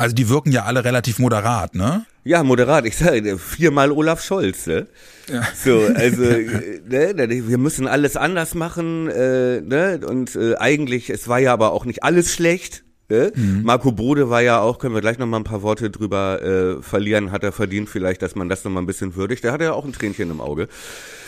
Also 0.01 0.15
die 0.15 0.31
wirken 0.31 0.51
ja 0.51 0.65
alle 0.65 0.83
relativ 0.83 1.19
moderat, 1.19 1.75
ne? 1.75 2.07
Ja, 2.25 2.43
moderat. 2.43 2.87
Ich 2.87 2.97
sage 2.97 3.37
viermal 3.37 3.93
Olaf 3.93 4.23
Scholz. 4.23 4.67
Ne? 4.67 4.87
Ja. 5.31 5.47
So, 5.55 5.79
also 5.95 6.23
ne, 6.23 7.15
wir 7.47 7.59
müssen 7.59 7.87
alles 7.87 8.17
anders 8.17 8.55
machen. 8.55 9.11
Äh, 9.11 9.61
ne? 9.61 10.01
Und 10.03 10.37
äh, 10.37 10.57
eigentlich, 10.57 11.11
es 11.11 11.29
war 11.29 11.39
ja 11.39 11.53
aber 11.53 11.73
auch 11.73 11.85
nicht 11.85 12.03
alles 12.03 12.33
schlecht. 12.33 12.83
Ne? 13.11 13.33
Mhm. 13.35 13.63
Marco 13.65 13.91
Bode 13.91 14.31
war 14.31 14.41
ja 14.41 14.61
auch, 14.61 14.79
können 14.79 14.95
wir 14.95 15.01
gleich 15.01 15.19
noch 15.19 15.27
mal 15.27 15.39
ein 15.39 15.45
paar 15.45 15.63
Worte 15.63 15.91
drüber 15.91 16.43
äh, 16.43 16.83
verlieren, 16.83 17.33
hat 17.33 17.43
er 17.43 17.51
verdient 17.51 17.91
vielleicht, 17.91 18.23
dass 18.23 18.37
man 18.37 18.49
das 18.49 18.65
noch 18.65 18.71
mal 18.71 18.81
ein 18.81 18.87
bisschen 18.87 19.17
würdigt. 19.17 19.43
Der 19.43 19.51
hatte 19.51 19.65
ja 19.65 19.73
auch 19.73 19.85
ein 19.85 19.93
Tränchen 19.93 20.31
im 20.31 20.41
Auge. 20.41 20.69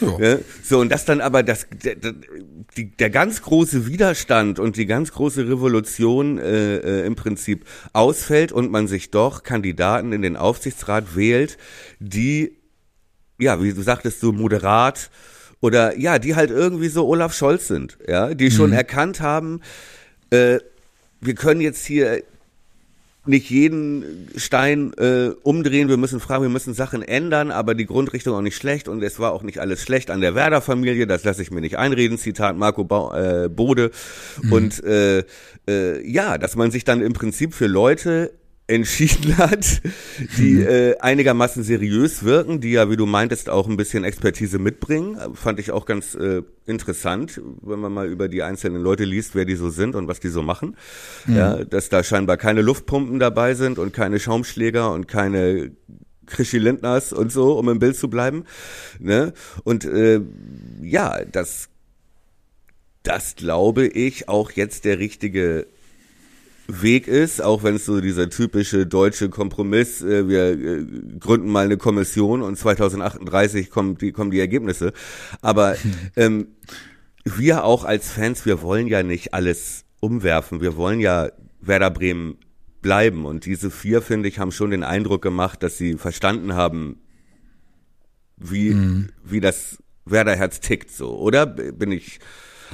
Ja. 0.00 0.16
Ne? 0.16 0.40
So, 0.62 0.78
und 0.78 0.90
das 0.90 1.04
dann 1.04 1.20
aber, 1.20 1.42
das, 1.42 1.66
der, 1.84 1.96
die, 2.76 2.90
der 2.96 3.10
ganz 3.10 3.42
große 3.42 3.86
Widerstand 3.86 4.60
und 4.60 4.76
die 4.76 4.86
ganz 4.86 5.12
große 5.12 5.48
Revolution 5.48 6.38
äh, 6.38 6.76
äh, 6.76 7.06
im 7.06 7.16
Prinzip 7.16 7.64
ausfällt 7.92 8.52
und 8.52 8.70
man 8.70 8.86
sich 8.86 9.10
doch 9.10 9.42
Kandidaten 9.42 10.12
in 10.12 10.22
den 10.22 10.36
Aufsichtsrat 10.36 11.16
wählt, 11.16 11.58
die, 11.98 12.56
ja, 13.38 13.60
wie 13.60 13.72
du 13.72 13.82
sagtest, 13.82 14.20
so 14.20 14.30
moderat 14.32 15.10
oder 15.60 15.98
ja, 15.98 16.18
die 16.18 16.34
halt 16.36 16.50
irgendwie 16.50 16.88
so 16.88 17.06
Olaf 17.06 17.34
Scholz 17.34 17.68
sind, 17.68 17.98
ja, 18.06 18.34
die 18.34 18.50
schon 18.50 18.70
mhm. 18.70 18.76
erkannt 18.76 19.20
haben, 19.20 19.60
äh, 20.30 20.58
wir 21.22 21.34
können 21.34 21.60
jetzt 21.60 21.86
hier 21.86 22.22
nicht 23.24 23.50
jeden 23.50 24.28
Stein 24.36 24.92
äh, 24.94 25.30
umdrehen, 25.44 25.88
wir 25.88 25.96
müssen 25.96 26.18
fragen, 26.18 26.42
wir 26.42 26.50
müssen 26.50 26.74
Sachen 26.74 27.02
ändern, 27.02 27.52
aber 27.52 27.74
die 27.76 27.86
Grundrichtung 27.86 28.34
auch 28.34 28.40
nicht 28.40 28.56
schlecht 28.56 28.88
und 28.88 29.00
es 29.02 29.20
war 29.20 29.32
auch 29.32 29.44
nicht 29.44 29.58
alles 29.60 29.80
schlecht 29.80 30.10
an 30.10 30.20
der 30.20 30.34
Werder-Familie, 30.34 31.06
das 31.06 31.22
lasse 31.22 31.40
ich 31.40 31.52
mir 31.52 31.60
nicht 31.60 31.78
einreden, 31.78 32.18
Zitat 32.18 32.56
Marco 32.56 32.82
ba 32.82 33.44
äh, 33.44 33.48
Bode. 33.48 33.92
Mhm. 34.42 34.52
Und 34.52 34.84
äh, 34.84 35.24
äh, 35.68 36.04
ja, 36.04 36.36
dass 36.36 36.56
man 36.56 36.72
sich 36.72 36.82
dann 36.82 37.00
im 37.00 37.12
Prinzip 37.12 37.54
für 37.54 37.68
Leute 37.68 38.32
entschieden 38.72 39.36
hat, 39.38 39.82
die 40.38 40.54
mhm. 40.54 40.66
äh, 40.66 40.96
einigermaßen 40.98 41.62
seriös 41.62 42.24
wirken, 42.24 42.60
die 42.60 42.72
ja, 42.72 42.90
wie 42.90 42.96
du 42.96 43.06
meintest, 43.06 43.50
auch 43.50 43.68
ein 43.68 43.76
bisschen 43.76 44.04
Expertise 44.04 44.58
mitbringen. 44.58 45.16
Fand 45.34 45.60
ich 45.60 45.70
auch 45.70 45.86
ganz 45.86 46.14
äh, 46.14 46.42
interessant, 46.66 47.40
wenn 47.60 47.80
man 47.80 47.92
mal 47.92 48.08
über 48.08 48.28
die 48.28 48.42
einzelnen 48.42 48.82
Leute 48.82 49.04
liest, 49.04 49.34
wer 49.34 49.44
die 49.44 49.56
so 49.56 49.70
sind 49.70 49.94
und 49.94 50.08
was 50.08 50.20
die 50.20 50.28
so 50.28 50.42
machen. 50.42 50.76
Mhm. 51.26 51.36
Ja, 51.36 51.64
dass 51.64 51.88
da 51.88 52.02
scheinbar 52.02 52.36
keine 52.36 52.62
Luftpumpen 52.62 53.18
dabei 53.18 53.54
sind 53.54 53.78
und 53.78 53.92
keine 53.92 54.18
Schaumschläger 54.18 54.92
und 54.92 55.08
keine 55.08 55.72
Krischi 56.26 56.58
Lindners 56.58 57.12
und 57.12 57.30
so, 57.30 57.58
um 57.58 57.68
im 57.68 57.78
Bild 57.78 57.96
zu 57.96 58.08
bleiben. 58.08 58.44
Ne? 58.98 59.32
Und 59.64 59.84
äh, 59.84 60.20
ja, 60.80 61.24
das, 61.24 61.68
das 63.02 63.36
glaube 63.36 63.86
ich 63.86 64.28
auch 64.28 64.52
jetzt 64.52 64.84
der 64.84 64.98
richtige 64.98 65.66
Weg 66.80 67.06
ist, 67.06 67.42
auch 67.42 67.62
wenn 67.62 67.74
es 67.74 67.84
so 67.84 68.00
dieser 68.00 68.30
typische 68.30 68.86
deutsche 68.86 69.28
Kompromiss, 69.28 70.02
äh, 70.02 70.28
wir 70.28 70.52
äh, 70.52 70.86
gründen 71.20 71.50
mal 71.50 71.66
eine 71.66 71.76
Kommission 71.76 72.40
und 72.40 72.56
2038 72.56 73.68
kommen 73.68 73.98
die, 73.98 74.12
kommen 74.12 74.30
die 74.30 74.40
Ergebnisse. 74.40 74.92
Aber 75.42 75.76
ähm, 76.16 76.48
wir 77.24 77.64
auch 77.64 77.84
als 77.84 78.10
Fans, 78.10 78.46
wir 78.46 78.62
wollen 78.62 78.86
ja 78.86 79.02
nicht 79.02 79.34
alles 79.34 79.84
umwerfen. 80.00 80.60
Wir 80.60 80.76
wollen 80.76 81.00
ja 81.00 81.30
Werder 81.60 81.90
Bremen 81.90 82.38
bleiben. 82.80 83.26
Und 83.26 83.44
diese 83.44 83.70
vier, 83.70 84.02
finde 84.02 84.28
ich, 84.28 84.38
haben 84.38 84.52
schon 84.52 84.70
den 84.70 84.84
Eindruck 84.84 85.22
gemacht, 85.22 85.62
dass 85.62 85.78
sie 85.78 85.94
verstanden 85.94 86.54
haben, 86.54 87.00
wie, 88.36 88.70
mhm. 88.70 89.10
wie 89.24 89.40
das 89.40 89.78
Werder-Herz 90.04 90.60
tickt, 90.60 90.90
so, 90.90 91.16
oder? 91.16 91.46
Bin 91.46 91.92
ich, 91.92 92.18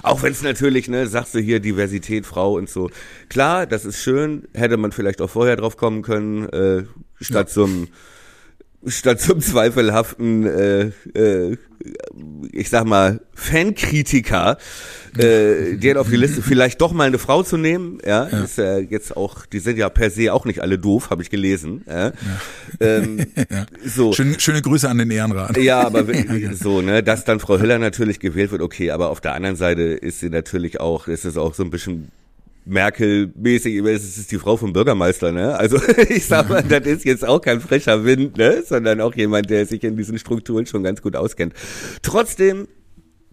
auch 0.02 0.22
wenn 0.22 0.32
es 0.32 0.42
natürlich, 0.42 0.88
ne, 0.88 1.06
sagst 1.06 1.34
du 1.34 1.38
hier 1.38 1.60
Diversität, 1.60 2.26
Frau 2.26 2.54
und 2.54 2.68
so. 2.68 2.90
Klar, 3.28 3.66
das 3.66 3.84
ist 3.84 4.00
schön, 4.00 4.48
hätte 4.54 4.76
man 4.76 4.92
vielleicht 4.92 5.20
auch 5.20 5.30
vorher 5.30 5.56
drauf 5.56 5.76
kommen 5.76 6.02
können, 6.02 6.48
äh, 6.48 6.84
statt 7.20 7.48
ja. 7.48 7.54
zum 7.54 7.88
statt 8.86 9.20
zum 9.20 9.40
zweifelhaften, 9.40 10.46
äh, 10.46 10.90
äh, 11.14 11.56
ich 12.52 12.70
sag 12.70 12.84
mal, 12.84 13.20
Fankritiker, 13.34 14.58
äh, 15.16 15.76
den 15.76 15.96
auf 15.96 16.08
die 16.08 16.16
Liste 16.16 16.42
vielleicht 16.42 16.80
doch 16.80 16.92
mal 16.92 17.06
eine 17.06 17.18
Frau 17.18 17.42
zu 17.42 17.56
nehmen, 17.56 17.98
ja, 18.04 18.28
ja. 18.28 18.44
ist 18.44 18.58
ja 18.58 18.78
jetzt 18.78 19.16
auch, 19.16 19.46
die 19.46 19.58
sind 19.58 19.78
ja 19.78 19.88
per 19.88 20.10
se 20.10 20.32
auch 20.32 20.44
nicht 20.44 20.60
alle 20.60 20.78
doof, 20.78 21.10
habe 21.10 21.22
ich 21.22 21.30
gelesen. 21.30 21.84
Ja. 21.86 22.06
ja. 22.06 22.12
Ähm, 22.80 23.26
ja. 23.50 23.66
So. 23.84 24.12
Schöne, 24.12 24.38
schöne 24.38 24.62
Grüße 24.62 24.88
an 24.88 24.98
den 24.98 25.10
Ehrenrat. 25.10 25.56
Ja, 25.56 25.80
aber 25.80 26.04
so, 26.54 26.80
ne, 26.80 27.02
dass 27.02 27.24
dann 27.24 27.40
Frau 27.40 27.58
Hiller 27.58 27.78
natürlich 27.78 28.20
gewählt 28.20 28.52
wird, 28.52 28.62
okay, 28.62 28.90
aber 28.90 29.10
auf 29.10 29.20
der 29.20 29.34
anderen 29.34 29.56
Seite 29.56 29.82
ist 29.82 30.20
sie 30.20 30.30
natürlich 30.30 30.80
auch, 30.80 31.08
ist 31.08 31.24
es 31.24 31.36
auch 31.36 31.54
so 31.54 31.64
ein 31.64 31.70
bisschen 31.70 32.10
Merkel-mäßig, 32.68 33.76
es 33.76 34.18
ist 34.18 34.30
die 34.30 34.38
Frau 34.38 34.56
vom 34.56 34.72
Bürgermeister, 34.72 35.32
ne? 35.32 35.56
Also 35.56 35.80
ich 36.08 36.26
sag 36.26 36.48
mal, 36.48 36.62
das 36.62 36.86
ist 36.86 37.04
jetzt 37.04 37.26
auch 37.26 37.40
kein 37.40 37.60
frecher 37.60 38.04
Wind, 38.04 38.36
ne? 38.36 38.62
Sondern 38.66 39.00
auch 39.00 39.14
jemand, 39.14 39.50
der 39.50 39.66
sich 39.66 39.82
in 39.84 39.96
diesen 39.96 40.18
Strukturen 40.18 40.66
schon 40.66 40.82
ganz 40.82 41.02
gut 41.02 41.16
auskennt. 41.16 41.54
Trotzdem 42.02 42.68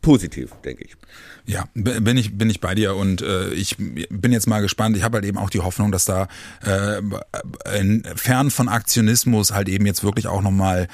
positiv, 0.01 0.51
denke 0.63 0.85
ich. 0.85 0.95
Ja, 1.47 1.65
bin 1.73 2.17
ich 2.17 2.37
bin 2.37 2.49
ich 2.49 2.59
bei 2.61 2.75
dir 2.75 2.95
und 2.95 3.21
äh, 3.21 3.49
ich 3.49 3.75
bin 3.77 4.31
jetzt 4.31 4.47
mal 4.47 4.61
gespannt. 4.61 4.95
Ich 4.97 5.03
habe 5.03 5.17
halt 5.17 5.25
eben 5.25 5.37
auch 5.37 5.49
die 5.49 5.59
Hoffnung, 5.59 5.91
dass 5.91 6.05
da 6.05 6.27
äh, 6.61 7.01
fern 8.15 8.49
von 8.51 8.69
Aktionismus 8.69 9.51
halt 9.51 9.67
eben 9.69 9.85
jetzt 9.85 10.03
wirklich 10.03 10.27
auch 10.27 10.41
noch 10.41 10.51
mal 10.51 10.87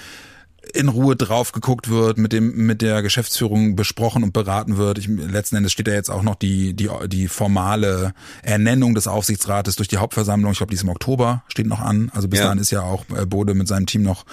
in 0.73 0.89
Ruhe 0.89 1.15
drauf 1.15 1.51
geguckt 1.51 1.89
wird, 1.89 2.17
mit 2.17 2.34
dem 2.34 2.65
mit 2.65 2.81
der 2.81 3.01
Geschäftsführung 3.01 3.75
besprochen 3.75 4.23
und 4.23 4.34
beraten 4.34 4.77
wird. 4.77 4.97
Ich, 4.97 5.07
letzten 5.07 5.55
Endes 5.55 5.71
steht 5.71 5.88
ja 5.88 5.93
jetzt 5.93 6.10
auch 6.10 6.23
noch 6.23 6.36
die 6.36 6.73
die 6.73 6.89
die 7.07 7.27
formale 7.27 8.13
Ernennung 8.43 8.95
des 8.95 9.07
Aufsichtsrates 9.07 9.75
durch 9.75 9.88
die 9.88 9.97
Hauptversammlung. 9.97 10.51
Ich 10.51 10.57
glaube, 10.57 10.71
die 10.71 10.75
ist 10.75 10.84
im 10.84 10.89
Oktober 10.89 11.43
steht 11.47 11.67
noch 11.67 11.79
an. 11.81 12.12
Also 12.13 12.27
bis 12.27 12.39
ja. 12.39 12.45
dahin 12.45 12.60
ist 12.60 12.71
ja 12.71 12.81
auch 12.81 13.05
äh, 13.15 13.25
Bode 13.25 13.53
mit 13.53 13.67
seinem 13.67 13.86
Team 13.86 14.03
noch 14.03 14.25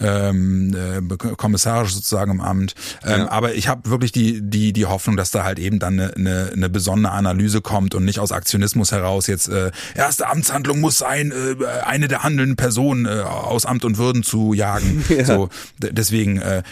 ähm, 0.00 0.74
äh, 0.74 1.16
kommissarisch 1.36 1.94
sozusagen 1.94 2.32
im 2.32 2.40
Amt. 2.40 2.74
Ähm, 3.04 3.20
ja. 3.20 3.30
Aber 3.30 3.54
ich 3.54 3.68
habe 3.68 3.90
wirklich 3.90 4.12
die 4.12 4.40
die 4.42 4.72
die 4.72 4.86
Hoffnung, 4.86 5.16
dass 5.16 5.30
da 5.30 5.44
halt 5.44 5.58
eben 5.58 5.78
dann 5.78 5.98
eine, 5.98 6.14
eine, 6.14 6.50
eine 6.52 6.70
besondere 6.70 7.12
Analyse 7.12 7.60
kommt 7.60 7.94
und 7.94 8.04
nicht 8.04 8.18
aus 8.18 8.32
Aktionismus 8.32 8.92
heraus 8.92 9.26
jetzt 9.26 9.48
äh, 9.48 9.70
erste 9.94 10.28
Amtshandlung 10.28 10.80
muss 10.80 10.98
sein, 10.98 11.32
äh, 11.32 11.64
eine 11.84 12.08
der 12.08 12.22
handelnden 12.22 12.56
Personen 12.56 13.06
äh, 13.06 13.22
aus 13.22 13.66
Amt 13.66 13.84
und 13.84 13.98
Würden 13.98 14.22
zu 14.22 14.52
jagen. 14.52 15.04
Ja. 15.12 15.26
So 15.26 15.50
deswegen 15.90 16.38
äh, 16.38 16.62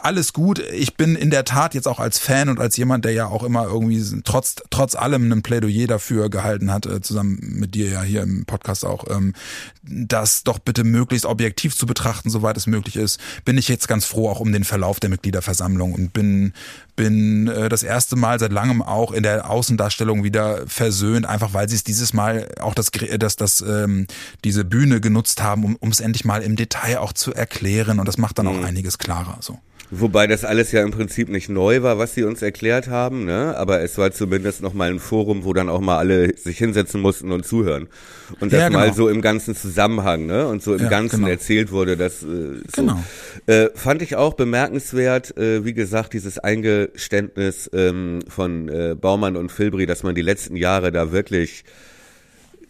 alles 0.00 0.32
gut. 0.32 0.58
Ich 0.72 0.96
bin 0.96 1.14
in 1.16 1.30
der 1.30 1.44
Tat 1.44 1.74
jetzt 1.74 1.88
auch 1.88 2.00
als 2.00 2.18
Fan 2.18 2.48
und 2.48 2.58
als 2.58 2.76
jemand, 2.76 3.04
der 3.04 3.12
ja 3.12 3.26
auch 3.26 3.42
immer 3.42 3.64
irgendwie 3.64 4.02
trotz 4.24 4.56
trotz 4.70 4.94
allem 4.94 5.30
ein 5.30 5.42
Plädoyer 5.42 5.86
dafür 5.86 6.30
gehalten 6.30 6.72
hat, 6.72 6.86
äh, 6.86 7.00
zusammen 7.00 7.38
mit 7.40 7.74
dir 7.74 7.90
ja 7.90 8.02
hier 8.02 8.22
im 8.22 8.44
Podcast 8.44 8.84
auch, 8.84 9.04
ähm, 9.10 9.34
das 9.82 10.44
doch 10.44 10.58
bitte 10.58 10.84
möglichst 10.84 11.26
objektiv 11.26 11.76
zu 11.76 11.86
betrachten, 11.86 12.30
soweit 12.30 12.56
es 12.56 12.66
möglich 12.66 12.96
ist. 12.96 13.20
Bin 13.44 13.58
ich 13.58 13.68
jetzt 13.68 13.88
ganz 13.88 14.04
froh 14.04 14.28
auch 14.28 14.40
um 14.40 14.52
den 14.52 14.64
Verlauf 14.64 15.00
der 15.00 15.10
Mitgliederversammlung 15.10 15.92
und 15.92 16.12
bin 16.12 16.52
bin 16.96 17.48
äh, 17.48 17.68
das 17.68 17.82
erste 17.82 18.16
Mal 18.16 18.38
seit 18.38 18.52
langem 18.52 18.82
auch 18.82 19.12
in 19.12 19.22
der 19.22 19.48
Außendarstellung 19.50 20.24
wieder 20.24 20.66
versöhnt, 20.66 21.26
einfach 21.26 21.54
weil 21.54 21.68
sie 21.68 21.76
es 21.76 21.84
dieses 21.84 22.12
Mal 22.12 22.48
auch 22.60 22.74
das, 22.74 22.90
das, 22.90 23.36
das 23.36 23.60
ähm, 23.60 24.06
diese 24.44 24.64
Bühne 24.64 25.00
genutzt 25.00 25.42
haben, 25.42 25.64
um, 25.64 25.76
um 25.76 25.90
es 25.90 26.00
endlich 26.00 26.24
mal 26.24 26.42
im 26.42 26.56
Detail 26.56 26.98
auch 26.98 27.12
zu 27.12 27.32
erklären 27.32 27.98
und 27.98 28.06
das 28.06 28.18
macht 28.18 28.38
dann 28.38 28.46
auch 28.46 28.56
mhm. 28.56 28.64
einiges 28.64 28.98
klarer. 28.98 29.38
So. 29.40 29.58
Wobei 29.94 30.26
das 30.26 30.46
alles 30.46 30.72
ja 30.72 30.82
im 30.82 30.90
Prinzip 30.90 31.28
nicht 31.28 31.50
neu 31.50 31.82
war, 31.82 31.98
was 31.98 32.14
sie 32.14 32.22
uns 32.22 32.40
erklärt 32.40 32.88
haben, 32.88 33.26
ne? 33.26 33.54
Aber 33.58 33.82
es 33.82 33.98
war 33.98 34.10
zumindest 34.10 34.62
noch 34.62 34.72
mal 34.72 34.88
ein 34.88 34.98
Forum, 34.98 35.44
wo 35.44 35.52
dann 35.52 35.68
auch 35.68 35.82
mal 35.82 35.98
alle 35.98 36.34
sich 36.34 36.56
hinsetzen 36.56 37.02
mussten 37.02 37.30
und 37.30 37.44
zuhören. 37.44 37.88
Und 38.40 38.54
das 38.54 38.60
ja, 38.60 38.68
genau. 38.68 38.78
mal 38.78 38.94
so 38.94 39.10
im 39.10 39.20
ganzen 39.20 39.54
Zusammenhang, 39.54 40.24
ne? 40.24 40.46
Und 40.46 40.62
so 40.62 40.72
im 40.72 40.84
ja, 40.84 40.88
Ganzen 40.88 41.16
genau. 41.16 41.28
erzählt 41.28 41.72
wurde, 41.72 41.98
das 41.98 42.22
äh, 42.22 42.26
so. 42.26 42.62
Genau. 42.74 43.04
Äh, 43.46 43.68
fand 43.74 44.00
ich 44.00 44.16
auch 44.16 44.32
bemerkenswert, 44.32 45.36
äh, 45.36 45.66
wie 45.66 45.74
gesagt, 45.74 46.14
dieses 46.14 46.38
Eingeständnis 46.38 47.68
ähm, 47.74 48.20
von 48.28 48.70
äh, 48.70 48.96
Baumann 48.98 49.36
und 49.36 49.52
Filbri, 49.52 49.84
dass 49.84 50.04
man 50.04 50.14
die 50.14 50.22
letzten 50.22 50.56
Jahre 50.56 50.90
da 50.90 51.12
wirklich 51.12 51.64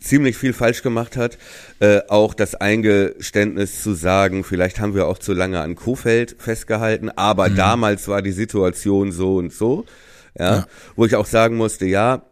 ziemlich 0.03 0.37
viel 0.37 0.53
falsch 0.53 0.83
gemacht 0.83 1.17
hat. 1.17 1.39
Äh, 1.83 2.03
auch 2.07 2.33
das 2.33 2.55
Eingeständnis 2.55 3.83
zu 3.83 3.95
sagen, 3.95 4.45
vielleicht 4.45 4.79
haben 4.79 4.95
wir 4.95 5.09
auch 5.09 5.18
zu 5.18 5.33
lange 5.33 5.59
an 5.61 5.75
Kofeld 5.75 6.37
festgehalten, 6.38 7.11
aber 7.11 7.49
mhm. 7.49 7.57
damals 7.57 8.07
war 8.07 8.23
die 8.23 8.31
Situation 8.31 9.11
so 9.11 9.38
und 9.38 9.53
so. 9.53 9.85
Ja, 10.38 10.59
ja, 10.59 10.66
wo 10.95 11.07
ich 11.07 11.16
auch 11.16 11.27
sagen 11.27 11.57
musste, 11.57 11.87
ja, 11.87 12.23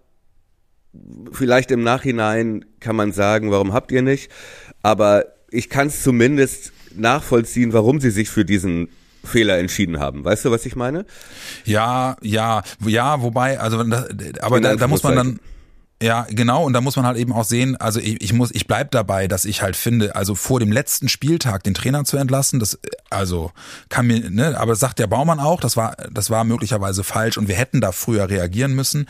vielleicht 1.32 1.72
im 1.72 1.82
Nachhinein 1.82 2.64
kann 2.78 2.94
man 2.94 3.10
sagen, 3.10 3.50
warum 3.50 3.72
habt 3.72 3.90
ihr 3.90 4.02
nicht? 4.02 4.30
Aber 4.82 5.24
ich 5.50 5.68
kann 5.68 5.88
es 5.88 6.04
zumindest 6.04 6.72
nachvollziehen, 6.94 7.72
warum 7.72 7.98
sie 8.00 8.10
sich 8.10 8.30
für 8.30 8.44
diesen 8.44 8.88
Fehler 9.24 9.58
entschieden 9.58 9.98
haben. 9.98 10.24
Weißt 10.24 10.44
du, 10.44 10.52
was 10.52 10.64
ich 10.64 10.76
meine? 10.76 11.06
Ja, 11.64 12.16
ja, 12.22 12.62
ja, 12.86 13.20
wobei, 13.20 13.59
also 13.59 13.80
aber 13.80 14.61
da, 14.61 14.76
da 14.76 14.86
muss 14.86 15.03
man 15.03 15.16
dann 15.16 15.40
ja, 16.03 16.26
genau. 16.30 16.64
Und 16.64 16.72
da 16.72 16.80
muss 16.80 16.96
man 16.96 17.05
halt 17.05 17.18
eben 17.18 17.32
auch 17.32 17.44
sehen, 17.44 17.76
also 17.76 18.01
ich, 18.01 18.22
ich 18.22 18.32
muss, 18.32 18.51
ich 18.53 18.66
bleib 18.66 18.90
dabei, 18.90 19.28
dass 19.28 19.44
ich 19.44 19.61
halt 19.61 19.76
finde, 19.76 20.16
also 20.16 20.34
vor 20.34 20.59
dem 20.59 20.72
letzten 20.72 21.09
Spieltag 21.09 21.62
den 21.64 21.74
Trainer 21.74 22.05
zu 22.05 22.16
entlassen, 22.16 22.59
das, 22.59 22.78
also 23.11 23.53
kann 23.90 24.07
mir, 24.07 24.30
ne, 24.30 24.59
aber 24.59 24.72
das 24.72 24.80
sagt 24.80 24.98
der 24.98 25.07
Baumann 25.07 25.40
auch, 25.40 25.61
das 25.61 25.76
war, 25.76 25.96
das 26.11 26.30
war 26.30 26.44
möglicherweise 26.44 27.05
falsch 27.05 27.36
und 27.36 27.48
wir 27.48 27.55
hätten 27.55 27.80
da 27.80 27.92
früher 27.92 28.30
reagieren 28.30 28.72
müssen. 28.72 29.07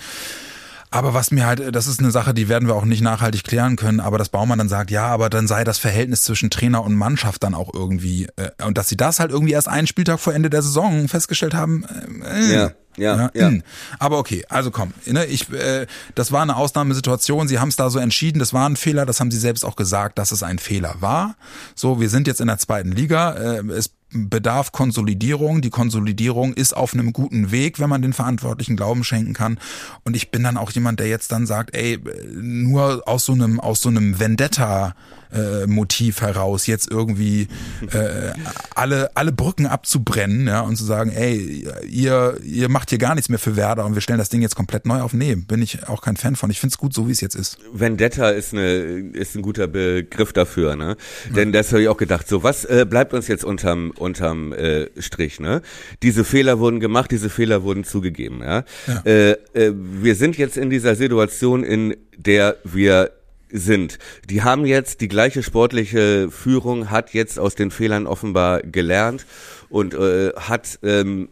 Aber 0.93 1.15
was 1.15 1.31
mir 1.31 1.47
halt, 1.47 1.75
das 1.75 1.87
ist 1.87 2.01
eine 2.01 2.11
Sache, 2.11 2.35
die 2.35 2.49
werden 2.49 2.67
wir 2.67 2.75
auch 2.75 2.85
nicht 2.85 3.01
nachhaltig 3.01 3.45
klären 3.45 3.77
können, 3.77 4.01
aber 4.01 4.19
dass 4.19 4.29
Baumann 4.29 4.59
dann 4.59 4.69
sagt, 4.69 4.91
ja, 4.91 5.07
aber 5.07 5.31
dann 5.31 5.47
sei 5.47 5.63
das 5.63 5.79
Verhältnis 5.79 6.25
zwischen 6.25 6.51
Trainer 6.51 6.83
und 6.83 6.97
Mannschaft 6.97 7.45
dann 7.45 7.55
auch 7.55 7.73
irgendwie, 7.73 8.27
äh, 8.35 8.51
und 8.65 8.77
dass 8.77 8.89
sie 8.89 8.97
das 8.97 9.21
halt 9.21 9.31
irgendwie 9.31 9.53
erst 9.53 9.69
einen 9.69 9.87
Spieltag 9.87 10.19
vor 10.19 10.35
Ende 10.35 10.51
der 10.51 10.63
Saison 10.63 11.07
festgestellt 11.07 11.55
haben. 11.55 11.85
Äh, 12.25 12.53
ja. 12.53 12.71
Ja, 12.97 13.31
ja. 13.35 13.49
ja. 13.51 13.59
Aber 13.99 14.19
okay, 14.19 14.45
also 14.49 14.71
komm, 14.71 14.93
ne, 15.07 15.25
ich, 15.27 15.51
äh, 15.53 15.87
das 16.15 16.33
war 16.33 16.43
eine 16.43 16.57
Ausnahmesituation. 16.57 17.49
Sie 17.49 17.59
haben 17.59 17.69
es 17.69 17.77
da 17.77 17.89
so 17.91 17.99
entschieden. 17.99 18.39
Das 18.39 18.53
war 18.53 18.69
ein 18.69 18.77
Fehler. 18.77 19.07
Das 19.07 19.21
haben 19.21 19.31
Sie 19.31 19.39
selbst 19.39 19.65
auch 19.65 19.77
gesagt, 19.77 20.19
dass 20.19 20.33
es 20.33 20.43
ein 20.43 20.59
Fehler 20.59 20.97
war. 21.01 21.37
So, 21.75 22.01
wir 22.01 22.11
sind 22.11 22.27
jetzt 22.27 22.41
in 22.41 22.49
der 22.49 22.59
zweiten 22.59 22.93
Liga. 22.93 23.33
Äh, 23.33 23.63
es 23.73 23.91
bedarf 24.13 24.73
Konsolidierung. 24.73 25.61
Die 25.61 25.71
Konsolidierung 25.71 26.55
ist 26.55 26.77
auf 26.77 26.95
einem 26.95 27.13
guten 27.13 27.51
Weg, 27.51 27.79
wenn 27.79 27.89
man 27.89 28.03
den 28.03 28.13
Verantwortlichen 28.13 28.77
Glauben 28.77 29.05
schenken 29.05 29.33
kann. 29.33 29.59
Und 30.05 30.17
ich 30.17 30.31
bin 30.31 30.43
dann 30.43 30.57
auch 30.57 30.71
jemand, 30.73 31.01
der 31.01 31.09
jetzt 31.09 31.33
dann 31.33 31.47
sagt, 31.47 31.75
ey, 31.75 31.99
nur 32.35 33.03
aus 33.07 33.25
so 33.25 33.33
einem, 33.33 33.61
aus 33.61 33.83
so 33.83 33.89
einem 33.89 34.19
Vendetta 34.19 34.95
äh, 35.33 35.67
Motiv 35.67 36.23
heraus, 36.23 36.67
jetzt 36.67 36.91
irgendwie 36.91 37.49
äh, 37.93 38.33
alle, 38.75 39.11
alle 39.15 39.33
Brücken 39.33 39.67
abzubrennen 39.67 40.47
ja, 40.47 40.61
und 40.63 40.77
zu 40.77 40.85
sagen, 40.85 41.11
ey, 41.13 41.69
ihr, 41.89 42.37
ihr 42.43 42.69
macht 42.69 42.91
hier 42.91 42.99
gar 42.99 43.15
nichts 43.15 43.29
mehr 43.29 43.39
für 43.39 43.57
Werder 43.57 43.87
und 43.87 43.95
wir 43.95 44.01
stellen 44.01 44.19
das 44.19 44.29
Ding 44.29 44.43
jetzt 44.43 44.57
komplett 44.57 44.87
neu 44.87 45.01
auf. 45.01 45.13
Nee, 45.13 45.37
bin 45.37 45.63
ich 45.63 45.89
auch 45.89 46.03
kein 46.03 46.17
Fan 46.17 46.37
von. 46.37 46.51
Ich 46.51 46.61
finde 46.61 46.73
es 46.73 46.79
gut, 46.79 46.93
so 46.93 47.07
wie 47.07 47.13
es 47.13 47.21
jetzt 47.21 47.37
ist. 47.37 47.59
Vendetta 47.73 48.31
ist, 48.31 48.53
eine, 48.53 48.71
ist 49.13 49.37
ein 49.37 49.43
guter 49.43 49.67
Begriff 49.69 50.33
dafür, 50.33 50.77
ne? 50.77 50.97
Ja. 51.29 51.35
Denn 51.35 51.53
das 51.53 51.71
habe 51.73 51.83
ich 51.83 51.89
auch 51.89 51.97
gedacht. 51.97 52.29
So, 52.29 52.43
was 52.43 52.65
äh, 52.65 52.87
bleibt 52.89 53.15
uns 53.15 53.29
jetzt 53.29 53.45
unterm, 53.45 53.93
unterm 54.01 54.53
äh, 54.53 54.89
Strich, 54.99 55.41
ne? 55.41 55.63
Diese 56.03 56.25
Fehler 56.25 56.59
wurden 56.59 56.81
gemacht, 56.81 57.11
diese 57.11 57.31
Fehler 57.31 57.63
wurden 57.63 57.85
zugegeben, 57.85 58.41
ja. 58.43 58.65
ja. 58.87 59.03
Äh, 59.05 59.31
äh, 59.55 59.73
wir 59.75 60.15
sind 60.15 60.39
jetzt 60.39 60.57
in 60.57 60.71
dieser 60.71 60.95
Situation, 60.95 61.65
in 61.65 61.97
der 62.17 62.57
wir 62.65 63.13
sind. 63.53 63.99
Die 64.29 64.43
haben 64.43 64.65
jetzt 64.65 65.01
die 65.01 65.09
gleiche 65.09 65.43
sportliche 65.43 66.31
Führung, 66.31 66.91
hat 66.91 67.13
jetzt 67.13 67.39
aus 67.39 67.55
den 67.55 67.71
Fehlern 67.71 68.07
offenbar 68.07 68.61
gelernt 68.61 69.27
und 69.69 69.95
äh, 69.95 70.31
hat 70.37 70.79
ähm, 70.83 71.29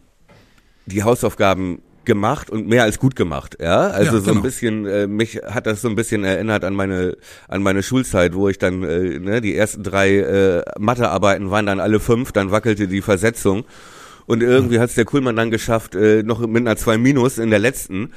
die 0.85 1.03
Hausaufgaben 1.03 1.81
gemacht 2.09 2.49
und 2.49 2.67
mehr 2.67 2.83
als 2.83 2.97
gut 2.97 3.15
gemacht, 3.15 3.57
ja. 3.61 3.87
Also 3.87 4.15
ja, 4.15 4.19
so 4.19 4.25
genau. 4.25 4.37
ein 4.37 4.41
bisschen, 4.41 4.85
äh, 4.87 5.05
mich 5.05 5.35
hat 5.45 5.67
das 5.67 5.81
so 5.81 5.87
ein 5.87 5.95
bisschen 5.95 6.23
erinnert 6.23 6.63
an 6.63 6.73
meine 6.73 7.15
an 7.47 7.61
meine 7.61 7.83
Schulzeit, 7.83 8.33
wo 8.33 8.49
ich 8.49 8.57
dann 8.57 8.83
äh, 8.83 9.19
ne, 9.19 9.41
die 9.41 9.55
ersten 9.55 9.83
drei 9.83 10.17
äh, 10.17 10.63
Mathearbeiten 10.79 11.51
waren 11.51 11.67
dann 11.67 11.79
alle 11.79 11.99
fünf, 11.99 12.31
dann 12.31 12.49
wackelte 12.49 12.87
die 12.87 13.01
Versetzung 13.01 13.65
und 14.25 14.41
irgendwie 14.41 14.79
hat 14.79 14.89
es 14.89 14.95
der 14.95 15.05
Kuhlmann 15.05 15.35
dann 15.35 15.51
geschafft, 15.51 15.93
äh, 15.93 16.23
noch 16.23 16.39
mit 16.39 16.65
einer 16.65 16.77
zwei 16.77 16.97
Minus 16.97 17.37
in 17.37 17.51
der 17.51 17.59
letzten 17.59 18.11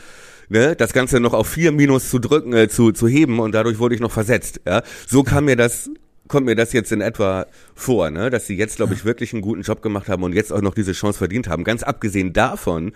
ne, 0.48 0.74
das 0.74 0.94
Ganze 0.94 1.20
noch 1.20 1.34
auf 1.34 1.48
vier 1.48 1.70
Minus 1.70 2.08
zu 2.08 2.18
drücken, 2.18 2.54
äh, 2.54 2.68
zu, 2.68 2.92
zu 2.92 3.06
heben 3.08 3.40
und 3.40 3.54
dadurch 3.54 3.78
wurde 3.78 3.94
ich 3.94 4.00
noch 4.00 4.10
versetzt. 4.10 4.60
Ja, 4.66 4.82
so 5.06 5.22
kam 5.22 5.44
mir 5.44 5.56
das 5.56 5.90
kommt 6.32 6.46
mir 6.46 6.56
das 6.56 6.72
jetzt 6.72 6.90
in 6.92 7.02
etwa 7.02 7.46
vor, 7.74 8.10
ne? 8.10 8.30
dass 8.30 8.46
sie 8.46 8.56
jetzt, 8.56 8.76
glaube 8.76 8.94
ich, 8.94 9.04
wirklich 9.04 9.34
einen 9.34 9.42
guten 9.42 9.60
Job 9.60 9.82
gemacht 9.82 10.08
haben 10.08 10.22
und 10.22 10.32
jetzt 10.32 10.50
auch 10.50 10.62
noch 10.62 10.72
diese 10.72 10.92
Chance 10.92 11.18
verdient 11.18 11.46
haben. 11.46 11.62
Ganz 11.62 11.82
abgesehen 11.82 12.32
davon, 12.32 12.92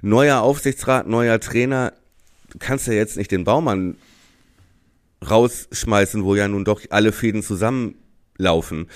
neuer 0.00 0.42
Aufsichtsrat, 0.42 1.08
neuer 1.08 1.40
Trainer, 1.40 1.92
du 2.50 2.58
kannst 2.60 2.86
ja 2.86 2.92
jetzt 2.92 3.16
nicht 3.16 3.32
den 3.32 3.42
Baumann 3.42 3.96
rausschmeißen, 5.28 6.22
wo 6.22 6.36
ja 6.36 6.46
nun 6.46 6.64
doch 6.64 6.80
alle 6.90 7.10
Fäden 7.10 7.42
zusammenlaufen. 7.42 8.86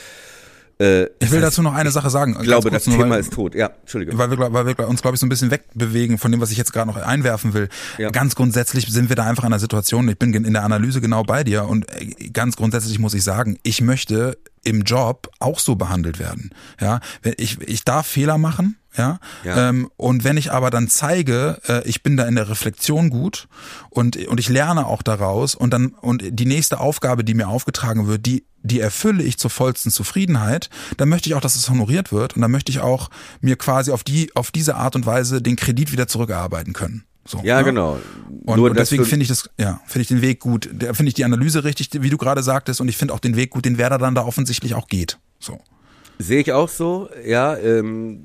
Äh, 0.83 1.11
ich 1.20 1.30
will 1.30 1.41
dazu 1.41 1.62
noch 1.62 1.74
eine 1.74 1.93
Sache 1.93 2.11
sagen. 2.11 2.37
Ich 2.41 2.45
glaube, 2.45 2.70
das 2.70 2.85
Thema 2.85 3.11
weil, 3.11 3.20
ist 3.20 3.33
tot. 3.33 3.55
Ja, 3.55 3.70
Entschuldige. 3.80 4.18
Weil 4.18 4.30
wir, 4.30 4.53
weil 4.53 4.66
wir 4.66 4.89
uns, 4.89 5.01
glaube 5.01 5.14
ich, 5.14 5.20
so 5.20 5.26
ein 5.26 5.28
bisschen 5.28 5.53
wegbewegen 5.53 6.18
von 6.18 6.33
dem, 6.33 6.41
was 6.41 6.51
ich 6.51 6.59
jetzt 6.59 6.72
gerade 6.72 6.89
noch 6.89 6.97
einwerfen 6.97 7.55
will. 7.55 7.68
Ja. 7.99 8.11
Ganz 8.11 8.35
grundsätzlich 8.35 8.87
sind 8.87 9.09
wir 9.09 9.14
da 9.14 9.24
einfach 9.24 9.45
in 9.45 9.53
einer 9.53 9.61
Situation, 9.61 10.09
ich 10.09 10.18
bin 10.18 10.35
in 10.35 10.53
der 10.53 10.64
Analyse 10.64 11.01
genau 11.01 11.22
bei 11.22 11.45
dir 11.45 11.66
und 11.68 11.89
äh, 11.93 12.30
ganz 12.30 12.57
grundsätzlich 12.57 12.99
muss 12.99 13.14
ich 13.14 13.22
sagen, 13.22 13.59
ich 13.62 13.80
möchte 13.80 14.37
im 14.64 14.83
Job 14.83 15.30
auch 15.39 15.59
so 15.59 15.76
behandelt 15.76 16.18
werden. 16.18 16.51
Ja, 16.80 17.01
ich, 17.37 17.61
ich 17.61 17.85
darf 17.85 18.07
Fehler 18.07 18.39
machen, 18.39 18.76
ja. 18.97 19.18
ja. 19.45 19.68
Ähm, 19.68 19.89
und 19.97 20.24
wenn 20.24 20.37
ich 20.37 20.53
aber 20.53 20.70
dann 20.70 20.89
zeige, 20.89 21.59
äh, 21.66 21.87
ich 21.89 22.03
bin 22.03 22.16
da 22.16 22.26
in 22.26 22.35
der 22.35 22.49
Reflexion 22.49 23.11
gut 23.11 23.49
und, 23.91 24.16
und 24.26 24.39
ich 24.39 24.49
lerne 24.49 24.87
auch 24.87 25.03
daraus 25.03 25.55
und 25.55 25.72
dann, 25.72 25.89
und 25.89 26.22
die 26.28 26.47
nächste 26.47 26.80
Aufgabe, 26.80 27.24
die 27.24 27.35
mir 27.35 27.49
aufgetragen 27.49 28.07
wird, 28.07 28.26
die, 28.26 28.45
die 28.62 28.80
erfülle 28.80 29.22
ich 29.22 29.38
zur 29.38 29.50
vollsten 29.50 29.90
Zufriedenheit, 29.90 30.70
dann 30.96 31.08
möchte 31.08 31.28
ich 31.28 31.34
auch, 31.34 31.40
dass 31.40 31.56
es 31.56 31.68
honoriert 31.68 32.12
wird 32.12 32.36
und 32.36 32.42
dann 32.42 32.50
möchte 32.50 32.70
ich 32.70 32.80
auch 32.80 33.10
mir 33.40 33.56
quasi 33.56 33.90
auf 33.90 34.04
die, 34.04 34.34
auf 34.34 34.50
diese 34.50 34.76
Art 34.76 34.96
und 34.96 35.06
Weise 35.06 35.42
den 35.42 35.56
Kredit 35.56 35.92
wieder 35.92 36.08
zurückerarbeiten 36.08 36.72
können. 36.72 37.04
So, 37.24 37.40
ja, 37.44 37.58
ne? 37.58 37.64
genau. 37.64 38.00
Und, 38.44 38.56
Nur, 38.56 38.70
und 38.70 38.78
deswegen 38.78 39.04
finde 39.04 39.22
ich 39.22 39.28
das, 39.28 39.48
ja, 39.58 39.80
finde 39.86 40.02
ich 40.02 40.08
den 40.08 40.22
Weg 40.22 40.40
gut. 40.40 40.64
Finde 40.64 41.06
ich 41.06 41.14
die 41.14 41.24
Analyse 41.24 41.62
richtig, 41.62 41.90
wie 41.92 42.10
du 42.10 42.16
gerade 42.18 42.42
sagtest, 42.42 42.80
und 42.80 42.88
ich 42.88 42.96
finde 42.96 43.14
auch 43.14 43.20
den 43.20 43.36
Weg 43.36 43.50
gut, 43.50 43.64
den 43.64 43.78
Werder 43.78 43.98
dann 43.98 44.14
da 44.14 44.24
offensichtlich 44.24 44.74
auch 44.74 44.88
geht. 44.88 45.18
So. 45.38 45.60
Sehe 46.18 46.40
ich 46.40 46.52
auch 46.52 46.68
so, 46.68 47.08
ja. 47.24 47.56
Ähm, 47.56 48.24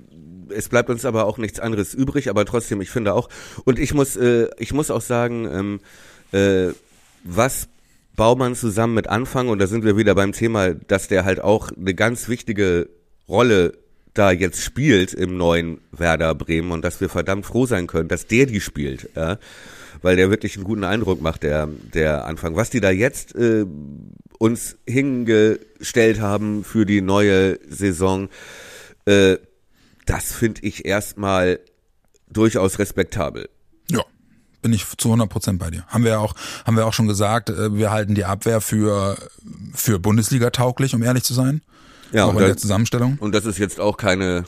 es 0.49 0.69
bleibt 0.69 0.89
uns 0.89 1.05
aber 1.05 1.25
auch 1.25 1.37
nichts 1.37 1.59
anderes 1.59 1.93
übrig, 1.93 2.29
aber 2.29 2.45
trotzdem, 2.45 2.81
ich 2.81 2.89
finde 2.89 3.13
auch, 3.13 3.29
und 3.65 3.77
ich 3.77 3.93
muss, 3.93 4.15
äh, 4.15 4.47
ich 4.57 4.73
muss 4.73 4.89
auch 4.89 5.01
sagen, 5.01 5.47
ähm, 5.51 5.79
äh, 6.31 6.73
was 7.23 7.67
Baumann 8.17 8.55
zusammen 8.55 8.95
mit 8.95 9.07
Anfang, 9.07 9.47
und 9.47 9.59
da 9.59 9.67
sind 9.67 9.85
wir 9.85 9.95
wieder 9.95 10.15
beim 10.15 10.33
Thema, 10.33 10.73
dass 10.73 11.07
der 11.07 11.23
halt 11.23 11.39
auch 11.39 11.71
eine 11.71 11.93
ganz 11.93 12.27
wichtige 12.27 12.89
Rolle 13.29 13.77
da 14.13 14.31
jetzt 14.31 14.61
spielt 14.61 15.13
im 15.13 15.37
neuen 15.37 15.79
Werder 15.91 16.33
Bremen 16.33 16.71
und 16.71 16.83
dass 16.83 16.99
wir 16.99 17.09
verdammt 17.09 17.45
froh 17.45 17.67
sein 17.67 17.85
können, 17.85 18.09
dass 18.09 18.25
der 18.25 18.47
die 18.47 18.59
spielt, 18.59 19.11
ja, 19.15 19.37
weil 20.01 20.15
der 20.15 20.31
wirklich 20.31 20.55
einen 20.55 20.65
guten 20.65 20.83
Eindruck 20.83 21.21
macht, 21.21 21.43
der, 21.43 21.67
der 21.93 22.25
Anfang. 22.25 22.55
Was 22.55 22.71
die 22.71 22.81
da 22.81 22.89
jetzt 22.89 23.35
äh, 23.35 23.65
uns 24.39 24.77
hingestellt 24.87 26.19
haben 26.19 26.63
für 26.63 26.87
die 26.87 27.01
neue 27.01 27.59
Saison, 27.69 28.29
äh, 29.05 29.37
das 30.07 30.31
finde 30.33 30.61
ich 30.63 30.85
erstmal 30.85 31.59
durchaus 32.29 32.79
respektabel. 32.79 33.49
Ja, 33.91 34.03
bin 34.61 34.73
ich 34.73 34.85
zu 34.97 35.09
100 35.09 35.29
Prozent 35.29 35.59
bei 35.59 35.69
dir. 35.69 35.83
Haben 35.87 36.03
wir 36.03 36.19
auch, 36.19 36.33
haben 36.65 36.77
wir 36.77 36.85
auch 36.85 36.93
schon 36.93 37.07
gesagt, 37.07 37.49
äh, 37.49 37.75
wir 37.75 37.91
halten 37.91 38.15
die 38.15 38.25
Abwehr 38.25 38.61
für, 38.61 39.17
für 39.73 39.99
Bundesliga 39.99 40.49
tauglich, 40.49 40.95
um 40.95 41.03
ehrlich 41.03 41.23
zu 41.23 41.33
sein. 41.33 41.61
Ja, 42.11 42.25
auch 42.25 42.33
in 42.33 42.39
der 42.39 42.57
Zusammenstellung. 42.57 43.17
Und 43.19 43.35
das 43.35 43.45
ist 43.45 43.57
jetzt 43.57 43.79
auch 43.79 43.97
keine 43.97 44.45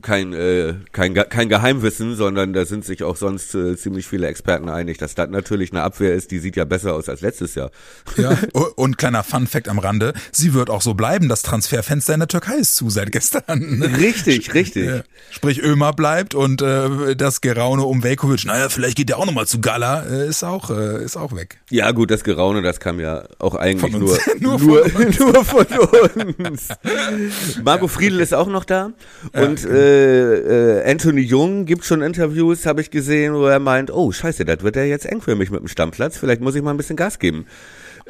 kein, 0.00 0.32
äh, 0.32 0.74
kein, 0.92 1.14
kein 1.14 1.48
Geheimwissen, 1.48 2.16
sondern 2.16 2.52
da 2.52 2.64
sind 2.64 2.84
sich 2.84 3.02
auch 3.02 3.16
sonst 3.16 3.54
äh, 3.54 3.76
ziemlich 3.76 4.06
viele 4.06 4.26
Experten 4.26 4.68
einig, 4.68 4.98
dass 4.98 5.14
das 5.14 5.30
natürlich 5.30 5.72
eine 5.72 5.82
Abwehr 5.82 6.14
ist, 6.14 6.30
die 6.30 6.38
sieht 6.38 6.56
ja 6.56 6.64
besser 6.64 6.94
aus 6.94 7.08
als 7.08 7.20
letztes 7.20 7.54
Jahr. 7.54 7.70
Ja, 8.16 8.36
und 8.76 8.98
kleiner 8.98 9.22
Fun-Fact 9.22 9.68
am 9.68 9.78
Rande, 9.78 10.14
sie 10.30 10.54
wird 10.54 10.70
auch 10.70 10.82
so 10.82 10.94
bleiben, 10.94 11.28
das 11.28 11.42
Transferfenster 11.42 12.14
in 12.14 12.20
der 12.20 12.28
Türkei 12.28 12.56
ist 12.56 12.76
zu 12.76 12.90
seit 12.90 13.12
gestern. 13.12 13.82
Richtig, 13.98 14.54
richtig. 14.54 14.86
Ja. 14.86 15.02
Sprich, 15.30 15.62
Ömer 15.62 15.92
bleibt 15.92 16.34
und 16.34 16.62
äh, 16.62 17.16
das 17.16 17.40
Geraune 17.40 17.82
um 17.82 18.02
Velkovic, 18.02 18.44
naja, 18.44 18.68
vielleicht 18.68 18.96
geht 18.96 19.08
der 19.08 19.18
auch 19.18 19.26
nochmal 19.26 19.46
zu 19.46 19.60
Gala, 19.60 20.04
äh, 20.04 20.28
ist, 20.28 20.44
auch, 20.44 20.70
äh, 20.70 21.04
ist 21.04 21.16
auch 21.16 21.34
weg. 21.34 21.58
Ja 21.70 21.90
gut, 21.92 22.10
das 22.10 22.24
Geraune, 22.24 22.62
das 22.62 22.80
kam 22.80 23.00
ja 23.00 23.24
auch 23.38 23.54
eigentlich 23.54 23.92
nur, 23.92 24.18
nur, 24.40 24.58
nur, 24.58 24.88
von 24.88 25.06
uns. 25.06 25.18
nur 25.18 25.44
von 25.44 26.34
uns. 26.46 26.68
Marco 27.62 27.88
Friedl 27.88 28.20
ist 28.20 28.34
auch 28.34 28.48
noch 28.48 28.64
da 28.64 28.92
und 29.32 29.64
äh, 29.64 29.81
äh, 29.82 30.80
äh, 30.80 30.90
Anthony 30.90 31.20
Jung 31.20 31.64
gibt 31.64 31.84
schon 31.84 32.02
Interviews, 32.02 32.66
habe 32.66 32.80
ich 32.80 32.90
gesehen, 32.90 33.34
wo 33.34 33.46
er 33.46 33.58
meint, 33.58 33.90
oh 33.92 34.12
scheiße, 34.12 34.44
das 34.44 34.62
wird 34.62 34.76
ja 34.76 34.84
jetzt 34.84 35.06
eng 35.06 35.20
für 35.20 35.36
mich 35.36 35.50
mit 35.50 35.60
dem 35.60 35.68
Stammplatz, 35.68 36.16
vielleicht 36.16 36.40
muss 36.40 36.54
ich 36.54 36.62
mal 36.62 36.70
ein 36.70 36.76
bisschen 36.76 36.96
Gas 36.96 37.18
geben. 37.18 37.46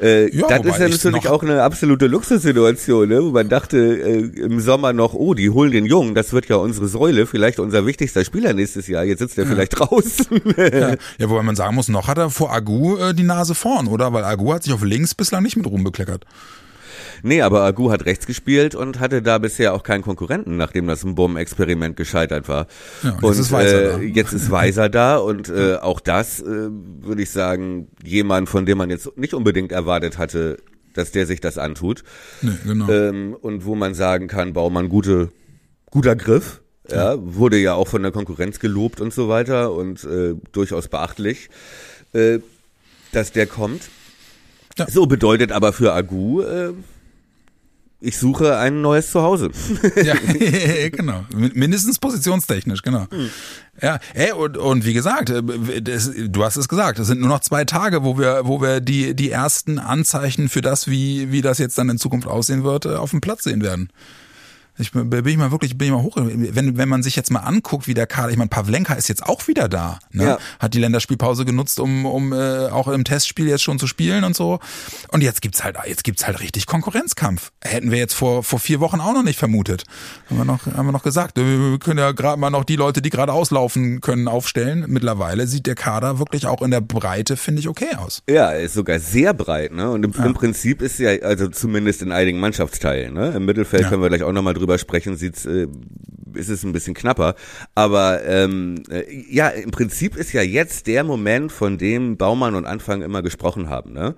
Äh, 0.01 0.35
ja, 0.35 0.47
das 0.47 0.65
ist 0.65 0.79
ja 0.79 0.89
natürlich 0.89 1.27
auch 1.29 1.43
eine 1.43 1.61
absolute 1.61 2.07
Luxussituation, 2.07 3.07
ne? 3.07 3.23
wo 3.23 3.29
man 3.29 3.47
dachte 3.47 3.77
äh, 3.77 4.41
im 4.41 4.59
Sommer 4.59 4.91
noch, 4.91 5.13
oh, 5.13 5.35
die 5.35 5.51
holen 5.51 5.71
den 5.71 5.85
Jungen, 5.85 6.15
das 6.15 6.33
wird 6.33 6.47
ja 6.47 6.55
unsere 6.55 6.87
Säule, 6.87 7.27
vielleicht 7.27 7.59
unser 7.59 7.85
wichtigster 7.85 8.25
Spieler 8.25 8.53
nächstes 8.53 8.87
Jahr, 8.87 9.03
jetzt 9.03 9.19
sitzt 9.19 9.37
er 9.37 9.43
ja. 9.45 9.51
vielleicht 9.51 9.79
draußen. 9.79 10.41
ja. 10.57 10.95
ja, 11.19 11.29
wobei 11.29 11.43
man 11.43 11.55
sagen 11.55 11.75
muss, 11.75 11.89
noch 11.89 12.07
hat 12.07 12.17
er 12.17 12.31
vor 12.31 12.51
Agu 12.51 12.97
äh, 12.97 13.13
die 13.13 13.23
Nase 13.23 13.53
vorn, 13.53 13.87
oder? 13.87 14.11
Weil 14.13 14.23
Agu 14.23 14.51
hat 14.53 14.63
sich 14.63 14.73
auf 14.73 14.83
links 14.83 15.13
bislang 15.13 15.43
nicht 15.43 15.57
mit 15.57 15.67
Ruhm 15.67 15.83
bekleckert. 15.83 16.25
Nee, 17.25 17.41
aber 17.41 17.61
Agu 17.61 17.89
hat 17.89 18.05
rechts 18.05 18.27
gespielt 18.27 18.75
und 18.75 18.99
hatte 18.99 19.21
da 19.21 19.37
bisher 19.37 19.73
auch 19.73 19.83
keinen 19.83 20.01
Konkurrenten, 20.01 20.57
nachdem 20.57 20.87
das 20.87 21.05
ein 21.05 21.15
Bomben-Experiment 21.15 21.95
gescheitert 21.95 22.49
war. 22.49 22.67
Ja, 23.01 23.11
und, 23.11 23.23
und 23.23 23.29
jetzt, 23.29 23.39
ist 23.39 23.51
Weiser 23.53 23.81
äh, 23.81 23.91
da. 23.91 23.99
jetzt 23.99 24.33
ist 24.33 24.51
Weiser 24.51 24.89
da 24.89 25.17
und 25.17 25.47
äh, 25.47 25.75
auch 25.77 26.01
das, 26.01 26.41
äh, 26.41 26.45
würde 26.69 27.21
ich 27.21 27.31
sagen, 27.31 27.87
jemand, 28.03 28.49
von 28.49 28.65
dem 28.65 28.77
man 28.77 28.89
jetzt 28.89 29.17
nicht 29.17 29.33
unbedingt 29.33 29.71
erwartet 29.71 30.17
hatte, 30.17 30.57
dass 30.93 31.11
der 31.11 31.25
sich 31.25 31.39
das 31.39 31.57
antut. 31.57 32.03
Nee, 32.41 32.51
genau. 32.65 32.89
Ähm, 32.89 33.37
und 33.39 33.65
wo 33.65 33.75
man 33.75 33.93
sagen 33.93 34.27
kann, 34.27 34.51
Baumann, 34.51 34.89
gute, 34.89 35.29
guter 35.89 36.15
Griff. 36.15 36.59
Ja, 36.91 37.15
wurde 37.17 37.57
ja 37.57 37.75
auch 37.75 37.87
von 37.87 38.03
der 38.03 38.11
Konkurrenz 38.11 38.59
gelobt 38.59 38.99
und 38.99 39.13
so 39.13 39.29
weiter 39.29 39.71
und 39.71 40.03
äh, 40.03 40.35
durchaus 40.51 40.89
beachtlich, 40.89 41.49
äh, 42.11 42.39
dass 43.13 43.31
der 43.31 43.47
kommt. 43.47 43.83
Ja. 44.77 44.89
So 44.89 45.05
bedeutet 45.05 45.53
aber 45.53 45.71
für 45.71 45.93
Agu, 45.93 46.41
äh, 46.41 46.73
ich 48.03 48.17
suche 48.17 48.57
ein 48.57 48.81
neues 48.81 49.11
Zuhause. 49.11 49.49
ja, 50.03 50.15
genau. 50.91 51.25
Mindestens 51.33 51.99
positionstechnisch, 51.99 52.81
genau. 52.81 53.07
Hm. 53.09 53.29
Ja, 53.81 53.99
ey, 54.13 54.33
und, 54.33 54.57
und 54.57 54.85
wie 54.85 54.93
gesagt, 54.93 55.29
äh, 55.29 55.41
das, 55.81 56.11
du 56.15 56.43
hast 56.43 56.57
es 56.57 56.67
gesagt, 56.67 56.99
es 56.99 57.07
sind 57.07 57.21
nur 57.21 57.29
noch 57.29 57.39
zwei 57.39 57.65
Tage, 57.65 58.03
wo 58.03 58.17
wir, 58.17 58.41
wo 58.43 58.61
wir 58.61 58.81
die, 58.81 59.15
die 59.15 59.31
ersten 59.31 59.79
Anzeichen 59.79 60.49
für 60.49 60.61
das, 60.61 60.87
wie, 60.87 61.31
wie 61.31 61.41
das 61.41 61.57
jetzt 61.57 61.77
dann 61.77 61.89
in 61.89 61.97
Zukunft 61.97 62.27
aussehen 62.27 62.63
wird, 62.63 62.85
äh, 62.85 62.95
auf 62.95 63.11
dem 63.11 63.21
Platz 63.21 63.43
sehen 63.43 63.63
werden. 63.63 63.89
Ich 64.79 64.91
bin, 64.91 65.09
bin 65.09 65.27
ich 65.27 65.37
mal 65.37 65.51
wirklich, 65.51 65.77
bin 65.77 65.87
ich 65.87 65.93
mal 65.93 66.01
hoch. 66.01 66.17
Wenn, 66.17 66.77
wenn 66.77 66.89
man 66.89 67.03
sich 67.03 67.15
jetzt 67.15 67.29
mal 67.29 67.41
anguckt, 67.41 67.87
wie 67.87 67.93
der 67.93 68.07
Kader, 68.07 68.31
ich 68.31 68.37
meine, 68.37 68.49
Pavlenka 68.49 68.95
ist 68.95 69.07
jetzt 69.07 69.23
auch 69.23 69.47
wieder 69.47 69.69
da. 69.69 69.99
Ne? 70.11 70.23
Ja. 70.23 70.37
Hat 70.59 70.73
die 70.73 70.79
Länderspielpause 70.79 71.45
genutzt, 71.45 71.79
um, 71.79 72.07
um 72.07 72.33
äh, 72.33 72.69
auch 72.69 72.87
im 72.87 73.03
Testspiel 73.03 73.47
jetzt 73.47 73.61
schon 73.61 73.77
zu 73.77 73.85
spielen 73.85 74.23
und 74.23 74.35
so. 74.35 74.59
Und 75.11 75.21
jetzt 75.21 75.43
gibt's 75.43 75.63
halt, 75.63 75.77
jetzt 75.85 76.03
gibt's 76.03 76.25
halt 76.25 76.39
richtig 76.39 76.65
Konkurrenzkampf. 76.65 77.51
Hätten 77.61 77.91
wir 77.91 77.99
jetzt 77.99 78.15
vor, 78.15 78.43
vor 78.43 78.57
vier 78.57 78.79
Wochen 78.79 78.99
auch 78.99 79.13
noch 79.13 79.21
nicht 79.21 79.37
vermutet. 79.37 79.83
Haben 80.29 80.37
wir 80.37 80.45
noch, 80.45 80.65
haben 80.65 80.87
wir 80.87 80.91
noch 80.91 81.03
gesagt. 81.03 81.37
Wir 81.37 81.77
können 81.77 81.99
ja 81.99 82.11
gerade 82.11 82.39
mal 82.39 82.49
noch 82.49 82.63
die 82.63 82.75
Leute, 82.75 83.03
die 83.03 83.11
gerade 83.11 83.31
auslaufen 83.31 84.01
können, 84.01 84.27
aufstellen. 84.27 84.85
Mittlerweile 84.87 85.45
sieht 85.45 85.67
der 85.67 85.75
Kader 85.75 86.17
wirklich 86.17 86.47
auch 86.47 86.63
in 86.63 86.71
der 86.71 86.81
Breite, 86.81 87.37
finde 87.37 87.59
ich, 87.59 87.67
okay 87.67 87.95
aus. 87.97 88.23
Ja, 88.27 88.51
ist 88.51 88.73
sogar 88.73 88.99
sehr 88.99 89.35
breit, 89.35 89.71
ne? 89.71 89.91
Und 89.91 90.03
im, 90.03 90.13
ja. 90.13 90.25
im 90.25 90.33
Prinzip 90.33 90.81
ist 90.81 90.97
ja, 90.97 91.11
also 91.21 91.47
zumindest 91.47 92.01
in 92.01 92.11
einigen 92.11 92.39
Mannschaftsteilen, 92.39 93.13
ne? 93.13 93.33
Im 93.35 93.45
Mittelfeld 93.45 93.83
ja. 93.83 93.89
können 93.89 94.01
wir 94.01 94.09
gleich 94.09 94.23
auch 94.23 94.31
nochmal 94.31 94.55
drüber 94.55 94.62
drüber 94.63 94.77
sprechen, 94.77 95.17
sieht's, 95.17 95.45
äh, 95.45 95.67
ist 96.33 96.49
es 96.49 96.63
ein 96.63 96.71
bisschen 96.71 96.93
knapper. 96.93 97.35
Aber 97.75 98.23
ähm, 98.23 98.83
äh, 98.89 99.03
ja, 99.29 99.49
im 99.49 99.71
Prinzip 99.71 100.15
ist 100.15 100.31
ja 100.31 100.41
jetzt 100.41 100.87
der 100.87 101.03
Moment, 101.03 101.51
von 101.51 101.77
dem 101.77 102.17
Baumann 102.17 102.55
und 102.55 102.65
Anfang 102.65 103.01
immer 103.01 103.21
gesprochen 103.21 103.69
haben. 103.69 103.93
Ne? 103.93 104.15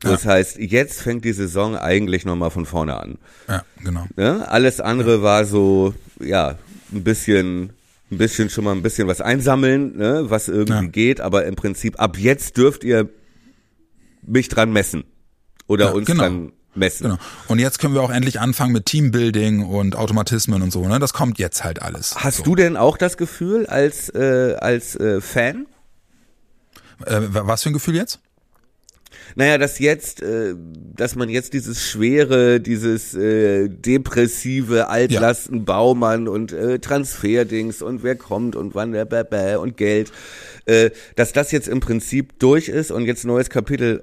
Das 0.00 0.24
ja. 0.24 0.30
heißt, 0.30 0.58
jetzt 0.58 1.02
fängt 1.02 1.24
die 1.24 1.32
Saison 1.32 1.76
eigentlich 1.76 2.24
nochmal 2.24 2.50
von 2.50 2.64
vorne 2.64 2.98
an. 2.98 3.18
Ja, 3.48 3.64
genau. 3.82 4.06
Ne? 4.16 4.48
Alles 4.48 4.80
andere 4.80 5.16
ja. 5.16 5.22
war 5.22 5.44
so, 5.44 5.94
ja, 6.20 6.56
ein 6.92 7.02
bisschen 7.02 7.72
ein 8.10 8.16
bisschen 8.16 8.48
schon 8.48 8.64
mal 8.64 8.72
ein 8.72 8.82
bisschen 8.82 9.06
was 9.06 9.20
einsammeln, 9.20 9.98
ne, 9.98 10.24
was 10.28 10.48
irgendwie 10.48 10.84
ja. 10.84 10.90
geht, 10.90 11.20
aber 11.20 11.44
im 11.44 11.56
Prinzip 11.56 12.00
ab 12.00 12.16
jetzt 12.16 12.56
dürft 12.56 12.82
ihr 12.82 13.10
mich 14.22 14.48
dran 14.48 14.72
messen 14.72 15.04
oder 15.66 15.86
ja, 15.86 15.90
uns 15.92 16.06
genau. 16.06 16.22
dran 16.22 16.52
messen. 16.78 17.04
Genau. 17.04 17.18
Und 17.48 17.58
jetzt 17.58 17.78
können 17.78 17.94
wir 17.94 18.02
auch 18.02 18.10
endlich 18.10 18.40
anfangen 18.40 18.72
mit 18.72 18.86
Teambuilding 18.86 19.64
und 19.64 19.96
Automatismen 19.96 20.62
und 20.62 20.72
so. 20.72 20.86
Ne? 20.88 20.98
Das 20.98 21.12
kommt 21.12 21.38
jetzt 21.38 21.64
halt 21.64 21.82
alles. 21.82 22.14
Hast 22.16 22.38
so. 22.38 22.42
du 22.44 22.54
denn 22.54 22.76
auch 22.76 22.96
das 22.96 23.16
Gefühl 23.16 23.66
als 23.66 24.08
äh, 24.10 24.56
als 24.58 24.96
äh, 24.96 25.20
Fan? 25.20 25.66
Äh, 27.04 27.20
was 27.28 27.62
für 27.62 27.70
ein 27.70 27.74
Gefühl 27.74 27.96
jetzt? 27.96 28.20
Naja, 29.34 29.58
dass 29.58 29.78
jetzt, 29.78 30.22
äh, 30.22 30.54
dass 30.56 31.14
man 31.14 31.28
jetzt 31.28 31.52
dieses 31.52 31.86
schwere, 31.88 32.60
dieses 32.60 33.14
äh, 33.14 33.68
depressive 33.68 34.88
Altlasten 34.88 35.64
Baumann 35.64 36.28
und 36.28 36.52
äh, 36.52 36.78
Transferdings 36.78 37.82
und 37.82 38.02
wer 38.02 38.16
kommt 38.16 38.56
und 38.56 38.74
wann 38.74 38.92
der 38.92 39.04
Bäh 39.04 39.56
und 39.56 39.76
Geld, 39.76 40.12
äh, 40.66 40.90
dass 41.16 41.32
das 41.32 41.52
jetzt 41.52 41.68
im 41.68 41.80
Prinzip 41.80 42.38
durch 42.38 42.68
ist 42.68 42.90
und 42.90 43.04
jetzt 43.04 43.24
neues 43.24 43.50
Kapitel 43.50 44.02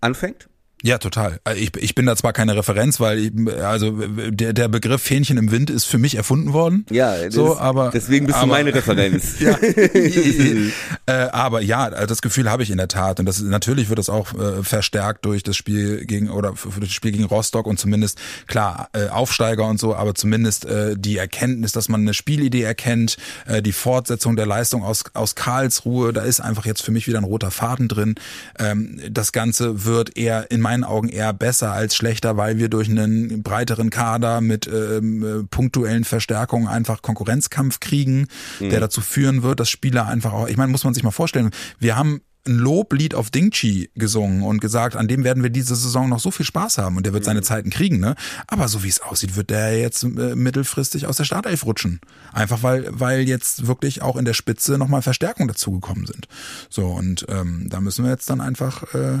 anfängt? 0.00 0.48
Ja, 0.82 0.98
total. 0.98 1.40
Also 1.42 1.60
ich, 1.60 1.74
ich 1.78 1.94
bin 1.94 2.04
da 2.04 2.14
zwar 2.16 2.34
keine 2.34 2.54
Referenz, 2.54 3.00
weil 3.00 3.18
ich, 3.18 3.32
also 3.62 3.92
der, 4.30 4.52
der 4.52 4.68
Begriff 4.68 5.02
Fähnchen 5.02 5.38
im 5.38 5.50
Wind 5.50 5.70
ist 5.70 5.86
für 5.86 5.96
mich 5.96 6.16
erfunden 6.16 6.52
worden. 6.52 6.84
Ja, 6.90 7.30
so, 7.30 7.54
ist, 7.54 7.60
aber 7.60 7.90
deswegen 7.94 8.26
bist 8.26 8.36
aber, 8.36 8.46
du 8.46 8.52
meine 8.52 8.74
Referenz. 8.74 9.40
ja, 9.40 9.56
äh, 11.06 11.30
aber 11.30 11.62
ja, 11.62 11.88
das 11.88 12.20
Gefühl 12.20 12.50
habe 12.50 12.62
ich 12.62 12.70
in 12.70 12.76
der 12.76 12.88
Tat 12.88 13.18
und 13.18 13.26
das 13.26 13.40
natürlich 13.40 13.88
wird 13.88 13.98
das 13.98 14.10
auch 14.10 14.34
äh, 14.34 14.62
verstärkt 14.62 15.24
durch 15.24 15.42
das 15.42 15.56
Spiel 15.56 16.04
gegen 16.04 16.28
oder 16.28 16.54
für 16.54 16.78
das 16.78 16.90
Spiel 16.90 17.12
gegen 17.12 17.24
Rostock 17.24 17.66
und 17.66 17.80
zumindest 17.80 18.20
klar 18.46 18.90
äh, 18.92 19.08
Aufsteiger 19.08 19.66
und 19.66 19.80
so, 19.80 19.96
aber 19.96 20.14
zumindest 20.14 20.66
äh, 20.66 20.94
die 20.96 21.16
Erkenntnis, 21.16 21.72
dass 21.72 21.88
man 21.88 22.02
eine 22.02 22.12
Spielidee 22.12 22.62
erkennt, 22.62 23.16
äh, 23.46 23.62
die 23.62 23.72
Fortsetzung 23.72 24.36
der 24.36 24.46
Leistung 24.46 24.84
aus 24.84 25.04
aus 25.14 25.34
Karlsruhe, 25.34 26.12
da 26.12 26.20
ist 26.20 26.40
einfach 26.40 26.66
jetzt 26.66 26.82
für 26.82 26.92
mich 26.92 27.06
wieder 27.08 27.18
ein 27.18 27.24
roter 27.24 27.50
Faden 27.50 27.88
drin. 27.88 28.14
Ähm, 28.58 29.00
das 29.10 29.32
Ganze 29.32 29.86
wird 29.86 30.18
eher 30.18 30.50
in 30.50 30.65
meinen 30.66 30.82
Augen 30.82 31.08
eher 31.08 31.32
besser 31.32 31.70
als 31.70 31.94
schlechter, 31.94 32.36
weil 32.36 32.58
wir 32.58 32.68
durch 32.68 32.88
einen 32.90 33.44
breiteren 33.44 33.90
Kader 33.90 34.40
mit 34.40 34.66
ähm, 34.66 35.22
äh, 35.22 35.44
punktuellen 35.44 36.02
Verstärkungen 36.02 36.66
einfach 36.66 37.02
Konkurrenzkampf 37.02 37.78
kriegen, 37.78 38.26
mhm. 38.58 38.70
der 38.70 38.80
dazu 38.80 39.00
führen 39.00 39.44
wird, 39.44 39.60
dass 39.60 39.70
Spieler 39.70 40.08
einfach 40.08 40.32
auch, 40.32 40.48
ich 40.48 40.56
meine, 40.56 40.72
muss 40.72 40.82
man 40.82 40.92
sich 40.92 41.04
mal 41.04 41.12
vorstellen, 41.12 41.50
wir 41.78 41.94
haben 41.94 42.20
ein 42.48 42.58
Loblied 42.58 43.14
auf 43.14 43.30
Dingchi 43.30 43.90
gesungen 43.94 44.42
und 44.42 44.60
gesagt, 44.60 44.96
an 44.96 45.06
dem 45.06 45.22
werden 45.22 45.44
wir 45.44 45.50
diese 45.50 45.76
Saison 45.76 46.08
noch 46.08 46.18
so 46.18 46.32
viel 46.32 46.44
Spaß 46.46 46.78
haben 46.78 46.96
und 46.96 47.06
der 47.06 47.12
wird 47.12 47.24
seine 47.24 47.40
mhm. 47.40 47.44
Zeiten 47.44 47.70
kriegen, 47.70 48.00
ne? 48.00 48.16
Aber 48.48 48.66
so 48.66 48.82
wie 48.82 48.88
es 48.88 49.00
aussieht, 49.00 49.36
wird 49.36 49.50
der 49.50 49.78
jetzt 49.78 50.02
äh, 50.02 50.34
mittelfristig 50.34 51.06
aus 51.06 51.16
der 51.16 51.24
Startelf 51.24 51.64
rutschen. 51.64 52.00
Einfach 52.32 52.64
weil, 52.64 52.88
weil 52.90 53.20
jetzt 53.20 53.68
wirklich 53.68 54.02
auch 54.02 54.16
in 54.16 54.24
der 54.24 54.34
Spitze 54.34 54.78
nochmal 54.78 55.02
Verstärkungen 55.02 55.46
dazugekommen 55.46 56.06
sind. 56.06 56.26
So, 56.68 56.88
und 56.88 57.24
ähm, 57.28 57.68
da 57.70 57.80
müssen 57.80 58.04
wir 58.04 58.10
jetzt 58.10 58.28
dann 58.30 58.40
einfach 58.40 58.82
äh, 58.94 59.18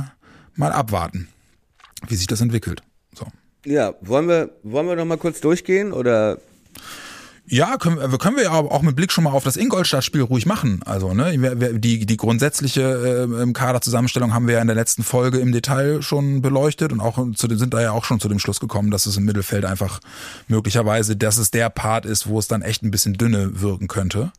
mal 0.56 0.72
abwarten 0.72 1.28
wie 2.06 2.16
sich 2.16 2.26
das 2.26 2.40
entwickelt. 2.40 2.82
So. 3.14 3.26
Ja, 3.64 3.94
wollen 4.00 4.28
wir, 4.28 4.50
wollen 4.62 4.86
wir 4.86 4.96
noch 4.96 5.04
mal 5.04 5.18
kurz 5.18 5.40
durchgehen 5.40 5.92
oder 5.92 6.38
ja, 7.48 7.76
können, 7.76 7.98
wir 7.98 8.18
können 8.18 8.36
wir 8.36 8.44
ja 8.44 8.50
auch 8.50 8.82
mit 8.82 8.96
Blick 8.96 9.12
schon 9.12 9.24
mal 9.24 9.30
auf 9.30 9.44
das 9.44 9.56
Ingolstadt-Spiel 9.56 10.22
ruhig 10.22 10.46
machen. 10.46 10.80
Also, 10.84 11.14
ne, 11.14 11.78
die, 11.78 12.04
die 12.04 12.16
grundsätzliche 12.16 13.28
äh, 13.28 13.52
Kaderzusammenstellung 13.52 14.34
haben 14.34 14.48
wir 14.48 14.54
ja 14.54 14.60
in 14.60 14.66
der 14.66 14.74
letzten 14.74 15.04
Folge 15.04 15.38
im 15.38 15.52
Detail 15.52 16.02
schon 16.02 16.42
beleuchtet 16.42 16.92
und 16.92 17.00
auch 17.00 17.18
zu 17.34 17.46
dem, 17.46 17.58
sind 17.58 17.72
da 17.72 17.80
ja 17.80 17.92
auch 17.92 18.04
schon 18.04 18.18
zu 18.18 18.28
dem 18.28 18.40
Schluss 18.40 18.58
gekommen, 18.58 18.90
dass 18.90 19.06
es 19.06 19.16
im 19.16 19.24
Mittelfeld 19.24 19.64
einfach 19.64 20.00
möglicherweise, 20.48 21.16
dass 21.16 21.38
es 21.38 21.52
der 21.52 21.70
Part 21.70 22.04
ist, 22.04 22.26
wo 22.26 22.38
es 22.38 22.48
dann 22.48 22.62
echt 22.62 22.82
ein 22.82 22.90
bisschen 22.90 23.14
dünne 23.14 23.60
wirken 23.60 23.86
könnte. 23.86 24.32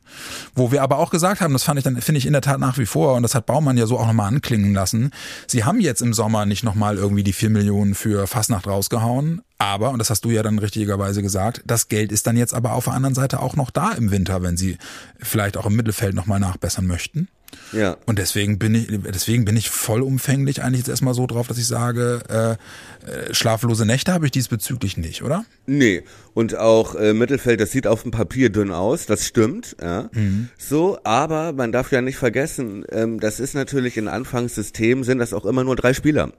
Wo 0.54 0.72
wir 0.72 0.84
aber 0.84 0.98
auch 0.98 1.10
gesagt 1.10 1.40
haben, 1.40 1.54
das 1.54 1.64
fand 1.64 1.80
ich 1.80 1.84
dann, 1.86 2.02
finde 2.02 2.18
ich 2.20 2.26
in 2.26 2.34
der 2.34 2.42
Tat 2.42 2.60
nach 2.60 2.78
wie 2.78 2.86
vor, 2.86 3.16
und 3.16 3.24
das 3.24 3.36
hat 3.36 3.46
Baumann 3.46 3.78
ja 3.78 3.86
so 3.86 3.98
auch 3.98 4.08
nochmal 4.08 4.28
anklingen 4.28 4.74
lassen, 4.74 5.12
sie 5.48 5.64
haben 5.64 5.80
jetzt 5.80 6.02
im 6.02 6.14
Sommer 6.14 6.46
nicht 6.46 6.64
nochmal 6.64 6.98
irgendwie 6.98 7.24
die 7.24 7.34
vier 7.34 7.50
Millionen 7.50 7.96
für 7.96 8.28
Fastnacht 8.28 8.68
rausgehauen, 8.68 9.42
aber, 9.58 9.90
und 9.90 10.00
das 10.00 10.10
hast 10.10 10.24
du 10.24 10.30
ja 10.30 10.44
dann 10.44 10.60
richtigerweise 10.60 11.22
gesagt, 11.22 11.62
das 11.66 11.88
Geld 11.88 12.12
ist 12.12 12.28
dann 12.28 12.38
jetzt 12.38 12.54
aber 12.54 12.74
auf 12.74 12.86
der 12.86 12.94
anderen 12.94 13.16
Seite 13.16 13.40
auch 13.40 13.56
noch 13.56 13.72
da 13.72 13.92
im 13.94 14.12
Winter, 14.12 14.44
wenn 14.44 14.58
sie 14.58 14.78
vielleicht 15.20 15.58
auch 15.58 15.66
im 15.66 15.76
Mittelfeld 15.76 16.14
nochmal 16.14 16.40
nachbessern 16.40 16.86
möchten. 16.86 17.28
Ja. 17.72 17.98
Und 18.06 18.20
deswegen 18.20 18.60
bin 18.60 18.76
ich, 18.76 18.88
deswegen 18.90 19.46
bin 19.46 19.58
ich 19.58 19.70
vollumfänglich 19.70 20.64
eigentlich 20.64 20.80
jetzt 20.80 20.90
erstmal 20.90 21.14
so 21.14 21.28
drauf, 21.28 21.48
dass 21.48 21.58
ich 21.58 21.66
sage, 21.66 22.22
äh, 22.30 23.10
äh, 23.10 23.34
schlaflose 23.34 23.86
Nächte 23.86 24.14
habe 24.14 24.26
ich 24.26 24.32
diesbezüglich 24.32 24.98
nicht, 24.98 25.24
oder? 25.24 25.46
Nee. 25.66 26.04
Und 26.34 26.56
auch 26.56 26.96
äh, 26.96 27.14
Mittelfeld, 27.14 27.60
das 27.60 27.72
sieht 27.72 27.88
auf 27.88 28.04
dem 28.04 28.12
Papier 28.12 28.52
dünn 28.52 28.72
aus, 28.72 29.06
das 29.06 29.26
stimmt, 29.26 29.76
ja. 29.82 30.10
Mhm. 30.14 30.50
So, 30.58 31.00
aber 31.04 31.54
man 31.54 31.72
darf 31.72 31.92
ja 31.92 32.02
nicht 32.02 32.18
vergessen, 32.18 32.86
ähm, 32.90 33.20
das 33.20 33.40
ist 33.40 33.54
natürlich 33.54 33.98
in 33.98 34.08
Anfangssystem 34.08 35.04
sind 35.04 35.20
das 35.20 35.34
auch 35.34 35.46
immer 35.46 35.64
nur 35.64 35.76
drei 35.76 35.94
Spieler. 35.94 36.32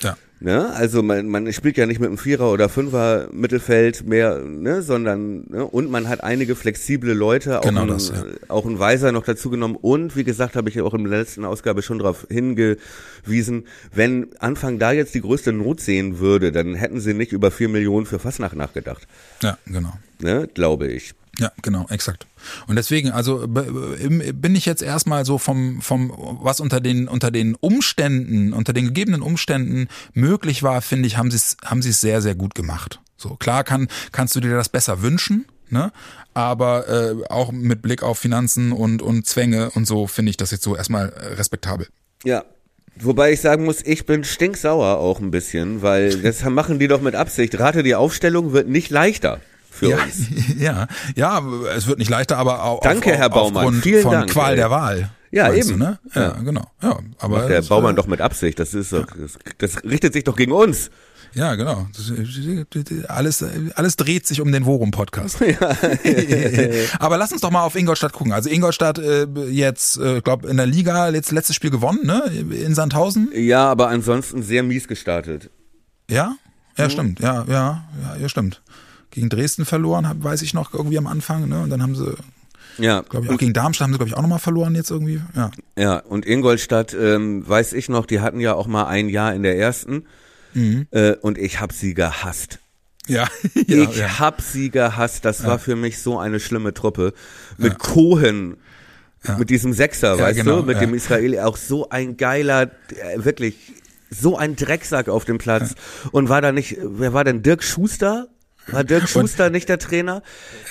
Ja. 0.00 0.16
Ne? 0.38 0.70
Also 0.74 1.02
man, 1.02 1.28
man 1.28 1.50
spielt 1.54 1.78
ja 1.78 1.86
nicht 1.86 1.98
mit 1.98 2.08
einem 2.08 2.18
Vierer 2.18 2.52
oder 2.52 2.68
Fünfer 2.68 3.28
Mittelfeld 3.32 4.06
mehr, 4.06 4.38
ne? 4.40 4.82
sondern 4.82 5.44
ne? 5.48 5.64
und 5.64 5.90
man 5.90 6.10
hat 6.10 6.22
einige 6.22 6.54
flexible 6.54 7.14
Leute, 7.14 7.60
auch, 7.60 7.64
genau 7.64 7.82
ein, 7.82 7.88
das, 7.88 8.10
ja. 8.10 8.22
auch 8.48 8.66
ein 8.66 8.78
Weiser 8.78 9.12
noch 9.12 9.24
dazu 9.24 9.48
genommen 9.48 9.76
und 9.76 10.14
wie 10.14 10.24
gesagt, 10.24 10.54
habe 10.54 10.68
ich 10.68 10.78
auch 10.82 10.92
in 10.92 11.04
der 11.04 11.18
letzten 11.18 11.46
Ausgabe 11.46 11.80
schon 11.80 12.00
darauf 12.00 12.26
hingewiesen, 12.28 13.66
wenn 13.94 14.28
Anfang 14.38 14.78
da 14.78 14.92
jetzt 14.92 15.14
die 15.14 15.22
größte 15.22 15.54
Not 15.54 15.80
sehen 15.80 16.18
würde, 16.18 16.52
dann 16.52 16.74
hätten 16.74 17.00
sie 17.00 17.14
nicht 17.14 17.32
über 17.32 17.50
vier 17.50 17.70
Millionen 17.70 18.04
für 18.04 18.18
Fastnacht 18.18 18.56
nachgedacht. 18.56 19.08
Ja, 19.42 19.56
genau. 19.64 19.94
Ne? 20.20 20.48
Glaube 20.52 20.88
ich. 20.88 21.14
Ja, 21.38 21.52
genau, 21.60 21.86
exakt. 21.90 22.26
Und 22.66 22.76
deswegen, 22.76 23.10
also 23.10 23.46
bin 23.46 24.54
ich 24.54 24.64
jetzt 24.64 24.82
erstmal 24.82 25.24
so 25.24 25.38
vom, 25.38 25.82
vom, 25.82 26.12
was 26.40 26.60
unter 26.60 26.80
den, 26.80 27.08
unter 27.08 27.30
den 27.30 27.54
Umständen, 27.56 28.52
unter 28.52 28.72
den 28.72 28.86
gegebenen 28.86 29.22
Umständen 29.22 29.88
möglich 30.14 30.62
war, 30.62 30.80
finde 30.80 31.06
ich, 31.06 31.16
haben 31.16 31.30
sie 31.30 31.36
es, 31.36 31.56
haben 31.64 31.82
sie 31.82 31.90
es 31.90 32.00
sehr, 32.00 32.22
sehr 32.22 32.34
gut 32.34 32.54
gemacht. 32.54 33.00
So, 33.16 33.36
klar 33.36 33.64
kann, 33.64 33.88
kannst 34.12 34.34
du 34.34 34.40
dir 34.40 34.54
das 34.54 34.68
besser 34.68 35.02
wünschen, 35.02 35.46
ne? 35.68 35.92
Aber 36.32 36.88
äh, 36.88 37.24
auch 37.30 37.50
mit 37.50 37.80
Blick 37.80 38.02
auf 38.02 38.18
Finanzen 38.18 38.72
und, 38.72 39.00
und 39.00 39.26
Zwänge 39.26 39.70
und 39.70 39.86
so 39.86 40.06
finde 40.06 40.30
ich 40.30 40.36
das 40.36 40.50
jetzt 40.50 40.64
so 40.64 40.76
erstmal 40.76 41.08
äh, 41.08 41.34
respektabel. 41.34 41.88
Ja, 42.24 42.44
Wobei 42.98 43.32
ich 43.32 43.42
sagen 43.42 43.66
muss, 43.66 43.82
ich 43.84 44.06
bin 44.06 44.24
stinksauer 44.24 44.96
auch 44.96 45.20
ein 45.20 45.30
bisschen, 45.30 45.82
weil 45.82 46.22
das 46.22 46.42
machen 46.44 46.78
die 46.78 46.88
doch 46.88 47.02
mit 47.02 47.14
Absicht. 47.14 47.58
Rate, 47.58 47.82
die 47.82 47.94
Aufstellung 47.94 48.54
wird 48.54 48.68
nicht 48.68 48.88
leichter 48.88 49.42
für 49.76 49.90
ja, 49.90 50.02
uns. 50.02 50.28
Ja, 50.58 50.86
ja, 51.14 51.42
es 51.76 51.86
wird 51.86 51.98
nicht 51.98 52.10
leichter, 52.10 52.38
aber 52.38 52.64
auch 52.64 52.80
Danke, 52.80 53.12
auf, 53.12 53.18
Herr 53.18 53.30
Baumann. 53.30 53.56
aufgrund 53.56 53.82
Vielen 53.82 54.02
von 54.02 54.12
Dank, 54.12 54.30
Qual 54.30 54.50
ey. 54.50 54.56
der 54.56 54.70
Wahl. 54.70 55.10
Ja, 55.30 55.52
eben. 55.52 55.68
Du, 55.68 55.76
ne? 55.76 55.98
ja, 56.14 56.22
ja, 56.22 56.30
genau. 56.32 56.64
Ja, 56.82 56.98
aber 57.18 57.38
Macht 57.38 57.50
der 57.50 57.58
das, 57.58 57.68
Baumann 57.68 57.94
äh, 57.94 57.96
doch 57.96 58.06
mit 58.06 58.20
Absicht. 58.20 58.58
Das 58.58 58.74
ist 58.74 58.92
doch, 58.92 59.06
das, 59.06 59.38
das 59.58 59.84
richtet 59.84 60.12
sich 60.14 60.24
doch 60.24 60.36
gegen 60.36 60.52
uns. 60.52 60.90
Ja, 61.34 61.54
genau. 61.54 61.86
Alles, 63.08 63.44
alles 63.74 63.96
dreht 63.96 64.26
sich 64.26 64.40
um 64.40 64.50
den 64.52 64.64
Worum-Podcast. 64.64 65.40
Ja. 65.46 65.76
Aber 66.98 67.18
lass 67.18 67.32
uns 67.32 67.42
doch 67.42 67.50
mal 67.50 67.62
auf 67.62 67.76
Ingolstadt 67.76 68.12
gucken. 68.12 68.32
Also 68.32 68.48
Ingolstadt 68.48 68.98
äh, 68.98 69.26
jetzt, 69.50 69.98
äh, 69.98 70.20
glaube 70.22 70.48
in 70.48 70.56
der 70.56 70.66
Liga 70.66 71.10
jetzt 71.10 71.32
letztes 71.32 71.54
Spiel 71.54 71.70
gewonnen, 71.70 72.00
ne? 72.04 72.24
In 72.50 72.74
Sandhausen. 72.74 73.30
Ja, 73.34 73.70
aber 73.70 73.88
ansonsten 73.88 74.42
sehr 74.42 74.62
mies 74.62 74.88
gestartet. 74.88 75.50
Ja? 76.08 76.36
Ja, 76.76 76.90
stimmt. 76.90 77.20
Ja, 77.20 77.44
ja, 77.48 77.84
ja, 78.02 78.16
ja, 78.20 78.28
stimmt. 78.28 78.62
Gegen 79.16 79.30
Dresden 79.30 79.64
verloren, 79.64 80.06
weiß 80.22 80.42
ich 80.42 80.52
noch 80.52 80.74
irgendwie 80.74 80.98
am 80.98 81.06
Anfang, 81.06 81.48
ne? 81.48 81.62
Und 81.62 81.70
dann 81.70 81.82
haben 81.82 81.94
sie 81.94 82.14
ja. 82.76 83.00
Glaube 83.00 83.24
ich, 83.24 83.32
auch 83.32 83.38
gegen 83.38 83.54
Darmstadt 83.54 83.86
haben 83.86 83.92
sie, 83.94 83.98
glaube 83.98 84.10
ich, 84.10 84.14
auch 84.14 84.20
nochmal 84.20 84.40
verloren 84.40 84.74
jetzt 84.74 84.90
irgendwie. 84.90 85.22
Ja, 85.34 85.50
ja 85.78 85.96
und 86.00 86.26
Ingolstadt, 86.26 86.92
ähm, 86.92 87.48
weiß 87.48 87.72
ich 87.72 87.88
noch, 87.88 88.04
die 88.04 88.20
hatten 88.20 88.40
ja 88.40 88.52
auch 88.52 88.66
mal 88.66 88.88
ein 88.88 89.08
Jahr 89.08 89.34
in 89.34 89.42
der 89.42 89.56
ersten. 89.56 90.04
Mhm. 90.52 90.86
Äh, 90.90 91.12
und 91.12 91.38
ich 91.38 91.60
habe 91.60 91.72
sie 91.72 91.94
gehasst. 91.94 92.58
Ja, 93.08 93.28
ja 93.54 93.84
ich 93.84 93.98
ja. 93.98 94.18
hab 94.18 94.42
sie 94.42 94.68
gehasst. 94.68 95.24
Das 95.24 95.38
ja. 95.38 95.46
war 95.46 95.58
für 95.60 95.76
mich 95.76 96.02
so 96.02 96.18
eine 96.18 96.40
schlimme 96.40 96.74
Truppe. 96.74 97.14
Mit 97.56 97.74
ja. 97.74 97.78
Cohen, 97.78 98.56
mit 99.38 99.48
diesem 99.48 99.72
Sechser, 99.72 100.18
weißt 100.18 100.40
genau, 100.40 100.62
du, 100.62 100.66
mit 100.66 100.80
dem 100.80 100.92
Israeli, 100.92 101.38
auch 101.38 101.56
so 101.56 101.88
ein 101.88 102.16
geiler, 102.16 102.62
äh, 102.62 103.24
wirklich 103.24 103.74
so 104.10 104.36
ein 104.36 104.56
Drecksack 104.56 105.08
auf 105.08 105.24
dem 105.24 105.38
Platz. 105.38 105.76
Und 106.10 106.28
war 106.28 106.40
da 106.40 106.50
nicht, 106.50 106.78
wer 106.82 107.12
war 107.12 107.22
denn 107.22 107.42
Dirk 107.42 107.62
Schuster? 107.62 108.26
War 108.68 108.84
Dirk 108.84 109.08
Schuster 109.08 109.46
und, 109.46 109.52
nicht 109.52 109.68
der 109.68 109.78
Trainer? 109.78 110.22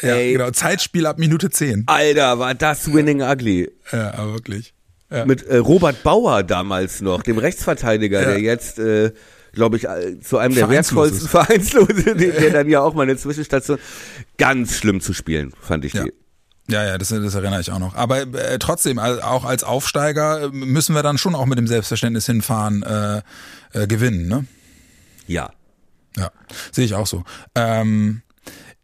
Ja, 0.01 0.15
Ey, 0.15 0.33
genau. 0.33 0.51
Zeitspiel 0.51 1.05
ab 1.05 1.17
Minute 1.17 1.49
10. 1.49 1.83
Alter, 1.87 2.39
war 2.39 2.53
das 2.53 2.91
winning 2.93 3.21
ugly. 3.21 3.71
Ja, 3.91 4.13
aber 4.15 4.33
wirklich. 4.33 4.73
Ja. 5.11 5.25
Mit 5.25 5.43
äh, 5.43 5.57
Robert 5.57 6.03
Bauer 6.03 6.43
damals 6.43 7.01
noch, 7.01 7.21
dem 7.21 7.37
Rechtsverteidiger, 7.37 8.21
ja. 8.21 8.27
der 8.29 8.39
jetzt, 8.41 8.79
äh, 8.79 9.11
glaube 9.53 9.77
ich, 9.77 9.85
äh, 9.85 10.19
zu 10.19 10.37
einem 10.37 10.55
der 10.55 10.69
wertvollsten 10.69 11.29
Vereinslose, 11.29 12.15
der, 12.15 12.49
dann 12.51 12.69
ja 12.69 12.81
auch 12.81 12.93
mal 12.93 13.03
eine 13.03 13.15
Zwischenstation. 13.15 13.77
Ganz 14.37 14.75
schlimm 14.75 15.01
zu 15.01 15.13
spielen, 15.13 15.53
fand 15.61 15.85
ich 15.85 15.93
ja. 15.93 16.03
die. 16.03 16.13
Ja, 16.67 16.83
ja, 16.83 16.97
das, 16.97 17.09
das 17.09 17.35
erinnere 17.35 17.61
ich 17.61 17.71
auch 17.71 17.79
noch. 17.79 17.95
Aber 17.95 18.21
äh, 18.21 18.57
trotzdem, 18.57 18.97
also 18.97 19.21
auch 19.21 19.45
als 19.45 19.63
Aufsteiger 19.63 20.45
äh, 20.45 20.49
müssen 20.49 20.95
wir 20.95 21.03
dann 21.03 21.19
schon 21.19 21.35
auch 21.35 21.45
mit 21.45 21.59
dem 21.59 21.67
Selbstverständnis 21.67 22.25
hinfahren, 22.25 22.81
äh, 22.81 23.21
äh, 23.73 23.87
gewinnen, 23.87 24.27
ne? 24.27 24.45
Ja, 25.27 25.51
ja, 26.17 26.31
sehe 26.71 26.85
ich 26.85 26.93
auch 26.93 27.07
so. 27.07 27.23
Ähm, 27.55 28.21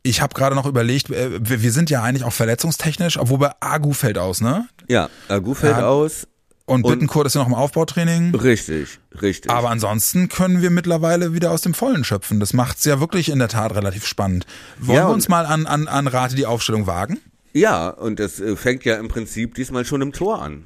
ich 0.04 0.22
habe 0.22 0.34
gerade 0.34 0.56
noch 0.56 0.66
überlegt, 0.66 1.10
äh, 1.10 1.40
wir 1.42 1.72
sind 1.72 1.90
ja 1.90 2.02
eigentlich 2.02 2.24
auch 2.24 2.34
verletzungstechnisch, 2.34 3.18
obwohl 3.18 3.38
bei 3.38 3.52
Agu 3.60 3.94
fällt 3.94 4.18
aus, 4.18 4.42
ne? 4.42 4.68
Ja, 4.88 5.10
Agu 5.28 5.54
fällt 5.54 5.78
ja. 5.78 5.88
aus. 5.88 6.28
Und 6.66 6.84
Bittenkurt 6.84 7.28
ist 7.28 7.36
ja 7.36 7.42
noch 7.42 7.48
im 7.48 7.54
Aufbautraining. 7.54 8.34
Richtig, 8.34 9.00
richtig. 9.22 9.52
Aber 9.52 9.70
ansonsten 9.72 10.30
können 10.30 10.62
wir 10.62 10.70
mittlerweile 10.70 11.34
wieder 11.34 11.52
aus 11.52 11.62
dem 11.62 11.74
Vollen 11.74 12.06
schöpfen. 12.06 12.40
Das 12.40 12.54
macht's 12.54 12.86
ja 12.86 13.02
wirklich 13.02 13.30
in 13.30 13.40
der 13.40 13.50
Tat 13.50 13.76
relativ 13.76 14.06
spannend. 14.06 14.46
Wollen 14.80 14.98
ja, 14.98 15.08
wir 15.08 15.14
uns 15.14 15.28
mal 15.28 15.46
an, 15.46 15.66
an, 15.66 15.90
an 15.90 16.08
Rate 16.08 16.36
die 16.36 16.46
Aufstellung 16.46 16.88
wagen? 16.88 17.20
Ja, 17.52 17.90
und 17.90 18.20
das 18.20 18.40
äh, 18.40 18.56
fängt 18.56 18.86
ja 18.86 18.96
im 18.96 19.10
Prinzip 19.10 19.56
diesmal 19.56 19.84
schon 19.84 20.02
im 20.02 20.14
Tor 20.14 20.42
an. 20.42 20.64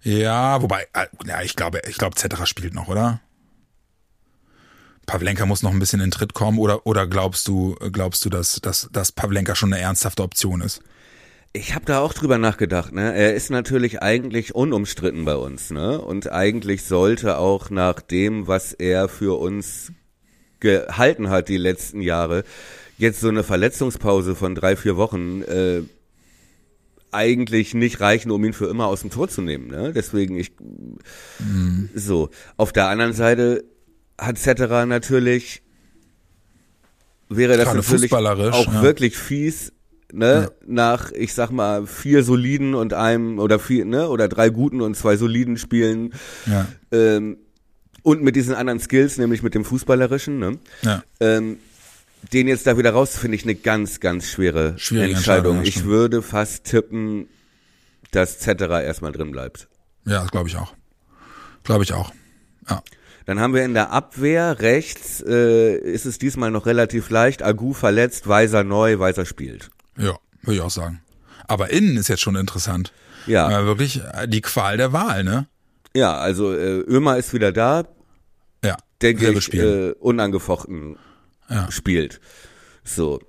Ja, 0.00 0.62
wobei, 0.62 0.86
äh, 0.94 1.06
ja, 1.26 1.42
ich 1.42 1.54
glaube, 1.54 1.82
ich 1.86 1.98
glaube, 1.98 2.16
Zetterer 2.16 2.46
spielt 2.46 2.74
noch, 2.74 2.88
oder? 2.88 3.20
Pavlenka 5.12 5.44
muss 5.44 5.62
noch 5.62 5.72
ein 5.72 5.78
bisschen 5.78 6.00
in 6.00 6.10
Tritt 6.10 6.32
kommen 6.32 6.58
oder, 6.58 6.86
oder 6.86 7.06
glaubst 7.06 7.46
du, 7.46 7.76
glaubst 7.92 8.24
du, 8.24 8.30
dass, 8.30 8.62
dass, 8.62 8.88
dass 8.92 9.12
Pavlenka 9.12 9.54
schon 9.54 9.70
eine 9.70 9.82
ernsthafte 9.82 10.22
Option 10.22 10.62
ist? 10.62 10.80
Ich 11.52 11.74
habe 11.74 11.84
da 11.84 12.00
auch 12.00 12.14
drüber 12.14 12.38
nachgedacht. 12.38 12.94
Ne? 12.94 13.14
Er 13.14 13.34
ist 13.34 13.50
natürlich 13.50 14.00
eigentlich 14.00 14.54
unumstritten 14.54 15.26
bei 15.26 15.36
uns. 15.36 15.70
Ne? 15.70 16.00
Und 16.00 16.32
eigentlich 16.32 16.84
sollte 16.84 17.36
auch 17.36 17.68
nach 17.68 18.00
dem, 18.00 18.46
was 18.46 18.72
er 18.72 19.06
für 19.10 19.38
uns 19.38 19.92
gehalten 20.60 21.28
hat 21.28 21.50
die 21.50 21.58
letzten 21.58 22.00
Jahre, 22.00 22.42
jetzt 22.96 23.20
so 23.20 23.28
eine 23.28 23.42
Verletzungspause 23.42 24.34
von 24.34 24.54
drei, 24.54 24.76
vier 24.76 24.96
Wochen 24.96 25.42
äh, 25.42 25.82
eigentlich 27.10 27.74
nicht 27.74 28.00
reichen, 28.00 28.30
um 28.30 28.42
ihn 28.46 28.54
für 28.54 28.70
immer 28.70 28.86
aus 28.86 29.02
dem 29.02 29.10
Tor 29.10 29.28
zu 29.28 29.42
nehmen. 29.42 29.66
Ne? 29.66 29.92
Deswegen 29.92 30.38
ich 30.38 30.52
mhm. 31.38 31.90
so. 31.94 32.30
Auf 32.56 32.72
der 32.72 32.88
anderen 32.88 33.12
Seite 33.12 33.62
hat 34.18 34.38
Cetera 34.38 34.86
natürlich, 34.86 35.62
wäre 37.28 37.56
das 37.56 37.66
Gerade 37.66 37.78
natürlich 37.78 38.12
auch 38.12 38.72
ja. 38.72 38.82
wirklich 38.82 39.16
fies, 39.16 39.72
ne, 40.12 40.50
ja. 40.50 40.50
nach, 40.66 41.10
ich 41.12 41.34
sag 41.34 41.50
mal, 41.50 41.86
vier 41.86 42.22
soliden 42.22 42.74
und 42.74 42.92
einem 42.92 43.38
oder 43.38 43.58
vier, 43.58 43.84
ne, 43.84 44.08
oder 44.08 44.28
drei 44.28 44.50
guten 44.50 44.80
und 44.80 44.96
zwei 44.96 45.16
soliden 45.16 45.56
Spielen. 45.56 46.14
Ja. 46.46 46.68
Ähm, 46.90 47.38
und 48.02 48.22
mit 48.22 48.36
diesen 48.36 48.54
anderen 48.54 48.80
Skills, 48.80 49.18
nämlich 49.18 49.42
mit 49.42 49.54
dem 49.54 49.64
Fußballerischen, 49.64 50.38
ne? 50.38 50.58
Ja. 50.82 51.02
Ähm, 51.20 51.58
den 52.32 52.48
jetzt 52.48 52.66
da 52.66 52.78
wieder 52.78 52.90
raus, 52.90 53.16
finde 53.16 53.36
ich 53.36 53.44
eine 53.44 53.54
ganz, 53.54 53.98
ganz 53.98 54.28
schwere 54.28 54.78
Schwierige 54.78 55.14
Entscheidung. 55.14 55.58
Entscheidung 55.58 55.82
ich 55.82 55.84
würde 55.84 56.22
fast 56.22 56.64
tippen, 56.64 57.28
dass 58.10 58.38
Cetera 58.38 58.82
erstmal 58.82 59.12
drin 59.12 59.32
bleibt. 59.32 59.68
Ja, 60.04 60.20
das 60.20 60.30
glaube 60.30 60.48
ich 60.48 60.56
auch. 60.56 60.74
Glaube 61.64 61.84
ich 61.84 61.92
auch. 61.92 62.12
Ja. 62.68 62.82
Dann 63.26 63.40
haben 63.40 63.54
wir 63.54 63.64
in 63.64 63.74
der 63.74 63.90
Abwehr 63.90 64.60
rechts, 64.60 65.22
äh, 65.26 65.76
ist 65.76 66.06
es 66.06 66.18
diesmal 66.18 66.50
noch 66.50 66.66
relativ 66.66 67.10
leicht. 67.10 67.42
Agu 67.42 67.72
verletzt, 67.72 68.28
Weiser 68.28 68.64
neu, 68.64 68.98
Weiser 68.98 69.24
spielt. 69.24 69.70
Ja, 69.96 70.16
würde 70.42 70.56
ich 70.56 70.60
auch 70.60 70.70
sagen. 70.70 71.00
Aber 71.46 71.70
innen 71.70 71.96
ist 71.96 72.08
jetzt 72.08 72.22
schon 72.22 72.36
interessant. 72.36 72.92
Ja. 73.26 73.50
ja 73.50 73.64
wirklich 73.64 74.00
äh, 74.14 74.26
die 74.26 74.40
Qual 74.40 74.76
der 74.76 74.92
Wahl, 74.92 75.24
ne? 75.24 75.46
Ja, 75.94 76.16
also 76.16 76.52
äh, 76.52 76.78
Ömer 76.80 77.18
ist 77.18 77.34
wieder 77.34 77.52
da. 77.52 77.84
Ja. 78.64 78.76
Denke 79.00 79.32
ich, 79.32 79.52
äh, 79.52 79.92
unangefochten 79.92 80.96
ja. 81.48 81.70
spielt. 81.70 82.20
So. 82.84 83.20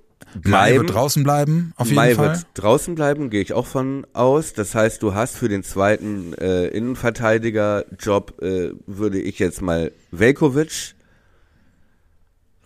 Mai 0.42 0.76
wird 0.76 0.92
draußen 0.92 1.22
bleiben, 1.22 1.72
auf 1.76 1.86
jeden 1.86 1.96
Mai 1.96 2.14
Fall. 2.14 2.30
wird 2.30 2.46
draußen 2.54 2.94
bleiben, 2.94 3.30
gehe 3.30 3.40
ich 3.40 3.52
auch 3.52 3.66
von 3.66 4.06
aus. 4.12 4.52
Das 4.52 4.74
heißt, 4.74 5.02
du 5.02 5.14
hast 5.14 5.36
für 5.36 5.48
den 5.48 5.62
zweiten 5.62 6.34
äh, 6.34 6.66
Innenverteidiger-Job, 6.68 8.42
äh, 8.42 8.70
würde 8.86 9.20
ich 9.20 9.38
jetzt 9.38 9.62
mal 9.62 9.92
Velkovic 10.10 10.94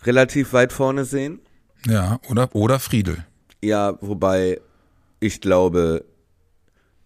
relativ 0.04 0.52
weit 0.52 0.72
vorne 0.72 1.04
sehen. 1.04 1.40
Ja, 1.86 2.20
oder, 2.28 2.54
oder 2.54 2.78
Friedel. 2.78 3.24
Ja, 3.62 3.98
wobei 4.00 4.60
ich 5.20 5.40
glaube, 5.40 6.04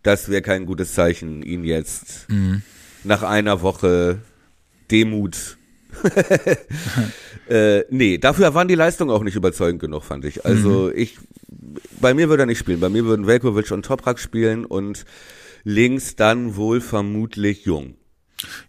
das 0.02 0.28
wäre 0.28 0.42
kein 0.42 0.66
gutes 0.66 0.94
Zeichen, 0.94 1.42
ihn 1.42 1.64
jetzt 1.64 2.28
mhm. 2.28 2.62
nach 3.04 3.22
einer 3.22 3.62
Woche 3.62 4.18
Demut 4.90 5.56
äh, 7.48 7.84
nee, 7.90 8.18
dafür 8.18 8.54
waren 8.54 8.68
die 8.68 8.74
Leistungen 8.74 9.10
auch 9.10 9.22
nicht 9.22 9.36
überzeugend 9.36 9.80
genug, 9.80 10.04
fand 10.04 10.24
ich. 10.24 10.44
Also 10.44 10.90
mhm. 10.92 10.92
ich, 10.94 11.18
bei 12.00 12.14
mir 12.14 12.28
würde 12.28 12.44
er 12.44 12.46
nicht 12.46 12.58
spielen. 12.58 12.80
Bei 12.80 12.88
mir 12.88 13.04
würden 13.04 13.26
Velkovic 13.26 13.70
und 13.70 13.84
Toprak 13.84 14.18
spielen 14.18 14.64
und 14.64 15.04
links 15.64 16.16
dann 16.16 16.56
wohl 16.56 16.80
vermutlich 16.80 17.64
Jung. 17.64 17.94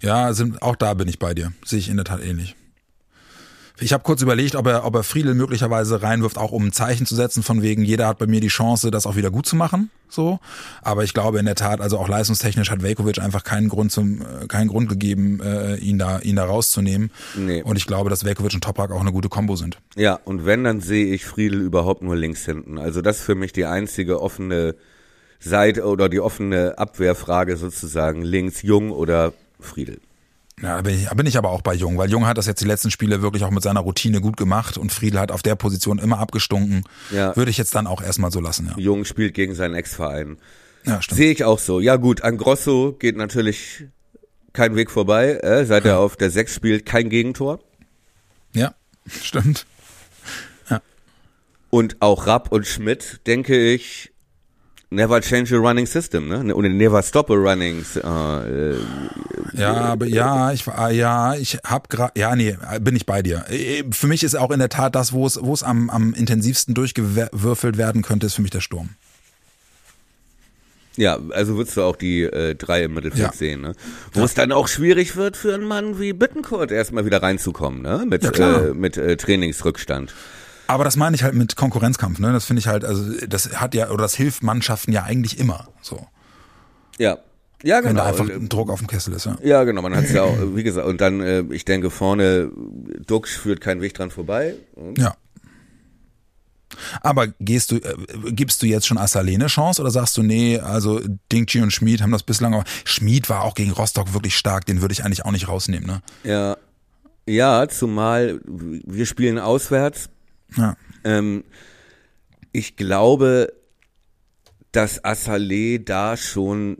Ja, 0.02 0.34
sind, 0.34 0.62
auch 0.62 0.76
da 0.76 0.94
bin 0.94 1.08
ich 1.08 1.20
bei 1.20 1.34
dir. 1.34 1.54
Sehe 1.66 1.80
ich 1.80 1.90
in 1.90 1.96
der 1.96 2.06
Tat 2.06 2.24
ähnlich. 2.24 2.56
Ich 3.80 3.92
habe 3.92 4.04
kurz 4.04 4.22
überlegt, 4.22 4.56
ob 4.56 4.68
er, 4.68 4.86
ob 4.86 4.96
er 4.96 5.04
Friedel 5.04 5.34
möglicherweise 5.34 6.04
reinwirft, 6.04 6.38
auch 6.38 6.52
um 6.52 6.68
ein 6.68 6.72
Zeichen 6.72 7.08
zu 7.08 7.16
setzen, 7.16 7.42
von 7.42 7.64
wegen, 7.64 7.84
jeder 7.84 8.08
hat 8.08 8.20
bei 8.20 8.28
mir 8.28 8.40
die 8.40 8.48
Chance, 8.48 8.92
das 8.92 9.08
auch 9.08 9.16
wieder 9.16 9.32
gut 9.32 9.48
zu 9.48 9.56
machen. 9.56 9.90
So. 10.10 10.40
Aber 10.84 11.04
ich 11.04 11.16
glaube 11.16 11.40
in 11.40 11.46
der 11.46 11.56
Tat, 11.56 11.82
also 11.82 11.98
auch 11.98 12.08
leistungstechnisch 12.08 12.70
hat 12.70 12.84
Velkovic 12.84 13.18
einfach 13.18 13.44
keinen 13.44 13.70
Grund 13.70 13.92
zum, 13.92 14.22
äh, 14.22 14.48
keinen 14.48 14.68
Grund 14.68 14.90
gegeben, 14.90 15.42
äh, 15.42 15.76
ihn 15.78 15.98
da, 15.98 16.20
ihn 16.20 16.36
da 16.36 16.46
rauszunehmen. 16.46 17.10
Nee. 17.36 17.64
Und 17.64 17.78
ich 17.78 17.88
glaube, 17.88 18.12
dass 18.12 18.24
Velkovic 18.24 18.54
und 18.54 18.64
Toprak 18.64 18.92
auch 18.92 19.02
eine 19.02 19.12
gute 19.12 19.30
Kombo 19.30 19.56
sind. 19.56 19.80
Ja, 19.96 20.20
und 20.24 20.46
wenn, 20.46 20.64
dann 20.64 20.80
sehe 20.80 21.08
ich 21.08 21.26
Friedel 21.26 21.62
überhaupt 21.62 22.04
nur 22.04 22.16
links 22.16 22.46
hinten. 22.46 22.78
Also 22.78 23.02
das 23.02 23.20
ist 23.20 23.24
für 23.24 23.36
mich 23.36 23.54
die 23.54 23.66
einzige 23.66 24.22
offene 24.22 24.76
Seite 25.40 25.86
oder 25.86 26.10
die 26.10 26.20
offene 26.20 26.78
Abwehrfrage 26.78 27.58
sozusagen. 27.58 28.22
Links 28.22 28.62
Jung 28.62 28.92
oder 28.92 29.34
Friedel. 29.60 30.00
Ja, 30.62 30.78
da 30.78 30.82
bin, 30.82 30.96
ich, 30.96 31.10
bin 31.10 31.26
ich 31.26 31.38
aber 31.38 31.50
auch 31.50 31.62
bei 31.62 31.74
Jung, 31.74 31.98
weil 31.98 32.10
Jung 32.10 32.26
hat 32.26 32.38
das 32.38 32.46
jetzt 32.46 32.62
die 32.62 32.66
letzten 32.66 32.92
Spiele 32.92 33.22
wirklich 33.22 33.44
auch 33.44 33.50
mit 33.52 33.64
seiner 33.64 33.80
Routine 33.80 34.22
gut 34.22 34.38
gemacht 34.38 34.78
und 34.78 34.92
Friedel 34.92 35.20
hat 35.20 35.32
auf 35.32 35.42
der 35.42 35.56
Position 35.56 35.98
immer 36.00 36.20
abgestunken. 36.20 36.84
Ja. 37.12 37.36
Würde 37.36 37.52
ich 37.52 37.58
jetzt 37.58 37.76
dann 37.76 37.88
auch 37.88 38.02
erstmal 38.02 38.32
so 38.32 38.40
lassen, 38.40 38.68
ja. 38.68 38.78
Jung 38.78 39.04
spielt 39.06 39.34
gegen 39.34 39.56
seinen 39.56 39.74
Ex-Verein. 39.74 40.38
Ja, 40.86 41.02
stimmt. 41.02 41.18
Sehe 41.18 41.32
ich 41.32 41.44
auch 41.44 41.60
so. 41.60 41.80
Ja 41.80 41.96
gut, 41.96 42.22
an 42.22 42.38
Grosso 42.38 42.94
geht 42.94 43.18
natürlich 43.18 43.86
kein 44.54 44.76
Weg 44.76 44.92
vorbei. 44.92 45.40
Äh, 45.42 45.66
seit 45.66 45.86
ja. 45.86 45.94
er 45.94 46.00
auf 46.00 46.16
der 46.16 46.30
Sechs 46.30 46.54
spielt, 46.54 46.86
kein 46.86 47.10
Gegentor. 47.10 47.60
Ja, 48.54 48.76
stimmt. 49.08 49.66
Ja. 50.70 50.82
Und 51.70 52.02
auch 52.02 52.28
Rapp 52.28 52.52
und 52.52 52.68
Schmidt, 52.68 53.22
denke 53.26 53.58
ich, 53.58 54.13
Never 54.94 55.22
change 55.22 55.52
a 55.56 55.58
running 55.58 55.88
system, 55.88 56.28
ne? 56.28 56.54
Oder 56.54 56.70
never 56.70 57.02
stop 57.02 57.32
a 57.32 57.34
running. 57.34 57.84
Äh, 57.96 58.76
ja, 59.54 59.74
aber 59.74 60.06
ja, 60.06 60.52
ich 60.52 60.68
war 60.68 60.92
ja, 60.92 61.34
ich 61.34 61.58
hab 61.64 61.90
gerade, 61.90 62.12
ja, 62.16 62.36
nee, 62.36 62.56
bin 62.80 62.96
ich 62.96 63.08
bei 63.08 63.24
dir. 63.24 63.46
Äh, 63.50 63.84
für 63.92 64.08
mich 64.08 64.24
ist 64.24 64.36
auch 64.36 64.52
in 64.52 64.60
der 64.60 64.70
Tat 64.70 64.94
das, 64.94 65.12
wo 65.12 65.26
es, 65.26 65.40
wo 65.42 65.54
es 65.54 65.64
am, 65.64 65.90
am 65.90 66.14
intensivsten 66.14 66.76
durchgewürfelt 66.76 67.78
werden 67.78 68.04
könnte, 68.04 68.28
ist 68.28 68.36
für 68.36 68.44
mich 68.44 68.52
der 68.52 68.62
Sturm. 68.62 68.90
Ja, 70.96 71.18
also 71.32 71.58
würdest 71.58 71.76
du 71.76 71.82
auch 71.82 71.96
die 71.96 72.22
äh, 72.22 72.54
drei 72.54 72.84
im 72.84 72.94
Mittelfeld 72.94 73.24
ja. 73.24 73.34
sehen, 73.34 73.62
ne? 73.62 73.74
Wo 74.12 74.20
ja. 74.20 74.26
es 74.26 74.36
dann 74.36 74.52
auch 74.52 74.68
schwierig 74.68 75.16
wird 75.16 75.38
für 75.38 75.56
einen 75.56 75.66
Mann 75.66 76.00
wie 76.00 76.14
Bittenkurt 76.14 76.72
erstmal 76.72 77.04
wieder 77.06 77.24
reinzukommen, 77.24 77.82
ne? 77.82 78.06
Mit, 78.08 78.24
ja, 78.38 78.58
äh, 78.60 78.74
mit 78.76 78.98
äh, 78.98 79.18
Trainingsrückstand. 79.18 80.14
Aber 80.68 80.84
das 80.84 80.96
meine 80.96 81.16
ich 81.16 81.24
halt 81.24 81.34
mit 81.36 81.56
Konkurrenzkampf, 81.56 82.20
ne? 82.20 82.32
Das 82.32 82.46
finde 82.46 82.60
ich 82.60 82.68
halt, 82.68 82.86
also 82.86 83.04
das 83.28 83.60
hat 83.60 83.76
ja, 83.76 83.90
oder 83.90 84.04
das 84.04 84.16
hilft 84.16 84.44
Mannschaften 84.44 84.92
ja 84.92 85.04
eigentlich 85.04 85.40
immer 85.40 85.68
so. 85.82 86.08
Ja. 86.98 87.18
Ja, 87.64 87.80
genau. 87.80 87.90
Wenn 87.90 87.96
da 87.96 88.06
einfach 88.06 88.30
ein 88.30 88.50
Druck 88.50 88.70
auf 88.70 88.80
dem 88.80 88.88
Kessel 88.88 89.14
ist, 89.14 89.26
ja. 89.26 89.38
Ja, 89.42 89.64
genau, 89.64 89.82
man 89.82 89.96
hat 89.96 90.04
es 90.04 90.12
ja 90.12 90.24
auch, 90.24 90.36
wie 90.54 90.64
gesagt, 90.64 90.86
und 90.86 91.00
dann, 91.00 91.22
äh, 91.22 91.44
ich 91.52 91.64
denke, 91.64 91.90
vorne, 91.90 92.52
Dux 93.08 93.36
führt 93.36 93.62
kein 93.62 93.80
Weg 93.80 93.94
dran 93.94 94.12
vorbei. 94.12 94.56
Ja. 94.98 95.16
Aber 97.02 97.28
gehst 97.40 97.72
du, 97.72 97.78
äh, 97.78 97.96
gibst 98.32 98.62
du 98.62 98.66
jetzt 98.66 98.86
schon 98.86 98.98
Assalé 98.98 99.36
eine 99.36 99.48
Chance 99.48 99.82
oder 99.82 99.92
sagst 99.92 100.18
du, 100.18 100.24
nee, 100.24 100.60
also 100.60 101.00
Dingchi 101.32 101.62
und 101.62 101.72
Schmid 101.72 102.02
haben 102.02 102.12
das 102.12 102.24
bislang 102.24 102.54
auch. 102.54 102.66
Schmid 102.84 103.30
war 103.30 103.44
auch 103.44 103.56
gegen 103.56 103.72
Rostock 103.72 104.14
wirklich 104.14 104.36
stark, 104.36 104.66
den 104.66 104.82
würde 104.82 104.92
ich 104.92 105.06
eigentlich 105.06 105.24
auch 105.24 105.32
nicht 105.32 105.48
rausnehmen, 105.48 105.88
ne? 105.88 106.02
Ja. 106.24 106.58
Ja, 107.26 107.70
zumal 107.70 108.42
wir 108.44 109.06
spielen 109.06 109.40
auswärts. 109.40 110.10
Ja. 110.58 110.78
Ähm, 111.04 111.44
ich 112.52 112.76
glaube, 112.76 113.54
dass 114.72 115.04
Assalé 115.04 115.84
da 115.84 116.18
schon 116.18 116.78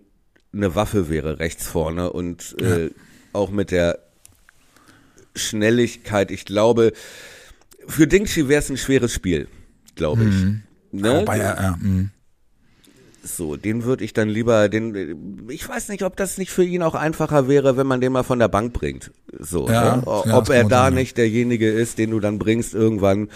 eine 0.54 0.76
Waffe 0.76 1.10
wäre 1.10 1.40
rechts 1.40 1.68
vorne 1.68 2.12
und 2.12 2.56
äh, 2.60 2.92
auch 3.34 3.50
mit 3.50 3.72
der 3.72 4.00
Schnelligkeit. 5.36 6.32
Ich 6.32 6.46
glaube, 6.46 6.94
für 7.88 8.08
Dingshi 8.08 8.48
wäre 8.48 8.60
es 8.60 8.70
ein 8.70 8.78
schweres 8.78 9.14
Spiel, 9.14 9.48
glaube 9.96 10.24
ich. 10.24 10.36
Mhm. 10.36 10.64
Ne? 10.92 11.22
Wobei, 11.22 11.40
er, 11.40 11.62
ja, 11.62 11.78
mhm. 11.80 12.12
So, 13.26 13.56
den 13.56 13.86
würde 13.86 14.04
ich 14.04 14.12
dann 14.12 14.28
lieber, 14.28 14.68
den, 14.68 15.48
ich 15.50 15.68
weiß 15.68 15.88
nicht, 15.88 16.04
ob 16.04 16.18
das 16.18 16.38
nicht 16.38 16.52
für 16.52 16.64
ihn 16.66 16.84
auch 16.84 16.94
einfacher 16.94 17.48
wäre, 17.48 17.78
wenn 17.78 17.88
man 17.88 18.02
den 18.02 18.12
mal 18.12 18.24
von 18.24 18.38
der 18.38 18.50
Bank 18.50 18.74
bringt. 18.74 19.12
So, 19.40 19.68
Ja, 19.70 19.96
ne? 19.96 20.04
ja, 20.06 20.38
ob 20.38 20.50
er 20.50 20.66
da 20.66 20.84
sein, 20.84 20.94
ja. 20.94 21.00
nicht 21.00 21.18
derjenige 21.18 21.70
ist, 21.70 21.98
den 21.98 22.12
du 22.12 22.20
dann 22.20 22.38
bringst 22.38 22.74
irgendwann, 22.74 23.30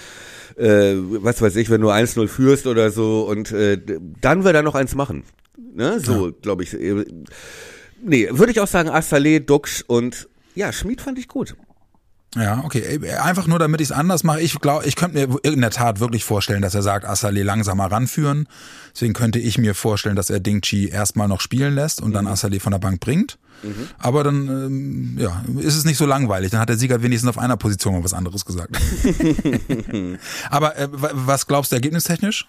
äh, 0.57 0.95
was 0.97 1.41
weiß 1.41 1.55
ich, 1.55 1.69
wenn 1.69 1.79
du 1.81 1.89
1-0 1.89 2.27
führst 2.27 2.67
oder 2.67 2.91
so 2.91 3.25
und 3.29 3.51
äh, 3.53 3.79
dann 4.21 4.43
wird 4.43 4.55
er 4.55 4.61
noch 4.63 4.75
eins 4.75 4.93
machen. 4.93 5.23
Ne? 5.73 5.99
So, 6.01 6.33
glaube 6.41 6.63
ich. 6.63 6.73
äh, 6.73 7.05
Nee, 8.03 8.27
würde 8.31 8.51
ich 8.51 8.59
auch 8.59 8.67
sagen, 8.67 8.89
Assalé, 8.89 9.39
Duxch 9.39 9.83
und 9.87 10.27
ja, 10.53 10.71
Schmid 10.71 11.01
fand 11.01 11.17
ich 11.17 11.27
gut. 11.27 11.55
Ja, 12.35 12.61
okay. 12.63 12.99
Einfach 13.19 13.47
nur, 13.47 13.57
damit 13.57 13.79
ich 13.81 13.87
es 13.87 13.91
anders 13.91 14.23
mache. 14.23 14.41
Ich 14.41 14.59
glaube, 14.59 14.85
ich 14.85 14.95
könnte 14.95 15.27
mir 15.27 15.37
in 15.43 15.61
der 15.61 15.71
Tat 15.71 15.99
wirklich 15.99 16.23
vorstellen, 16.25 16.61
dass 16.61 16.75
er 16.75 16.81
sagt, 16.83 17.07
Assalé 17.07 17.41
langsamer 17.43 17.89
ranführen. 17.89 18.47
Deswegen 18.93 19.13
könnte 19.13 19.39
ich 19.39 19.57
mir 19.57 19.73
vorstellen, 19.73 20.15
dass 20.15 20.29
er 20.29 20.39
Dingchi 20.39 20.89
erstmal 20.89 21.27
noch 21.29 21.39
spielen 21.41 21.73
lässt 21.73 22.01
und 22.01 22.11
dann 22.13 22.27
Assalé 22.27 22.59
von 22.59 22.71
der 22.71 22.79
Bank 22.79 22.99
bringt. 22.99 23.39
Aber 23.97 24.23
dann, 24.23 24.47
ähm, 24.47 25.17
ja, 25.17 25.43
ist 25.59 25.75
es 25.75 25.83
nicht 25.85 25.97
so 25.97 26.05
langweilig. 26.05 26.51
Dann 26.51 26.59
hat 26.59 26.69
der 26.69 26.77
Sieger 26.77 27.01
wenigstens 27.01 27.29
auf 27.29 27.39
einer 27.39 27.57
Position 27.57 27.93
mal 27.95 28.03
was 28.03 28.13
anderes 28.13 28.45
gesagt. 28.45 28.77
Aber 30.49 30.77
äh, 30.77 30.87
wa- 30.91 31.11
was 31.13 31.47
glaubst 31.47 31.71
du 31.71 31.75
ergebnistechnisch? 31.75 32.47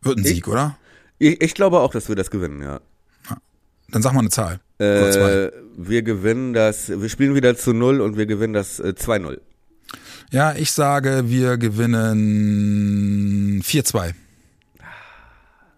Wird 0.00 0.18
ein 0.18 0.24
Sieg, 0.24 0.48
oder? 0.48 0.76
Ich, 1.18 1.40
ich 1.40 1.54
glaube 1.54 1.80
auch, 1.80 1.92
dass 1.92 2.08
wir 2.08 2.16
das 2.16 2.30
gewinnen, 2.30 2.62
ja. 2.62 2.80
Dann 3.88 4.02
sag 4.02 4.14
mal 4.14 4.20
eine 4.20 4.30
Zahl. 4.30 4.58
Äh, 4.82 5.50
wir 5.76 6.02
gewinnen 6.02 6.52
das, 6.52 6.88
wir 6.88 7.08
spielen 7.08 7.34
wieder 7.34 7.56
zu 7.56 7.72
null 7.72 8.00
und 8.00 8.16
wir 8.16 8.26
gewinnen 8.26 8.52
das 8.52 8.80
äh, 8.80 8.94
2-0. 8.98 9.38
Ja, 10.30 10.54
ich 10.54 10.72
sage, 10.72 11.24
wir 11.26 11.56
gewinnen 11.58 12.02
4-2. 13.62 14.12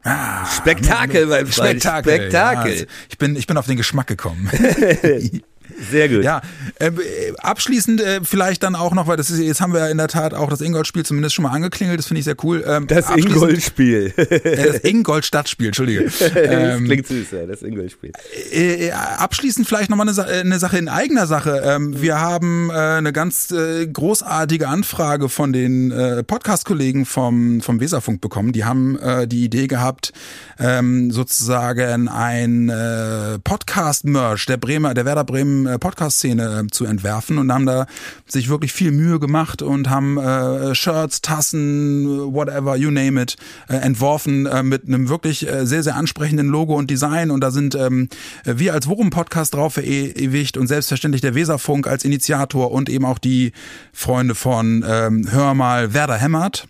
Ah, 0.05 0.45
Spektakel, 0.47 1.27
mein 1.27 1.47
Freund. 1.47 1.83
Spektakel. 1.83 2.15
Spektakel. 2.15 2.77
Ja, 2.77 2.85
ich 3.09 3.19
bin, 3.19 3.37
ich 3.37 3.47
bin 3.47 3.57
auf 3.57 3.67
den 3.67 3.77
Geschmack 3.77 4.07
gekommen. 4.07 4.51
Sehr 5.91 6.09
gut. 6.09 6.25
Ja, 6.25 6.41
äh, 6.79 6.91
abschließend 7.39 8.01
äh, 8.01 8.20
vielleicht 8.22 8.62
dann 8.62 8.75
auch 8.75 8.95
noch, 8.95 9.07
weil 9.07 9.16
das 9.16 9.31
ist, 9.31 9.41
jetzt 9.41 9.61
haben 9.61 9.72
wir 9.72 9.81
ja 9.81 9.87
in 9.89 9.99
der 9.99 10.09
Tat 10.09 10.35
auch 10.35 10.49
das 10.51 10.61
Ingolstadt-Spiel 10.61 11.05
zumindest 11.05 11.35
schon 11.35 11.43
mal 11.45 11.51
angeklingelt, 11.51 11.99
das 11.99 12.07
finde 12.07 12.20
ich 12.20 12.25
sehr 12.25 12.37
cool. 12.43 12.64
Ähm, 12.66 12.87
Das 12.87 13.11
Ingolstadt-Spiel. 13.11 14.12
Äh, 14.16 14.57
das 14.57 14.79
Ingolstadt-Spiel, 14.85 15.66
Entschuldige. 15.68 16.05
das 16.18 16.33
Ähm, 16.35 16.85
klingt 16.85 17.07
süß, 17.07 17.31
ja, 17.33 17.47
das 17.47 17.62
Ingolstadt-Spiel. 17.62 18.12
Äh, 18.53 18.91
abschließend 18.93 19.66
vielleicht 19.66 19.91
nochmal 19.91 20.07
eine, 20.07 20.14
Sa 20.14 20.27
äh, 20.27 20.41
eine 20.41 20.59
Sache 20.59 20.79
in 20.79 20.89
eigener 20.89 21.27
Sache. 21.27 21.62
Ähm, 21.64 22.01
wir 22.01 22.20
haben 22.20 22.70
äh, 22.70 22.75
eine 22.75 23.12
ganz 23.12 23.51
äh, 23.51 23.87
großartige 23.87 24.68
Anfrage 24.68 25.29
von 25.29 25.53
den 25.53 25.91
äh, 25.91 26.22
Podcast-Kollegen 26.22 27.07
vom, 27.07 27.61
vom 27.61 27.81
Weserfunk 27.81 28.20
bekommen. 28.20 28.53
Die 28.53 28.64
haben 28.64 28.99
äh, 28.99 29.27
die 29.27 29.45
Idee 29.45 29.66
gehabt, 29.66 30.12
ähm, 30.59 31.11
sozusagen 31.11 32.09
ein 32.09 32.68
äh, 32.68 33.39
Podcast-Merch 33.43 34.47
der 34.47 34.57
Bremer, 34.57 34.95
der 34.95 35.05
Werder 35.05 35.25
Bremen 35.25 35.64
äh, 35.67 35.79
Podcast-Szene 35.79 36.65
äh, 36.65 36.71
zu 36.71 36.85
entwerfen 36.85 37.39
und 37.39 37.53
haben 37.53 37.67
da 37.67 37.87
sich 38.27 38.49
wirklich 38.49 38.73
viel 38.73 38.93
Mühe 38.93 39.19
gemacht 39.19 39.62
und 39.62 39.91
haben 39.91 40.19
äh, 40.19 40.75
Shirts, 40.75 41.23
Tassen, 41.23 42.33
whatever, 42.33 42.77
you 42.77 42.91
name 42.91 43.21
it, 43.21 43.37
äh, 43.69 43.77
entworfen 43.77 44.47
äh, 44.47 44.62
mit 44.62 44.87
einem 44.87 45.09
wirklich 45.09 45.49
äh, 45.49 45.67
sehr, 45.67 45.83
sehr 45.83 45.97
ansprechenden 45.97 46.49
Logo 46.49 46.75
und 46.75 46.91
Design 46.91 47.31
und 47.31 47.41
da 47.41 47.51
sind 47.51 47.75
ähm, 47.75 48.09
wir 48.45 48.75
als 48.75 48.89
Worum-Podcast 48.89 49.55
drauf 49.55 49.75
verewigt 49.75 50.57
und 50.57 50.67
selbstverständlich 50.67 51.21
der 51.21 51.35
Weserfunk 51.35 51.87
als 51.87 52.05
Initiator 52.05 52.71
und 52.71 52.89
eben 52.89 53.05
auch 53.05 53.19
die 53.19 53.53
Freunde 53.93 54.35
von 54.35 54.85
ähm, 54.87 55.27
Hör 55.31 55.55
mal 55.55 55.95
Werder 55.95 56.17
hämmert. 56.17 56.67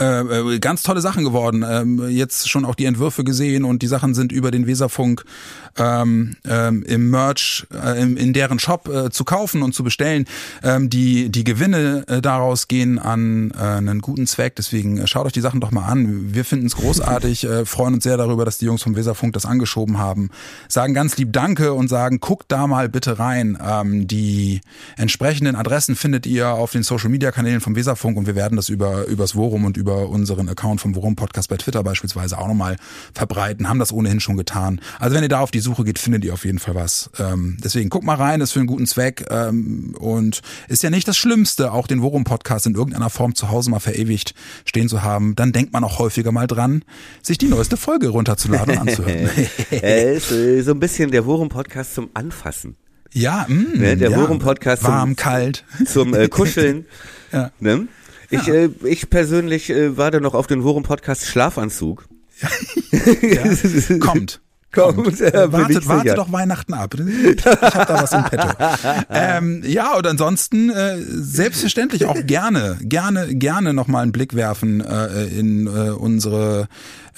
Äh, 0.00 0.54
äh, 0.54 0.58
ganz 0.58 0.82
tolle 0.82 1.00
Sachen 1.00 1.24
geworden. 1.24 1.64
Ähm, 1.68 2.08
jetzt 2.08 2.48
schon 2.48 2.64
auch 2.64 2.74
die 2.74 2.86
Entwürfe 2.86 3.22
gesehen 3.22 3.64
und 3.64 3.82
die 3.82 3.86
Sachen 3.86 4.14
sind 4.14 4.32
über 4.32 4.50
den 4.50 4.66
Weserfunk 4.66 5.24
ähm, 5.76 6.36
ähm, 6.44 6.82
im 6.82 7.10
Merch, 7.10 7.66
äh, 7.72 8.00
in, 8.00 8.16
in 8.16 8.32
deren 8.32 8.58
Shop 8.58 8.88
äh, 8.88 9.10
zu 9.10 9.24
kaufen 9.24 9.62
und 9.62 9.72
zu 9.72 9.84
bestellen. 9.84 10.24
Ähm, 10.62 10.90
die, 10.90 11.30
die 11.30 11.44
Gewinne 11.44 12.04
äh, 12.08 12.20
daraus 12.20 12.66
gehen 12.66 12.98
an 12.98 13.52
äh, 13.52 13.62
einen 13.62 14.00
guten 14.00 14.26
Zweck. 14.26 14.56
Deswegen 14.56 15.06
schaut 15.06 15.26
euch 15.26 15.32
die 15.32 15.40
Sachen 15.40 15.60
doch 15.60 15.70
mal 15.70 15.86
an. 15.86 16.34
Wir 16.34 16.44
finden 16.44 16.66
es 16.66 16.76
großartig, 16.76 17.46
freuen 17.64 17.94
uns 17.94 18.04
sehr 18.04 18.16
darüber, 18.16 18.44
dass 18.44 18.58
die 18.58 18.66
Jungs 18.66 18.82
vom 18.82 18.96
Weserfunk 18.96 19.32
das 19.32 19.46
angeschoben 19.46 19.98
haben. 19.98 20.30
Sagen 20.68 20.94
ganz 20.94 21.16
lieb 21.16 21.32
Danke 21.32 21.72
und 21.72 21.88
sagen, 21.88 22.20
guckt 22.20 22.50
da 22.50 22.66
mal 22.66 22.88
bitte 22.88 23.18
rein. 23.18 23.58
Ähm, 23.64 24.08
die 24.08 24.60
entsprechenden 24.96 25.56
Adressen 25.56 25.94
findet 25.94 26.26
ihr 26.26 26.50
auf 26.50 26.72
den 26.72 26.82
Social 26.82 27.10
Media 27.10 27.30
Kanälen 27.30 27.60
vom 27.60 27.76
Weserfunk 27.76 28.16
und 28.16 28.26
wir 28.26 28.34
werden 28.34 28.56
das 28.56 28.68
über 28.68 29.06
übers 29.06 29.34
Worum 29.34 29.64
und 29.64 29.76
über 29.76 29.83
unseren 29.92 30.48
Account 30.48 30.80
vom 30.80 30.94
Worum 30.94 31.16
Podcast 31.16 31.48
bei 31.48 31.56
Twitter 31.56 31.82
beispielsweise 31.82 32.38
auch 32.38 32.48
nochmal 32.48 32.76
verbreiten. 33.14 33.68
Haben 33.68 33.78
das 33.78 33.92
ohnehin 33.92 34.20
schon 34.20 34.36
getan. 34.36 34.80
Also 34.98 35.14
wenn 35.16 35.22
ihr 35.22 35.28
da 35.28 35.40
auf 35.40 35.50
die 35.50 35.60
Suche 35.60 35.84
geht, 35.84 35.98
findet 35.98 36.24
ihr 36.24 36.32
auf 36.34 36.44
jeden 36.44 36.58
Fall 36.58 36.74
was. 36.74 37.10
Ähm, 37.18 37.56
deswegen 37.62 37.90
guckt 37.90 38.04
mal 38.04 38.16
rein, 38.16 38.40
ist 38.40 38.52
für 38.52 38.60
einen 38.60 38.66
guten 38.66 38.86
Zweck 38.86 39.24
ähm, 39.30 39.94
und 39.98 40.40
ist 40.68 40.82
ja 40.82 40.90
nicht 40.90 41.06
das 41.08 41.16
Schlimmste, 41.16 41.72
auch 41.72 41.86
den 41.86 42.02
Worum 42.02 42.24
Podcast 42.24 42.66
in 42.66 42.74
irgendeiner 42.74 43.10
Form 43.10 43.34
zu 43.34 43.50
Hause 43.50 43.70
mal 43.70 43.80
verewigt 43.80 44.34
stehen 44.64 44.88
zu 44.88 45.02
haben. 45.02 45.34
Dann 45.36 45.52
denkt 45.52 45.72
man 45.72 45.84
auch 45.84 45.98
häufiger 45.98 46.32
mal 46.32 46.46
dran, 46.46 46.84
sich 47.22 47.38
die 47.38 47.46
neueste 47.48 47.76
Folge 47.76 48.08
runterzuladen 48.08 48.74
und 48.78 48.88
anzuhören. 48.88 49.28
äh, 49.70 50.16
ist 50.16 50.28
so 50.28 50.70
ein 50.72 50.80
bisschen 50.80 51.10
der 51.10 51.26
Worum-Podcast 51.26 51.94
zum 51.94 52.10
Anfassen. 52.14 52.76
ja, 53.12 53.46
mh, 53.48 53.64
Ne, 53.76 53.96
der 53.96 54.10
ja, 54.10 54.16
Worum-Podcast 54.20 54.82
zum- 54.82 54.90
warm, 54.92 55.16
kalt. 55.16 55.64
Zum 55.86 56.14
äh, 56.14 56.28
Kuscheln. 56.28 56.86
Ja. 57.32 57.50
Ne? 57.58 57.88
Ich, 58.34 58.48
äh, 58.48 58.68
ich 58.84 59.10
persönlich 59.10 59.70
äh, 59.70 59.96
warte 59.96 60.20
noch 60.20 60.34
auf 60.34 60.46
den 60.46 60.62
Worum-Podcast 60.62 61.26
Schlafanzug. 61.26 62.06
Ja. 63.22 63.98
Kommt. 63.98 64.40
Kommt, 64.74 65.20
äh, 65.20 65.52
wartet, 65.52 65.86
wartet 65.86 66.18
doch 66.18 66.32
Weihnachten 66.32 66.74
ab. 66.74 66.94
Ich 66.94 67.44
hab 67.46 67.86
da 67.86 68.02
was 68.02 68.12
im 68.12 68.24
Petto. 68.24 68.48
ähm, 69.10 69.62
ja, 69.64 69.96
und 69.96 70.06
ansonsten 70.06 70.70
äh, 70.70 70.96
selbstverständlich 71.00 72.06
auch 72.06 72.26
gerne, 72.26 72.76
gerne, 72.80 73.34
gerne 73.34 73.72
nochmal 73.72 74.02
einen 74.02 74.12
Blick 74.12 74.34
werfen 74.34 74.80
äh, 74.80 75.26
in 75.26 75.66
äh, 75.66 75.90
unsere 75.90 76.68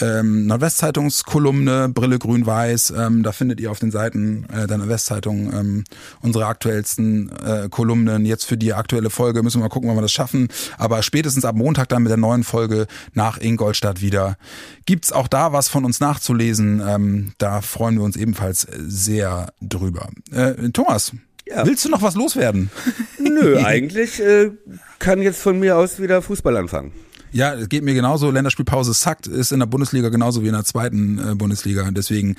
ähm, 0.00 0.46
Nordwestzeitungskolumne 0.46 1.88
Brille 1.88 2.18
Grün-Weiß. 2.18 2.92
Ähm, 2.96 3.22
da 3.22 3.32
findet 3.32 3.60
ihr 3.60 3.70
auf 3.70 3.78
den 3.78 3.90
Seiten 3.90 4.46
äh, 4.52 4.66
der 4.66 4.78
Nordwestzeitung 4.78 5.52
ähm, 5.52 5.84
unsere 6.20 6.46
aktuellsten 6.46 7.30
äh, 7.44 7.68
Kolumnen. 7.70 8.24
Jetzt 8.26 8.44
für 8.44 8.56
die 8.56 8.72
aktuelle 8.74 9.10
Folge 9.10 9.42
müssen 9.42 9.58
wir 9.60 9.64
mal 9.64 9.68
gucken, 9.68 9.88
wann 9.88 9.96
wir 9.96 10.02
das 10.02 10.12
schaffen. 10.12 10.48
Aber 10.78 11.02
spätestens 11.02 11.44
ab 11.44 11.56
Montag 11.56 11.88
dann 11.88 12.02
mit 12.02 12.10
der 12.10 12.16
neuen 12.16 12.44
Folge 12.44 12.86
nach 13.14 13.38
Ingolstadt 13.40 14.00
wieder. 14.00 14.36
Gibt's 14.84 15.12
auch 15.12 15.28
da 15.28 15.52
was 15.52 15.68
von 15.68 15.84
uns 15.84 16.00
nachzulesen? 16.00 16.82
Ähm, 16.86 17.32
da 17.38 17.60
freuen 17.60 17.96
wir 17.96 18.04
uns 18.04 18.16
ebenfalls 18.16 18.66
sehr 18.78 19.52
drüber. 19.60 20.08
Äh, 20.32 20.70
Thomas, 20.70 21.12
Ja. 21.46 21.66
willst 21.66 21.84
du 21.84 21.88
noch 21.88 22.02
was 22.02 22.14
loswerden? 22.14 22.70
Nö, 23.18 23.58
eigentlich 23.64 24.20
äh, 24.20 24.50
kann 24.98 25.22
jetzt 25.22 25.40
von 25.40 25.58
mir 25.58 25.76
aus 25.76 26.00
wieder 26.00 26.22
Fußball 26.22 26.56
anfangen. 26.56 26.92
Ja, 27.36 27.52
es 27.52 27.68
geht 27.68 27.84
mir 27.84 27.92
genauso. 27.92 28.30
Länderspielpause 28.30 28.94
sackt, 28.94 29.26
ist 29.26 29.52
in 29.52 29.58
der 29.58 29.66
Bundesliga 29.66 30.08
genauso 30.08 30.42
wie 30.42 30.46
in 30.46 30.54
der 30.54 30.64
zweiten 30.64 31.18
äh, 31.18 31.34
Bundesliga. 31.34 31.86
Deswegen, 31.90 32.34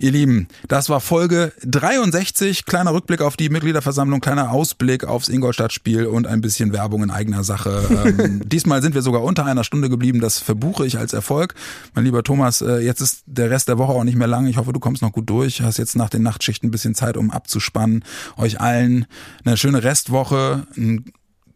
ihr 0.00 0.10
Lieben, 0.10 0.48
das 0.66 0.88
war 0.88 1.00
Folge 1.00 1.52
63. 1.64 2.64
Kleiner 2.64 2.92
Rückblick 2.92 3.20
auf 3.22 3.36
die 3.36 3.48
Mitgliederversammlung, 3.48 4.20
kleiner 4.20 4.50
Ausblick 4.50 5.04
aufs 5.04 5.28
Ingolstadt-Spiel 5.28 6.04
und 6.06 6.26
ein 6.26 6.40
bisschen 6.40 6.72
Werbung 6.72 7.04
in 7.04 7.10
eigener 7.10 7.44
Sache. 7.44 7.70
Ähm, 8.00 8.40
diesmal 8.46 8.80
sind 8.82 8.94
wir 8.94 9.02
sogar 9.02 9.22
unter 9.22 9.44
einer 9.44 9.62
Stunde 9.62 9.90
geblieben. 9.90 10.20
Das 10.20 10.38
verbuche 10.38 10.86
ich 10.86 10.96
als 10.96 11.12
Erfolg. 11.12 11.54
Mein 11.94 12.04
lieber 12.04 12.22
Thomas, 12.22 12.62
äh, 12.62 12.78
jetzt 12.78 13.00
ist 13.02 13.22
der 13.26 13.50
Rest 13.50 13.68
der 13.68 13.78
Woche 13.78 13.92
auch 13.92 14.04
nicht 14.04 14.16
mehr 14.16 14.26
lang. 14.26 14.46
Ich 14.46 14.56
hoffe, 14.56 14.72
du 14.72 14.80
kommst 14.80 15.02
noch 15.02 15.12
gut 15.12 15.28
durch. 15.28 15.60
Hast 15.60 15.76
jetzt 15.76 15.96
nach 15.96 16.08
den 16.08 16.22
Nachtschichten 16.22 16.68
ein 16.68 16.70
bisschen 16.70 16.94
Zeit, 16.94 17.18
um 17.18 17.30
abzuspannen. 17.30 18.04
Euch 18.38 18.58
allen 18.58 19.06
eine 19.44 19.58
schöne 19.58 19.82
Restwoche, 19.82 20.66
ein 20.76 21.04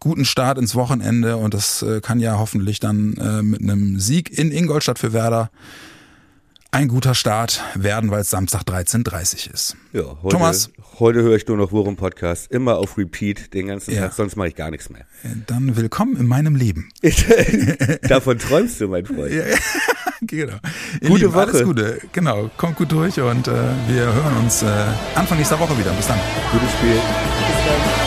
guten 0.05 0.27
Start 0.27 0.59
ins 0.59 0.75
Wochenende 0.75 1.39
und 1.39 1.55
das 1.55 1.81
äh, 1.81 2.03
kann 2.03 2.21
ja 2.21 2.39
hoffentlich 2.39 2.79
dann 2.79 3.15
äh, 3.15 3.43
mit 3.43 3.63
einem 3.63 3.99
Sieg 3.99 4.39
in 4.39 4.53
Ingolstadt 4.53 4.99
für 4.99 5.15
Werder 5.15 5.51
ein 6.73 6.89
guter 6.89 7.15
Start 7.15 7.63
werden, 7.75 8.11
weil 8.11 8.21
es 8.21 8.29
Samstag 8.29 8.65
13.30 8.65 9.51
ist. 9.51 9.77
Ja, 9.95 10.03
heute, 10.23 10.37
Thomas. 10.37 10.69
Heute 10.99 11.23
höre 11.23 11.37
ich 11.37 11.47
nur 11.47 11.57
noch 11.57 11.73
Wurm 11.73 11.97
Podcast, 11.97 12.51
immer 12.51 12.77
auf 12.77 12.99
Repeat 12.99 13.55
den 13.55 13.69
ganzen 13.69 13.95
Ja. 13.95 14.03
Tag, 14.03 14.13
sonst 14.13 14.37
mache 14.37 14.49
ich 14.49 14.57
gar 14.57 14.71
nichts 14.71 14.91
mehr. 14.91 15.07
Dann 15.47 15.75
willkommen 15.75 16.17
in 16.19 16.27
meinem 16.27 16.55
Leben. 16.55 16.91
Davon 18.09 18.39
träumst 18.39 18.83
du, 18.83 18.89
mein 18.89 19.07
Freund. 19.07 19.33
genau. 20.21 20.53
Ihr 21.01 21.09
Gute 21.09 21.25
Lieben, 21.27 21.35
Alles 21.35 21.55
Woche. 21.55 21.65
Gute. 21.65 22.01
Genau. 22.13 22.51
Kommt 22.59 22.77
gut 22.77 22.93
durch 22.93 23.19
und 23.19 23.49
äh, 23.49 23.53
wir 23.89 24.13
hören 24.13 24.37
uns 24.43 24.63
äh, 24.63 24.67
Anfang 25.15 25.39
nächster 25.39 25.59
Woche 25.59 25.79
wieder. 25.79 25.93
Bis 25.93 26.09
dann. 26.09 26.19
Gutes 26.53 26.73
Spiel. 26.73 26.93
Bis 26.93 27.01
dann. 27.01 28.04